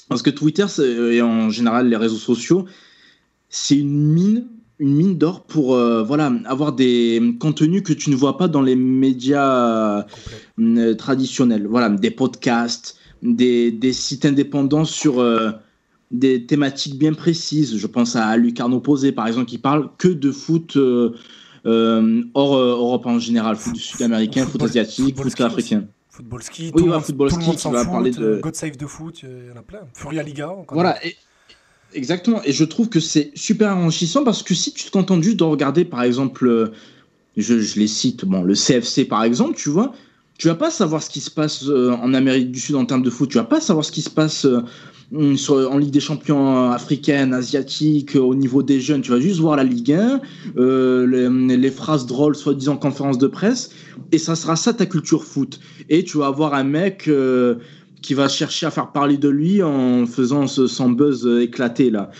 [0.08, 0.66] Parce que Twitter,
[1.12, 2.66] et en général les réseaux sociaux,
[3.48, 4.48] c'est une mine,
[4.80, 8.74] une mine d'or pour voilà, avoir des contenus que tu ne vois pas dans les
[8.74, 10.04] médias
[10.98, 11.68] traditionnels.
[11.68, 15.24] Voilà, des podcasts, des, sites indépendants sur
[16.10, 17.76] des thématiques bien précises.
[17.76, 21.14] Je pense à Lucarno Posé, par exemple, qui parle que de foot euh,
[21.66, 25.84] euh, hors euh, Europe en général, foot sud-américain, foot asiatique, football foot ski africain.
[26.08, 28.76] Football ski, Oui, tout, football tout le ski monde qui va parler de- God Save
[28.76, 29.80] de foot, il y en a plein.
[29.94, 30.50] Furia Liga.
[30.70, 31.16] Voilà, et-
[31.94, 32.42] exactement.
[32.44, 35.44] Et je trouve que c'est super enrichissant parce que si tu te contentes juste de
[35.44, 36.72] regarder, par exemple,
[37.36, 39.94] je, je les cite, bon, le CFC par exemple, tu vois,
[40.36, 43.10] tu vas pas savoir ce qui se passe en Amérique du Sud en termes de
[43.10, 44.46] foot, tu vas pas savoir ce qui se passe
[45.12, 49.56] en Ligue des Champions africaine, asiatique, euh, au niveau des jeunes, tu vas juste voir
[49.56, 50.20] la Ligue 1,
[50.56, 53.70] euh, les, phrases drôles, soi-disant conférence de presse,
[54.12, 55.60] et ça sera ça ta culture foot.
[55.88, 57.08] Et tu vas avoir un mec.
[57.08, 57.56] euh,
[58.02, 62.10] qui va chercher à faire parler de lui en faisant ce, son buzz éclaté là.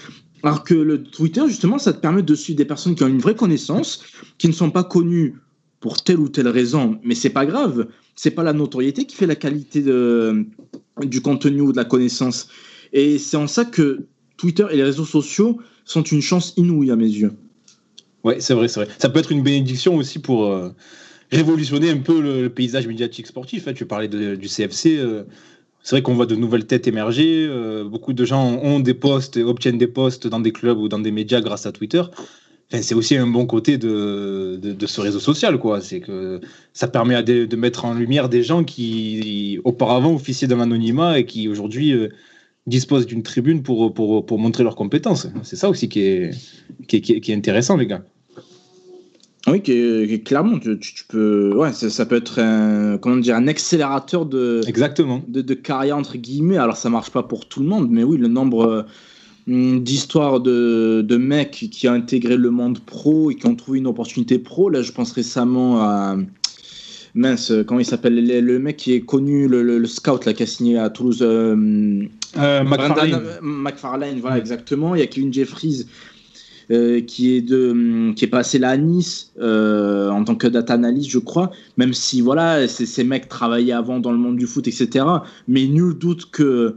[0.43, 3.21] Alors que le Twitter, justement, ça te permet de suivre des personnes qui ont une
[3.21, 4.05] vraie connaissance,
[4.37, 5.37] qui ne sont pas connues
[5.81, 7.87] pour telle ou telle raison, mais c'est pas grave.
[8.15, 12.49] C'est pas la notoriété qui fait la qualité du contenu ou de la connaissance.
[12.93, 16.97] Et c'est en ça que Twitter et les réseaux sociaux sont une chance inouïe à
[16.97, 17.33] mes yeux.
[18.25, 18.93] Ouais, c'est vrai, c'est vrai.
[18.99, 20.71] Ça peut être une bénédiction aussi pour euh,
[21.31, 23.69] révolutionner un peu le, paysage médiatique sportif.
[23.69, 23.73] hein.
[23.75, 24.97] Tu parlais de- du CFC.
[24.99, 25.25] euh,
[25.83, 27.47] c'est vrai qu'on voit de nouvelles têtes émerger.
[27.49, 30.99] euh, beaucoup de gens ont des postes, obtiennent des postes dans des clubs ou dans
[30.99, 32.03] des médias grâce à Twitter.
[32.73, 35.81] Enfin, c'est aussi un bon côté de, de, ce réseau social, quoi.
[35.81, 36.41] C'est que
[36.73, 41.49] ça permet de mettre en lumière des gens qui auparavant officiaient dans l'anonymat et qui
[41.49, 41.95] aujourd'hui
[42.67, 45.29] disposent d'une tribune pour, pour, pour montrer leurs compétences.
[45.43, 46.31] C'est ça aussi qui est,
[46.89, 48.05] qui est, qui est- qui est intéressant, les gars.
[49.47, 49.63] Oui,
[50.23, 54.61] clairement, tu, tu- peux, ouais, ça, ça peut être un, comment dire, un accélérateur de,
[54.67, 55.23] Exactement.
[55.27, 56.59] de, de carrière entre guillemets.
[56.59, 58.85] Alors ça marche pas pour tout le monde, mais oui, le nombre
[59.49, 63.79] hum, d'histoires de, de mecs qui ont intégré le monde pro et qui ont trouvé
[63.79, 64.69] une opportunité pro.
[64.69, 66.19] Là, je pense récemment à
[67.15, 70.35] mince, comment il s'appelle le, le mec qui est connu, le, le- le scout là
[70.35, 71.21] qui a signé à Toulouse.
[71.23, 72.03] euh,
[72.37, 73.39] Euh, McFarlane.
[73.43, 74.95] McFarlane, voilà, exactement.
[74.95, 75.87] Il y a Kevin Jeffries
[76.71, 80.47] euh, qui, est de, hum, qui est passé là à Nice euh, en tant que
[80.47, 81.51] data analyst, je crois.
[81.77, 85.05] Même si, voilà, ces, mecs travaillaient avant dans le monde du foot, etc.
[85.49, 86.77] Mais nul doute que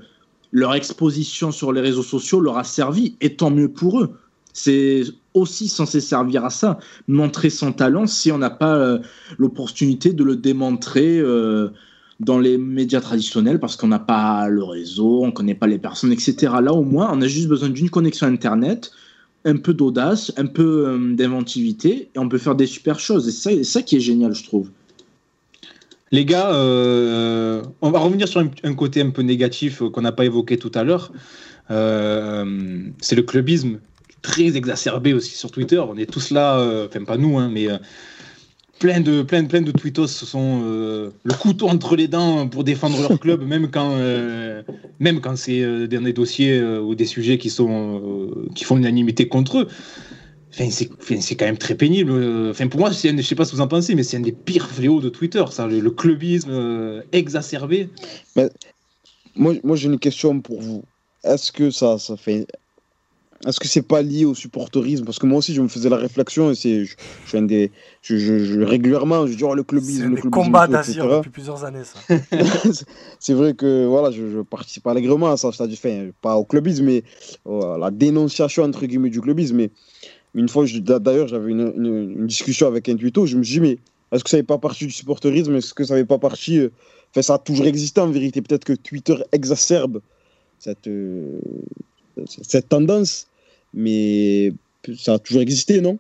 [0.52, 4.14] leur exposition sur les réseaux sociaux leur a servi, et tant mieux pour eux.
[4.52, 5.04] C'est
[5.36, 9.00] aussi censé servir à ça, montrer son talent si on n'a pas euh,
[9.38, 11.22] l'opportunité de le démontrer
[12.20, 16.12] dans les médias traditionnels parce qu'on n'a pas le réseau, on connaît pas les personnes,
[16.12, 16.54] etc.
[16.62, 18.92] Là, au moins, on a juste besoin d'une connexion Internet,
[19.46, 23.28] un peu d'audace, un peu euh, d'inventivité, et on peut faire des super choses.
[23.28, 24.70] Et c'est ça qui est génial, je trouve.
[26.12, 30.12] Les gars, euh, on va revenir sur un, côté un peu négatif euh, qu'on n'a
[30.12, 31.12] pas évoqué tout à l'heure.
[31.70, 33.80] C'est le clubisme
[34.22, 35.80] très exacerbé aussi sur Twitter.
[35.80, 37.68] On est tous là, enfin pas nous, hein, mais
[38.84, 42.50] plein de plein de plein de tweetos se sont euh, le couteau entre les dents
[42.50, 44.62] pour défendre leur club, même quand euh,
[45.00, 48.76] même quand c'est euh, dans des dossiers euh, ou des sujets qui sont qui font
[48.76, 49.68] l'unanimité contre eux.
[50.52, 52.12] Enfin, c'est enfin, c'est quand même très pénible.
[52.50, 54.18] Enfin, pour moi, c'est un- je sais pas ce que vous en pensez, mais c'est
[54.18, 57.88] un des pires fléaux de Twitter, ça, le, le clubisme exacerbé.
[59.36, 60.84] Moi, moi j'ai une question pour vous.
[61.24, 62.46] Est-ce que ça, ça fait.
[63.46, 65.04] Est-ce que c'est pas lié au supporterisme?
[65.06, 66.86] Parce que moi aussi, je me faisais la réflexion et c'est.
[66.86, 67.72] Je, je suis un des.
[68.02, 70.30] Je, je- je- régulièrement, je dis oh, le clubisme, le clubisme.
[70.30, 71.18] combats tout, d'Azir etc.
[71.18, 72.00] depuis plusieurs années, ça.
[73.20, 77.04] c'est vrai que voilà, je, participe allègrement à ça, c'est-à-dire, enfin, pas au clubisme, mais
[77.46, 79.58] à la dénonciation entre guillemets du clubisme.
[79.58, 79.72] Mais
[80.36, 83.60] une fois, d'ailleurs, j'avais une, une- une discussion avec un tuto, je me suis dit,
[83.62, 83.78] mais
[84.14, 85.54] est-ce que ça n'est pas partie du supporterisme?
[85.56, 86.60] Est-ce que ça n'est pas partie.
[86.60, 86.70] euh,
[87.12, 88.42] Enfin, ça a toujours existé en vérité?
[88.42, 90.02] Peut-être que Twitter exacerbe
[90.58, 91.40] cette, euh,
[92.26, 93.28] cette tendance,
[93.74, 94.54] mais
[94.98, 95.98] ça a toujours existé, non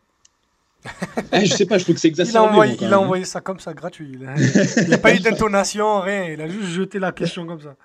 [1.34, 2.50] Eh, je sais pas, je trouve que c'est Il a, exacerbé.
[2.50, 3.00] envoyé, il a hein.
[3.00, 4.12] envoyé ça comme ça, gratuit.
[4.14, 6.26] Il n'a pas eu d'intonation, rien.
[6.34, 7.76] Il a juste jeté la question comme ça.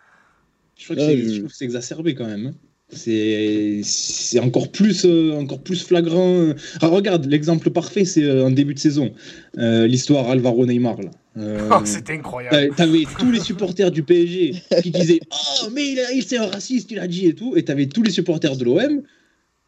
[0.76, 2.46] Je trouve que c'est- je- exacerbé quand même.
[2.48, 2.54] hein.
[2.90, 6.54] C'est c'est encore plus euh, encore plus flagrant.
[6.80, 9.12] Ah, regarde, l'exemple parfait, c'est euh, en début de saison,
[9.58, 10.96] Euh, l'histoire Alvaro Neymar.
[11.02, 11.10] là.
[11.36, 12.56] Euh, Oh, C'était incroyable.
[12.56, 16.38] T'avais t'avais tous les supporters du PSG qui disaient Oh, mais il, a- il c'est
[16.38, 17.56] un raciste, il a dit et tout.
[17.58, 19.02] Et t'avais tous les supporters de l'OM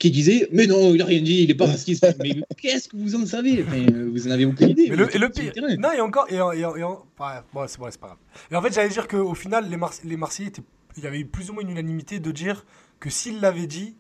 [0.01, 2.05] qui disait Mais non, il a rien dit, il est pas raciste.
[2.21, 3.61] mais qu'est-ce que vous en savez?
[3.73, 4.87] Euh, Vous en avez aucune idée.
[4.91, 5.53] Mais le, et le pire.
[5.79, 6.27] Non, et encore.
[6.31, 8.17] Et, en- et en- et en- ouais, bon, c'est bon, pas grave.
[8.51, 10.63] Et en fait, j'allais dire qu'au final, les, Mars- les Marseillais, étaient-
[10.97, 12.65] il y avait eu plus ou moins une unanimité de dire
[12.99, 13.95] que s'il l'avait dit,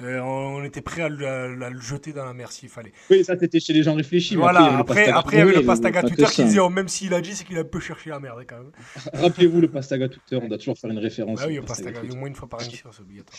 [0.00, 2.92] euh, on était prêt à le, à- à le jeter dans la mer s'il fallait.
[3.10, 4.36] Oui, ça c'était chez les gens réfléchis.
[4.36, 6.44] voilà, après, après, il y avait le Pastaga Twitter qui ça.
[6.44, 8.58] disait oh, même s'il a dit, c'est qu'il a un peu cherché la merde quand
[8.58, 8.70] même.
[9.14, 11.40] Rappelez-vous le Pastaga Twitter, on doit toujours faire une référence.
[11.42, 13.38] Ah oui, au Pastaga, au moins une fois par émission, c'est obligatoire.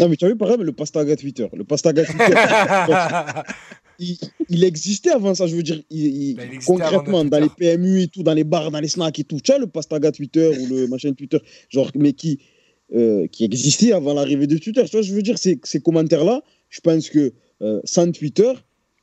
[0.00, 1.46] Non, mais tu as vu, par exemple, le Pastaga Twitter.
[1.52, 2.34] Le Pastaga Twitter,
[3.98, 4.16] il,
[4.48, 5.80] il existait avant ça, je veux dire.
[5.90, 7.48] il- il- il existait concrètement, dans les.
[7.48, 9.38] PMU et tout, dans les bars, dans les snacks et tout.
[9.42, 11.38] Tu as le Pastaga Twitter ou le machin Twitter,
[11.68, 12.38] genre, mais qui,
[12.94, 14.84] euh, qui existait avant l'arrivée de Twitter.
[14.84, 17.32] Tu vois, je veux dire, ces, ces commentaires-là, je pense que
[17.62, 18.52] euh, sans Twitter,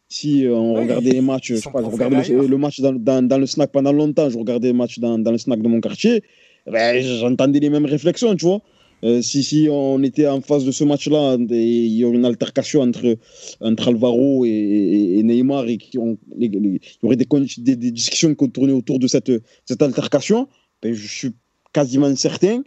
[0.07, 2.93] si euh, on Ouais, regardait les matchs, je sais pas, je regardais le, match dans,
[2.93, 5.67] dans, dans le snack pendant longtemps, je regardais le match dans, dans le snack de
[5.67, 6.23] mon quartier,
[6.67, 8.61] ben, j'entendais les mêmes réflexions, tu vois.
[9.03, 12.25] Euh, si, si on était en face de ce match-là, et il y aurait une
[12.25, 13.17] altercation entre,
[13.59, 17.25] entre Alvaro et, et- et Neymar, et qui ont, les- les- il y aurait des,
[17.25, 19.31] con- des, des discussions qui tournaient autour de cette,
[19.65, 20.47] cette altercation,
[20.81, 21.31] ben, je suis
[21.73, 22.61] quasiment certain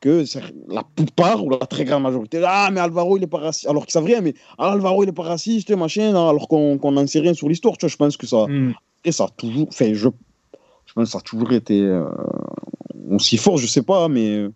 [0.00, 0.24] que
[0.68, 3.84] la plupart ou la très grande majorité, ah mais Alvaro il est pas raciste, alors
[3.84, 7.20] qu'ils savent rien, mais ah, Alvaro il est pas raciste, machin, alors qu'on n'en sait
[7.20, 8.72] rien sur l'histoire, tu vois, je pense que ça, Hmm.
[9.04, 10.08] et ça a toujours, enfin, je,
[10.86, 12.04] je pense que ça a toujours été euh,
[13.10, 14.46] aussi fort, je sais pas, mais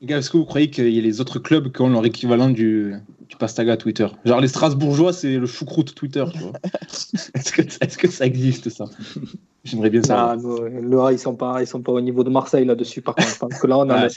[0.00, 2.94] est-ce que vous croyez qu'il y a les autres clubs qui ont leur équivalent du,
[3.28, 4.06] du Pastaga Twitter?
[4.24, 6.52] Genre les Strasbourgeois, c'est le choucroute Twitter, tu vois.
[7.34, 8.84] est-ce, que, est-ce que ça existe, ça?
[9.64, 10.30] J'aimerais bien savoir.
[10.30, 13.02] Ah, non, là, ils sont pas, ils sont pas au niveau de Marseille là-dessus.
[13.02, 14.08] Par contre, je pense que là, on a Ah,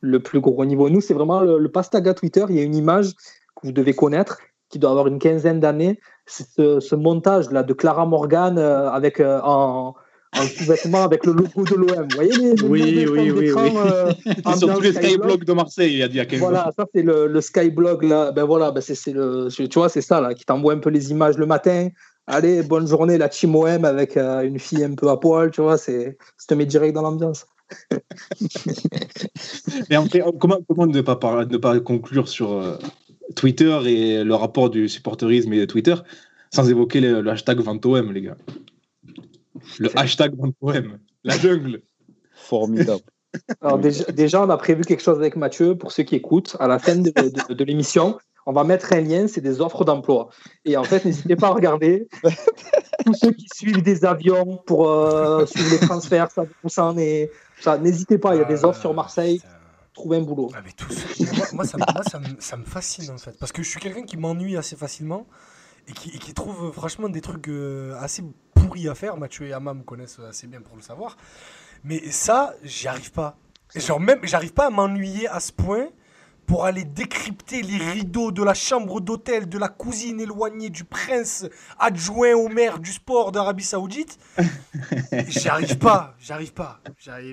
[0.00, 0.88] le, plus gros niveau.
[0.88, 2.44] Nous, c'est vraiment le, le Pastaga Twitter.
[2.48, 4.38] Il y a une image que vous devez connaître,
[4.70, 6.00] qui doit avoir une quinzaine d'années.
[6.26, 9.94] C'est ce, ce montage là de Clara Morgan euh, avec euh, en,
[10.38, 12.08] en sous-vêtement avec le logo de l'OM.
[12.08, 14.12] Vous voyez les, les Oui, oui, oui, euh,
[14.56, 15.10] sur tous les Skyblog.
[15.12, 16.44] skyblogs de Marseille, il y a, il y a 15 ans.
[16.48, 18.32] Voilà, ça c'est le, le Skyblog là.
[18.32, 21.10] Ben voilà, ben c'est le, tu vois, c'est ça là qui t'envoie un peu les
[21.10, 21.88] images le matin.
[22.26, 25.60] Allez, bonne journée la team OM avec euh, une fille un peu à poil, tu
[25.60, 27.46] vois, c'est, ça te met direct dans l'ambiance.
[29.90, 32.76] Mais après, comment, comment ne, pas par- ne pas conclure sur euh,
[33.36, 35.94] Twitter et le rapport du supporterisme et de Twitter
[36.52, 38.36] sans évoquer le, le hashtag VantoM, les gars?
[39.78, 41.82] Le hashtag VantoM, la jungle.
[42.34, 43.02] formidable.
[43.60, 46.56] Alors déjà, déjà, on a prévu quelque chose avec Mathieu pour ceux qui écoutent.
[46.60, 49.84] À la fin de, de- de l'émission, on va mettre un lien, c'est des offres
[49.84, 50.28] d'emploi.
[50.64, 52.06] Et en fait, n'hésitez pas à regarder.
[53.04, 57.30] Tous ceux qui suivent des avions pour euh, suivre les transferts, ça, ça en est.
[57.60, 59.40] Ça, n'hésitez pas, il y a des offres sur Marseille.
[59.44, 59.48] Ah.
[59.94, 60.50] Trouvez un boulot.
[60.54, 63.18] Ah, mais tout ça- moi, moi, ça, me- moi, ça, me, ça me fascine en
[63.18, 63.36] fait.
[63.38, 65.26] Parce que je suis quelqu'un qui m'ennuie assez facilement
[65.88, 68.22] et qui, et qui trouve franchement des trucs euh, assez
[68.88, 69.16] à faire.
[69.16, 71.16] Mathieu et Ama me connaissent assez bien pour le savoir.
[71.84, 73.36] Mais ça, j'y arrive pas.
[73.74, 75.88] Et Genre, même, j'arrive pas à m'ennuyer à ce point
[76.46, 81.46] pour aller décrypter les rideaux de la chambre d'hôtel de la cousine éloignée du prince
[81.78, 84.18] adjoint au maire du sport d'Arabie Saoudite.
[85.28, 86.80] J'y arrive pas, j'y arrive pas.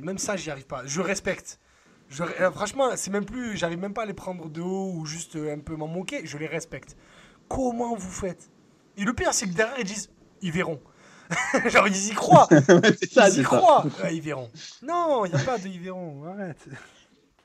[0.03, 0.83] Même ça, j'y arrive pas.
[0.85, 1.59] Je respecte.
[2.09, 3.55] Je, euh, franchement, c'est même plus.
[3.55, 6.25] J'arrive même pas à les prendre de haut ou juste euh, un peu m'en moquer.
[6.25, 6.97] Je les respecte.
[7.47, 8.49] Comment vous faites?
[8.97, 10.09] Et le pire, c'est que derrière, ils disent
[10.41, 10.81] ils verront.
[11.67, 12.47] Genre, ils y croient.
[13.11, 13.43] ça, ils y ça.
[13.43, 13.85] croient.
[14.11, 14.49] Ils verront.
[14.83, 16.23] Non, il n'y a pas de ils verront.
[16.25, 16.65] Arrête.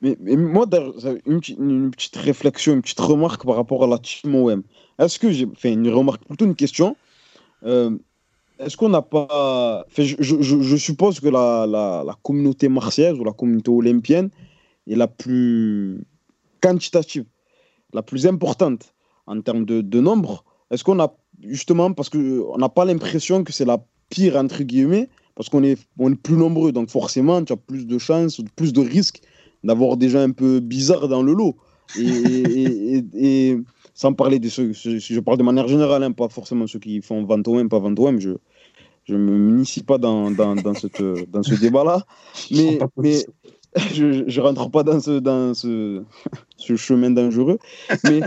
[0.02, 0.66] Mais, mais moi,
[0.98, 4.62] j'avais une, petite- une petite réflexion, une petite remarque par rapport à la team OM.
[4.98, 6.96] Est-ce que j'ai fait une remarque, plutôt une question
[7.64, 7.90] euh,
[8.58, 9.84] Est-ce qu'on n'a pas.
[9.86, 13.70] enfin, je, je- je- je suppose que la, la, la communauté marseillaise ou la communauté
[13.70, 14.30] olympienne
[14.88, 16.04] est la plus
[16.60, 17.24] quantitative,
[17.92, 18.94] la plus importante
[19.26, 20.44] en termes de, de nombre.
[20.70, 23.78] Est-ce qu'on a justement, parce qu'on n'a pas l'impression que c'est la
[24.10, 27.86] pire, entre guillemets, parce qu'on est, on est plus nombreux, donc forcément, tu as plus
[27.86, 29.20] de chances, plus de risques
[29.64, 31.56] d'avoir des gens un peu bizarres dans le lot.
[31.98, 33.58] Et, et- et- et
[33.94, 37.00] sans parler de ceux, si je parle de manière générale, hein, pas forcément ceux qui
[37.00, 38.34] font 20 OM, pas 20 OM, je
[39.08, 42.04] ne m'initie pas dans, dans, dans, cette, dans ce débat-là.
[42.50, 43.24] Mais, mais
[43.94, 46.02] je ne rentre pas dans ce, dans ce,
[46.56, 47.58] ce chemin dangereux.
[48.04, 48.20] Mais,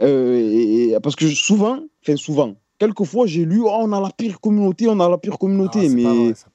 [0.00, 4.10] euh, et- et- parce que souvent, enfin souvent, quelquefois j'ai lu oh, on a la
[4.10, 5.86] pire communauté, on a la pire communauté.
[5.86, 6.46] Ah, mais vrai, ça,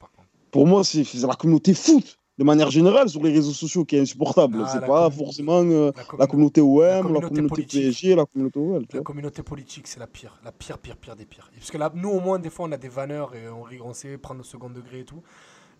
[0.50, 4.00] pour moi, c'est la communauté foot, de manière générale, sur les réseaux sociaux qui est
[4.00, 4.58] insupportable.
[4.64, 7.80] Ah, c'est la pas forcément euh, La, commu- la communauté OM, la communauté communauté, politique.
[7.82, 8.86] PSG, la communauté OL.
[8.92, 10.38] la communauté politique, c'est la pire.
[10.44, 11.50] La pire, pire, pire des pires.
[11.56, 13.80] Parce que là, nous, au moins, des fois, on a des vanneurs et on, rit-
[13.84, 15.22] on sait prendre le second degré et tout.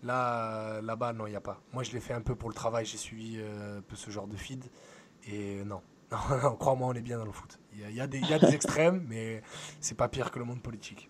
[0.03, 1.59] Là, là-bas, non, il n'y a pas.
[1.73, 2.85] Moi, je l'ai fait un peu pour le travail.
[2.85, 4.63] J'ai suivi euh, un peu ce genre de feed.
[5.31, 5.79] Et non.
[6.43, 7.59] Non, crois-moi, on est bien dans le foot.
[7.73, 9.41] Il y a, il y a des, il y a des extrêmes, mais
[9.81, 11.09] c'est pas pire que le monde politique.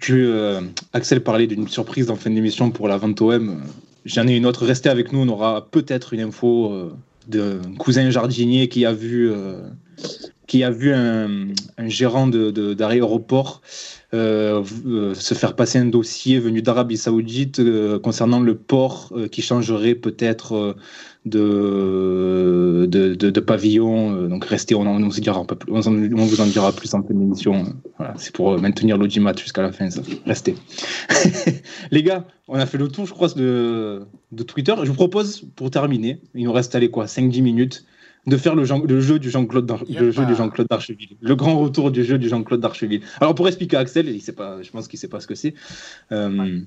[0.00, 0.60] Tu, euh,
[0.92, 3.62] Axel parlait d'une surprise en fin d'émission pour la vente OM.
[4.04, 4.66] J'en ai une autre.
[4.66, 6.96] Restez avec nous, on aura peut-être une info euh,
[7.28, 9.68] d'un cousin jardinier qui a vu, euh,
[10.52, 11.46] qui a vu un,
[11.88, 13.62] gérant de- de- d'aéroport
[14.12, 19.28] euh, euh, se faire passer un dossier venu d'Arabie Saoudite euh, concernant le port euh,
[19.28, 20.76] qui changerait peut-être
[21.24, 24.28] de, de, de- de pavillon.
[24.28, 27.64] Donc restez, on, on, vous en- dira plus en fin d'émission.
[27.96, 29.88] Voilà, c'est pour maintenir l'audimat jusqu'à la fin.
[30.26, 30.54] Restez.
[31.90, 34.02] Les gars, on a fait le tour, je crois, de,
[34.32, 34.74] de Twitter.
[34.82, 37.84] Je vous propose, pour terminer, il nous reste allez, quoi, 5-10 minutes,
[38.26, 41.16] de faire le, Jean- le jeu du Jean-Claude d'Archeville.
[41.20, 43.02] Le grand retour du jeu du Jean-Claude d'Archeville.
[43.20, 45.34] Alors, pour expliquer à Axel, il sait pas, je pense qu'il sait pas ce que
[45.34, 45.54] c'est.
[46.12, 46.60] Euh,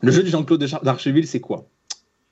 [0.00, 1.68] Le jeu du Jean-Claude d'Archeville, c'est quoi?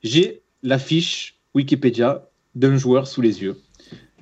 [0.03, 3.57] J'ai la fiche Wikipédia d'un joueur sous les yeux.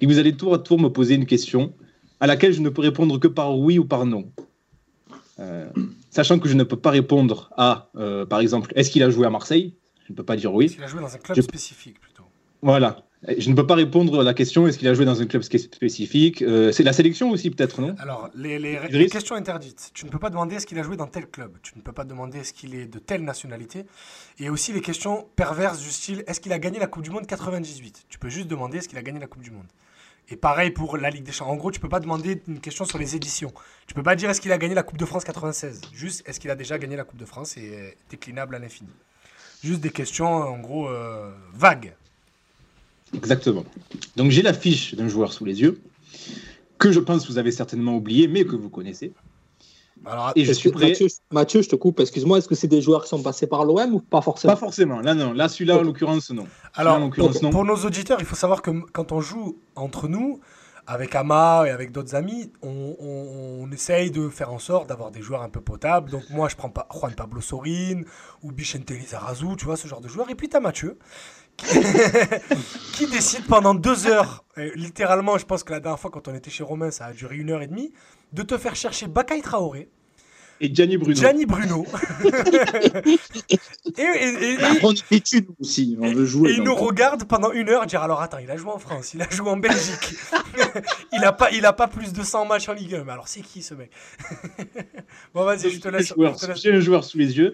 [0.01, 1.73] Et vous allez tour à tour me poser une question
[2.19, 4.31] à laquelle je ne peux répondre que par oui ou par non.
[5.39, 5.67] Euh,
[6.11, 9.25] sachant que je ne peux pas répondre à, euh, par exemple, est-ce qu'il a joué
[9.25, 9.73] à Marseille?
[10.05, 10.73] Je ne peux pas dire oui.
[10.77, 12.23] Il a joué dans un club Je- spécifique plutôt?
[12.61, 13.03] Voilà.
[13.37, 15.43] Je ne peux pas répondre à la question est-ce qu'il a joué dans un club
[15.43, 17.95] spé- spécifique Euh, C'est la sélection aussi, peut-être, non?
[17.99, 19.91] Alors, les, les- questions interdites.
[19.93, 21.53] Tu ne peux pas demander est-ce qu'il a joué dans tel club.
[21.61, 23.85] Tu ne peux pas demander est-ce qu'il est de telle nationalité.
[24.39, 27.25] Et aussi les questions perverses du style est-ce qu'il a gagné la Coupe du Monde
[27.25, 29.67] 98 Tu peux juste demander est-ce qu'il a gagné la Coupe du Monde.
[30.29, 31.53] Et pareil pour la Ligue des Champions.
[31.53, 33.53] En gros, tu peux pas demander une question sur les éditions.
[33.87, 35.81] Tu peux pas dire est-ce qu'il a gagné la Coupe de France 96.
[35.93, 38.89] Juste est-ce qu'il a déjà gagné la Coupe de France et déclinable à l'infini?
[39.63, 41.93] Juste des questions en gros euh, vagues.
[43.13, 43.63] Exactement.
[44.15, 45.81] Donc j'ai la fiche d'un joueur sous les yeux,
[46.79, 49.13] que je pense que vous avez certainement oublié, mais que vous connaissez.
[50.05, 50.89] Alors, Et je suis prêt.
[50.89, 53.63] Mathieu, Mathieu, je te coupe, excuse-moi, est-ce que c'est des joueurs qui sont passés par
[53.63, 54.51] l'OM ou pas forcément?
[54.53, 54.99] Pas forcément.
[54.99, 55.31] Là, non.
[55.31, 56.45] Là, celui-là, en l'occurrence, non.
[56.73, 57.49] Alors, l'occurrence, pour, non.
[57.51, 60.41] pour nos auditeurs, il faut savoir que quand on joue entre nous,
[60.87, 65.09] avec Ama et avec d'autres amis, on, on- on essaye de faire en sorte d'avoir
[65.11, 66.11] des joueurs un peu potables.
[66.11, 68.01] Donc moi, je prends pas Juan Pablo Sorin
[68.41, 70.29] ou Bichente Lizarazu, tu vois, ce genre de joueurs.
[70.29, 70.97] Et puis tu as Mathieu,
[72.93, 76.35] qui, décide pendant deux heures, euh, littéralement, je pense que la dernière fois quand on
[76.35, 77.91] était chez Romain, ça a duré une heure et demie,
[78.33, 79.89] de te faire chercher Bakay Traoré,
[80.59, 81.15] Et Gianni Bruno.
[81.19, 81.85] Gianni Bruno.
[82.25, 86.51] et, et- et- on est une aussi, on veut jouer.
[86.51, 89.13] et il nous regarde pendant une heure dire alors attends il a joué en France,
[89.13, 90.15] il a joué en Belgique,
[91.13, 93.03] il a pas il a pas plus de 100 matchs en Ligue 1.
[93.03, 93.91] Mais alors c'est qui ce mec?
[95.33, 96.13] Bon vas-y je te laisse.
[96.55, 97.53] J'ai un joueur- sous les yeux.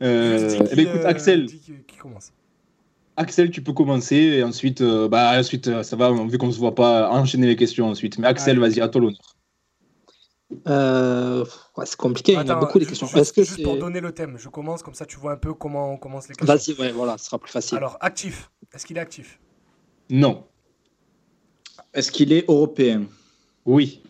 [0.00, 2.32] Euh, eh qui, ben, écoute, euh, Axel, qui commence.
[3.18, 6.58] Axel, tu peux commencer et ensuite, euh, bah, ensuite, euh, ça va, vu qu'on se
[6.58, 8.16] voit pas, enchaîner les questions ensuite.
[8.18, 9.36] Mais Axel, vas-y, à toi l'honneur.
[10.68, 11.44] Euh,
[11.76, 13.08] ouais, C'est compliqué, il y en a beaucoup des questions.
[13.08, 15.36] Juste, Est-ce que juste pour donner le thème, je commence comme ça tu vois un
[15.36, 16.74] peu comment on commence les questions.
[16.76, 17.76] Vas-y, ouais, voilà, ce sera plus facile.
[17.76, 19.40] Alors actif, est-ce qu'il est actif?
[20.08, 20.46] Non.
[21.92, 23.02] Est-ce qu'il est européen?
[23.66, 24.00] Oui.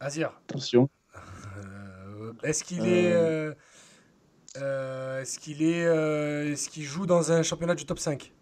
[0.00, 0.88] Azir, Attention.
[1.14, 3.54] euh, est-ce qu'il est
[4.62, 8.32] euh, est-ce qu'il est euh, est-ce qu'il joue dans un championnat du top 5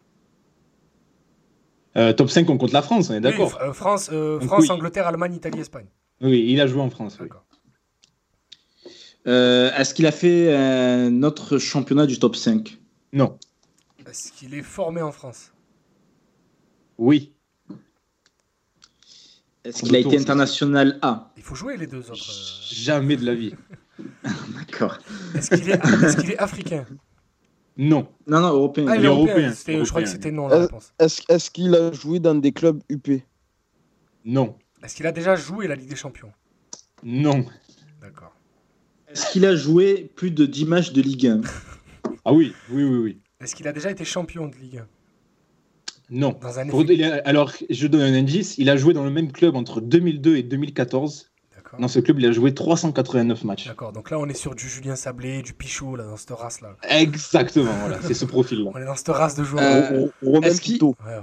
[1.97, 4.49] Euh, top 5, on compte la France, on est d'accord Oui, euh, France, euh, Donc
[4.49, 4.70] France, oui.
[4.70, 5.86] Angleterre, Allemagne, Italie, Espagne.
[6.20, 7.19] Oui, il a joué en France.
[7.20, 7.28] oui.
[9.27, 12.78] Euh, Est-ce qu'il a fait un autre championnat du top 5
[13.15, 13.39] Non.
[14.07, 15.53] Est-ce qu'il est formé en France
[16.99, 17.32] Oui.
[19.65, 22.23] Est-ce qu'il a été international A Il faut jouer les deux autres.
[22.70, 23.55] Jamais de la vie.
[24.56, 24.98] D'accord.
[25.34, 25.70] Est-ce qu'il
[26.30, 26.84] est, africain?
[27.76, 28.08] Non.
[28.26, 28.86] Non, non, européen.
[28.88, 29.52] Ah, il est européen.
[29.52, 30.92] Je croyais que c'était non la réponse.
[30.98, 33.08] Est-ce est-ce qu'il a joué dans des clubs UP
[34.24, 34.56] Non.
[34.82, 36.32] Est-ce qu'il a déjà joué la Ligue des Champions?
[37.02, 37.44] Non.
[38.00, 38.32] D'accord.
[39.08, 41.40] Est-ce qu'il a joué plus de 10 matchs de Ligue 1
[42.24, 43.18] Ah oui, oui, oui, oui.
[43.40, 44.86] Est-ce qu'il a déjà été champion de Ligue 1
[46.10, 46.38] Non.
[46.40, 46.84] Dans un Pour-
[47.24, 48.58] alors, je donne un indice.
[48.58, 51.30] Il a joué dans le même club entre 2002 et 2014.
[51.78, 53.66] Dans ce club, il a joué 389 matchs.
[53.66, 53.92] D'accord.
[53.92, 56.76] Donc là, on est sur du Julien Sablé, du Pichot, là, dans cette race-là.
[56.88, 58.70] Exactement, voilà, c'est ce profil-là.
[58.74, 59.62] On est dans cette race de joueurs.
[59.62, 60.94] Euh, Ro- Ro- Romain est-ce qu'il- Pito.
[61.05, 61.20] Ouais, ouais.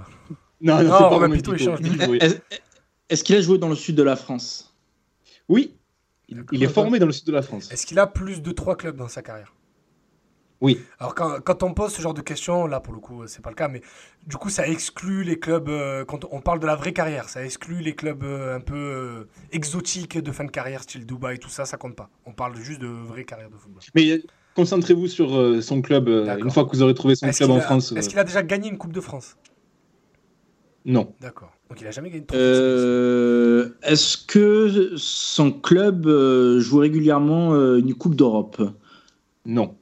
[0.62, 1.80] Non, Non, c'est pas Romain Romain Pitot, il change.
[3.10, 4.74] Est-ce qu'il a joué dans le sud de la France?
[5.50, 5.76] Oui,
[6.30, 7.70] il, est formé dans le sud de la France.
[7.72, 9.54] Est-ce qu'il a plus de trois clubs dans sa carrière?
[10.62, 10.80] Oui.
[11.00, 13.50] Alors quand, quand on pose ce genre de questions, là pour le coup c'est pas
[13.50, 13.82] le cas, mais
[14.28, 17.44] du coup ça exclut les clubs, euh, quand on parle de la vraie carrière, ça
[17.44, 21.50] exclut les clubs euh, un peu euh, exotiques de fin de carrière, style Dubaï, tout
[21.50, 22.10] ça, ça compte pas.
[22.28, 23.82] On parle juste de vraie carrière de football.
[23.96, 24.22] Mais euh,
[24.56, 26.08] concentrez-vous sur euh, son club.
[26.08, 27.92] euh, une fois que vous aurez trouvé son Est-ce club qu'il en a, France.
[27.92, 29.38] euh, est-ce qu'il a déjà gagné une Coupe de France?
[30.86, 31.14] Non.
[31.22, 31.52] D'accord.
[31.70, 32.36] Donc il a jamais gagné de.
[32.36, 38.62] Euh, Est-ce que son club euh, joue régulièrement euh, une Coupe d'Europe?
[39.46, 39.76] Non.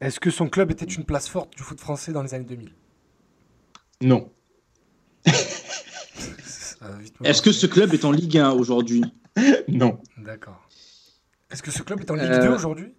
[0.00, 2.72] Est-ce que son club était une place forte du foot français dans les années 2000
[4.02, 4.30] Non.
[7.24, 9.02] Est-ce que ce club est en Ligue 1 aujourd'hui?
[9.68, 9.98] Non.
[10.18, 10.68] D'accord.
[11.50, 12.94] Est-ce que ce club est en Ligue Euh, 2 aujourd'hui?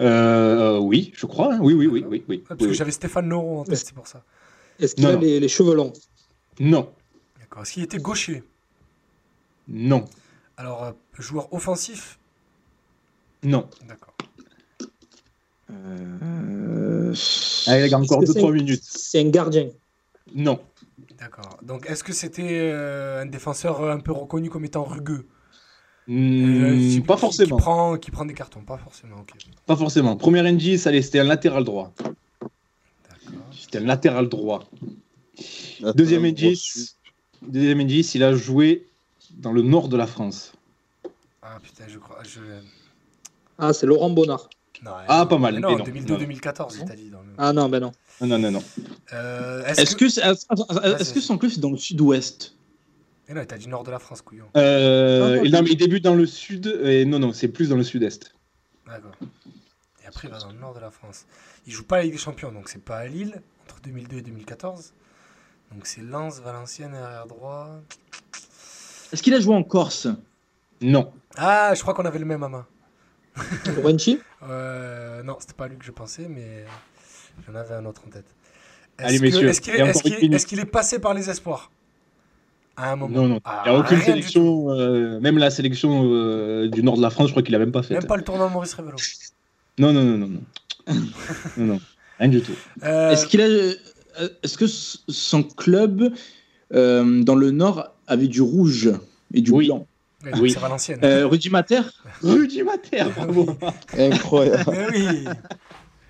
[0.00, 1.54] Euh, oui, je crois.
[1.54, 1.58] hein.
[1.60, 2.36] Oui, oui, oui, oui, oui.
[2.38, 2.76] Ouais, Parce oui, que oui.
[2.76, 4.24] j'avais Stéphane Noron en tête, c'est pour ça.
[4.78, 5.20] Est-ce qu'il a non.
[5.20, 5.92] les, les cheveux longs
[6.58, 6.92] Non.
[7.38, 7.62] D'accord.
[7.62, 8.42] Est-ce qu'il était gaucher?
[9.68, 10.04] Non.
[10.56, 12.18] Alors, euh, joueur offensif?
[13.42, 13.68] Non.
[13.86, 14.09] D'accord.
[15.70, 17.14] Euh,
[17.66, 18.82] Allez, les gars, encore Est-ce que 2-3 c'est- minutes.
[18.84, 19.68] C'est un gardien.
[20.34, 20.60] Non.
[21.18, 21.58] D'accord.
[21.62, 25.26] Donc, est-ce que c'était euh, un défenseur euh, un peu reconnu comme étant rugueux?
[26.06, 26.64] Hmm,
[26.98, 27.56] Euh, pas forcément.
[27.56, 29.24] Qui prend, qui prend des cartons, pas forcément.
[29.66, 30.16] Pas forcément.
[30.16, 31.92] Premier indice, allez, c'était un latéral droit.
[32.40, 33.44] D'accord.
[33.52, 34.64] C'était un latéral droit.
[35.94, 36.96] Deuxième indice.
[37.42, 38.86] Deuxième indice, il a joué
[39.36, 40.52] dans le nord de la France.
[41.42, 42.18] Ah putain, je crois.
[42.24, 42.40] Je...
[43.58, 44.48] Ah, c'est Laurent Bonnard.
[44.82, 45.84] Non, Ah, pas mal, Non, non.
[45.84, 47.10] 2002-2014, il t'a dit.
[47.10, 47.28] Dans le...
[47.38, 47.92] Ah non, ben non.
[48.20, 48.62] Non, non, non, non.
[49.12, 50.06] Euh, Est-ce que,
[51.14, 52.54] que son club c'est dans le sud-ouest
[53.28, 54.46] Mais non, il t'a dit nord de la France, couillon.
[54.56, 56.66] Euh, non, il, non, mais il débute dans le sud.
[56.84, 58.32] Et non, non, c'est plus dans le sud-est.
[58.86, 59.12] D'accord.
[60.02, 61.24] Et après, il va dans le nord de la France.
[61.66, 64.22] Il joue pas la Ligue des Champions, donc c'est pas à Lille, entre 2002 et
[64.22, 64.92] 2014.
[65.72, 67.68] Donc c'est Lens, Valenciennes, arrière droit.
[69.12, 70.08] Est-ce qu'il a joué en Corse?
[70.80, 71.12] Non.
[71.36, 72.66] Ah, je crois qu'on avait le même à main.
[73.76, 76.64] Lorenchi Euh, non, c'était pas lui que je pensais, mais
[77.46, 78.24] j'en avais un autre en tête.
[78.98, 79.60] Est-ce Allez, que- messieurs, Est-ce
[80.46, 81.70] qu'il est, est passé par les espoirs?
[82.76, 83.22] À un moment.
[83.22, 83.40] Non, non.
[83.44, 86.96] Ah, Il n'y a aucune rien du sélection, euh, même la sélection euh, du nord
[86.96, 87.94] de la France, je crois qu'il a même pas fait.
[87.94, 88.96] Même pas le tournoi Maurice Révelo.
[89.78, 90.42] Non, non, non, non, non.
[91.56, 91.80] non, non.
[92.18, 92.52] Rien du tout.
[92.82, 93.46] Euh, Est-ce qu'il a,
[94.42, 96.12] est-ce que son club
[96.72, 98.90] euh, dans le nord avait du rouge
[99.34, 99.66] et du Oui.
[99.66, 99.86] blanc?
[100.24, 100.50] Ouais, oui.
[100.50, 101.00] C'est Valenciennes.
[101.04, 101.80] euh, Rudy Mater
[102.22, 103.46] Rudy Mater, bravo.
[103.96, 104.64] Incroyable.
[104.68, 105.24] Mais oui.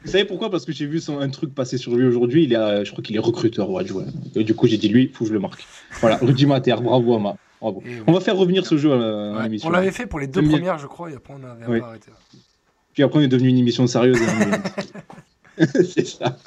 [0.05, 0.51] Vous savez pourquoi?
[0.51, 2.45] Parce que j'ai vu son, un truc passer sur lui aujourd'hui.
[2.45, 4.07] Il est, à- je crois qu'il est recruteur ou adjoint.
[4.35, 5.65] Et du coup, j'ai dit lui, faut que je le marque.
[6.01, 7.37] Voilà, Rudy Mater, bravo Ama.
[7.61, 7.83] Bravo.
[8.07, 9.69] On va faire revenir ce jeu à, à Ouais, l'émission.
[9.69, 11.79] on l'avait fait pour les deux premières, je crois, et après on avait un Oui.
[11.81, 12.11] peu arrêté.
[12.95, 14.19] Puis après, on est devenu une émission sérieuse.
[14.21, 16.39] est- C'est ça.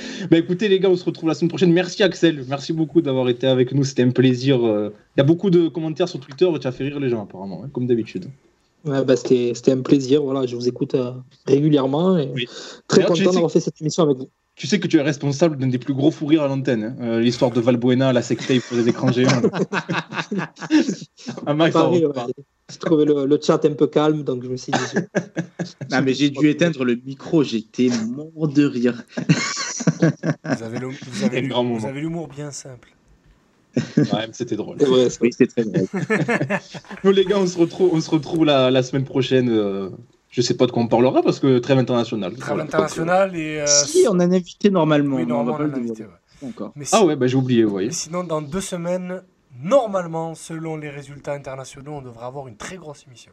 [0.30, 1.72] Bah écoutez les gars, on se retrouve la semaine prochaine.
[1.72, 4.66] Merci Axel, merci beaucoup d'avoir été avec nous, c'était un plaisir.
[4.66, 4.92] euh.
[5.16, 7.62] Il y a beaucoup de commentaires sur Twitter, tu as fait rire les gens apparemment,
[7.64, 8.26] hein, comme d'habitude.
[8.84, 10.22] Ouais, bah, c'était un plaisir.
[10.22, 11.10] Voilà, je vous écoute euh,
[11.46, 12.46] régulièrement et Oui.
[12.86, 14.28] très content d'avoir fait cette émission avec vous.
[14.54, 16.96] Tu sais que tu es responsable d'un des plus gros fous rires à l'antenne, hein.
[17.02, 19.28] Euh, l'histoire de Valbuena, la sextape pour les écrans géants.
[21.46, 21.76] ah, Max,
[22.68, 22.72] Ouais.
[22.74, 24.78] J'ai trouvé le, le chat un peu calme, donc je me suis dit.
[25.90, 29.02] Non, mais j'ai dû éteindre le micro, j'étais mort de rire.
[30.00, 31.88] Vous avez le- vous avez Un l'hu- grand vous moment.
[31.88, 32.92] avez l'humour bien simple.
[33.96, 34.76] Ouais, mais c'était drôle.
[34.80, 35.86] C'est vrai, c'est Oui, c'était très drôle.
[37.04, 39.48] Nous les gars, on se retrouve, on se retrouve la, la semaine prochaine.
[39.50, 39.90] euh,
[40.30, 42.34] je sais pas de quoi on parlera parce que trêve international.
[42.34, 42.64] Trêve Voilà.
[42.64, 43.60] international et.
[43.60, 45.16] euh, si, on a un invité normalement.
[45.16, 46.48] Oui, on normalement, pas on a invité, ouais.
[46.48, 46.72] encore.
[46.76, 47.88] Mais, si- Ah ouais, bah j'ai oublié, vous voyez.
[47.88, 49.22] mais sinon, dans deux semaines,
[49.62, 53.32] normalement, selon les résultats internationaux, on devrait avoir une très grosse émission.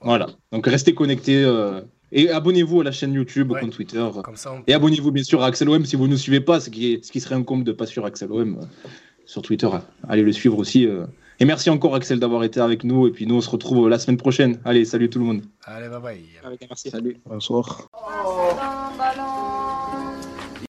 [0.00, 0.26] Voilà.
[0.50, 3.60] Donc restez connectés euh, et abonnez-vous à la chaîne YouTube, au Ouais.
[3.60, 4.04] compte Twitter.
[4.24, 6.40] Comme ça, on Et abonnez-vous bien sûr à Axel OM si vous ne nous suivez
[6.40, 8.88] pas, ce qui, est, ce qui serait un comble de pas sur Axel OM euh,
[9.26, 9.68] sur Twitter.
[10.08, 10.86] Allez le suivre aussi.
[10.86, 11.06] euh.
[11.40, 13.06] Et merci encore Axel d'avoir été avec nous.
[13.06, 14.60] Et puis nous on se retrouve la semaine prochaine.
[14.64, 15.42] Allez, salut tout le monde.
[15.64, 16.20] Allez, bye bye.
[16.68, 16.90] Merci.
[16.90, 17.16] Salut.
[17.26, 17.88] Bonsoir.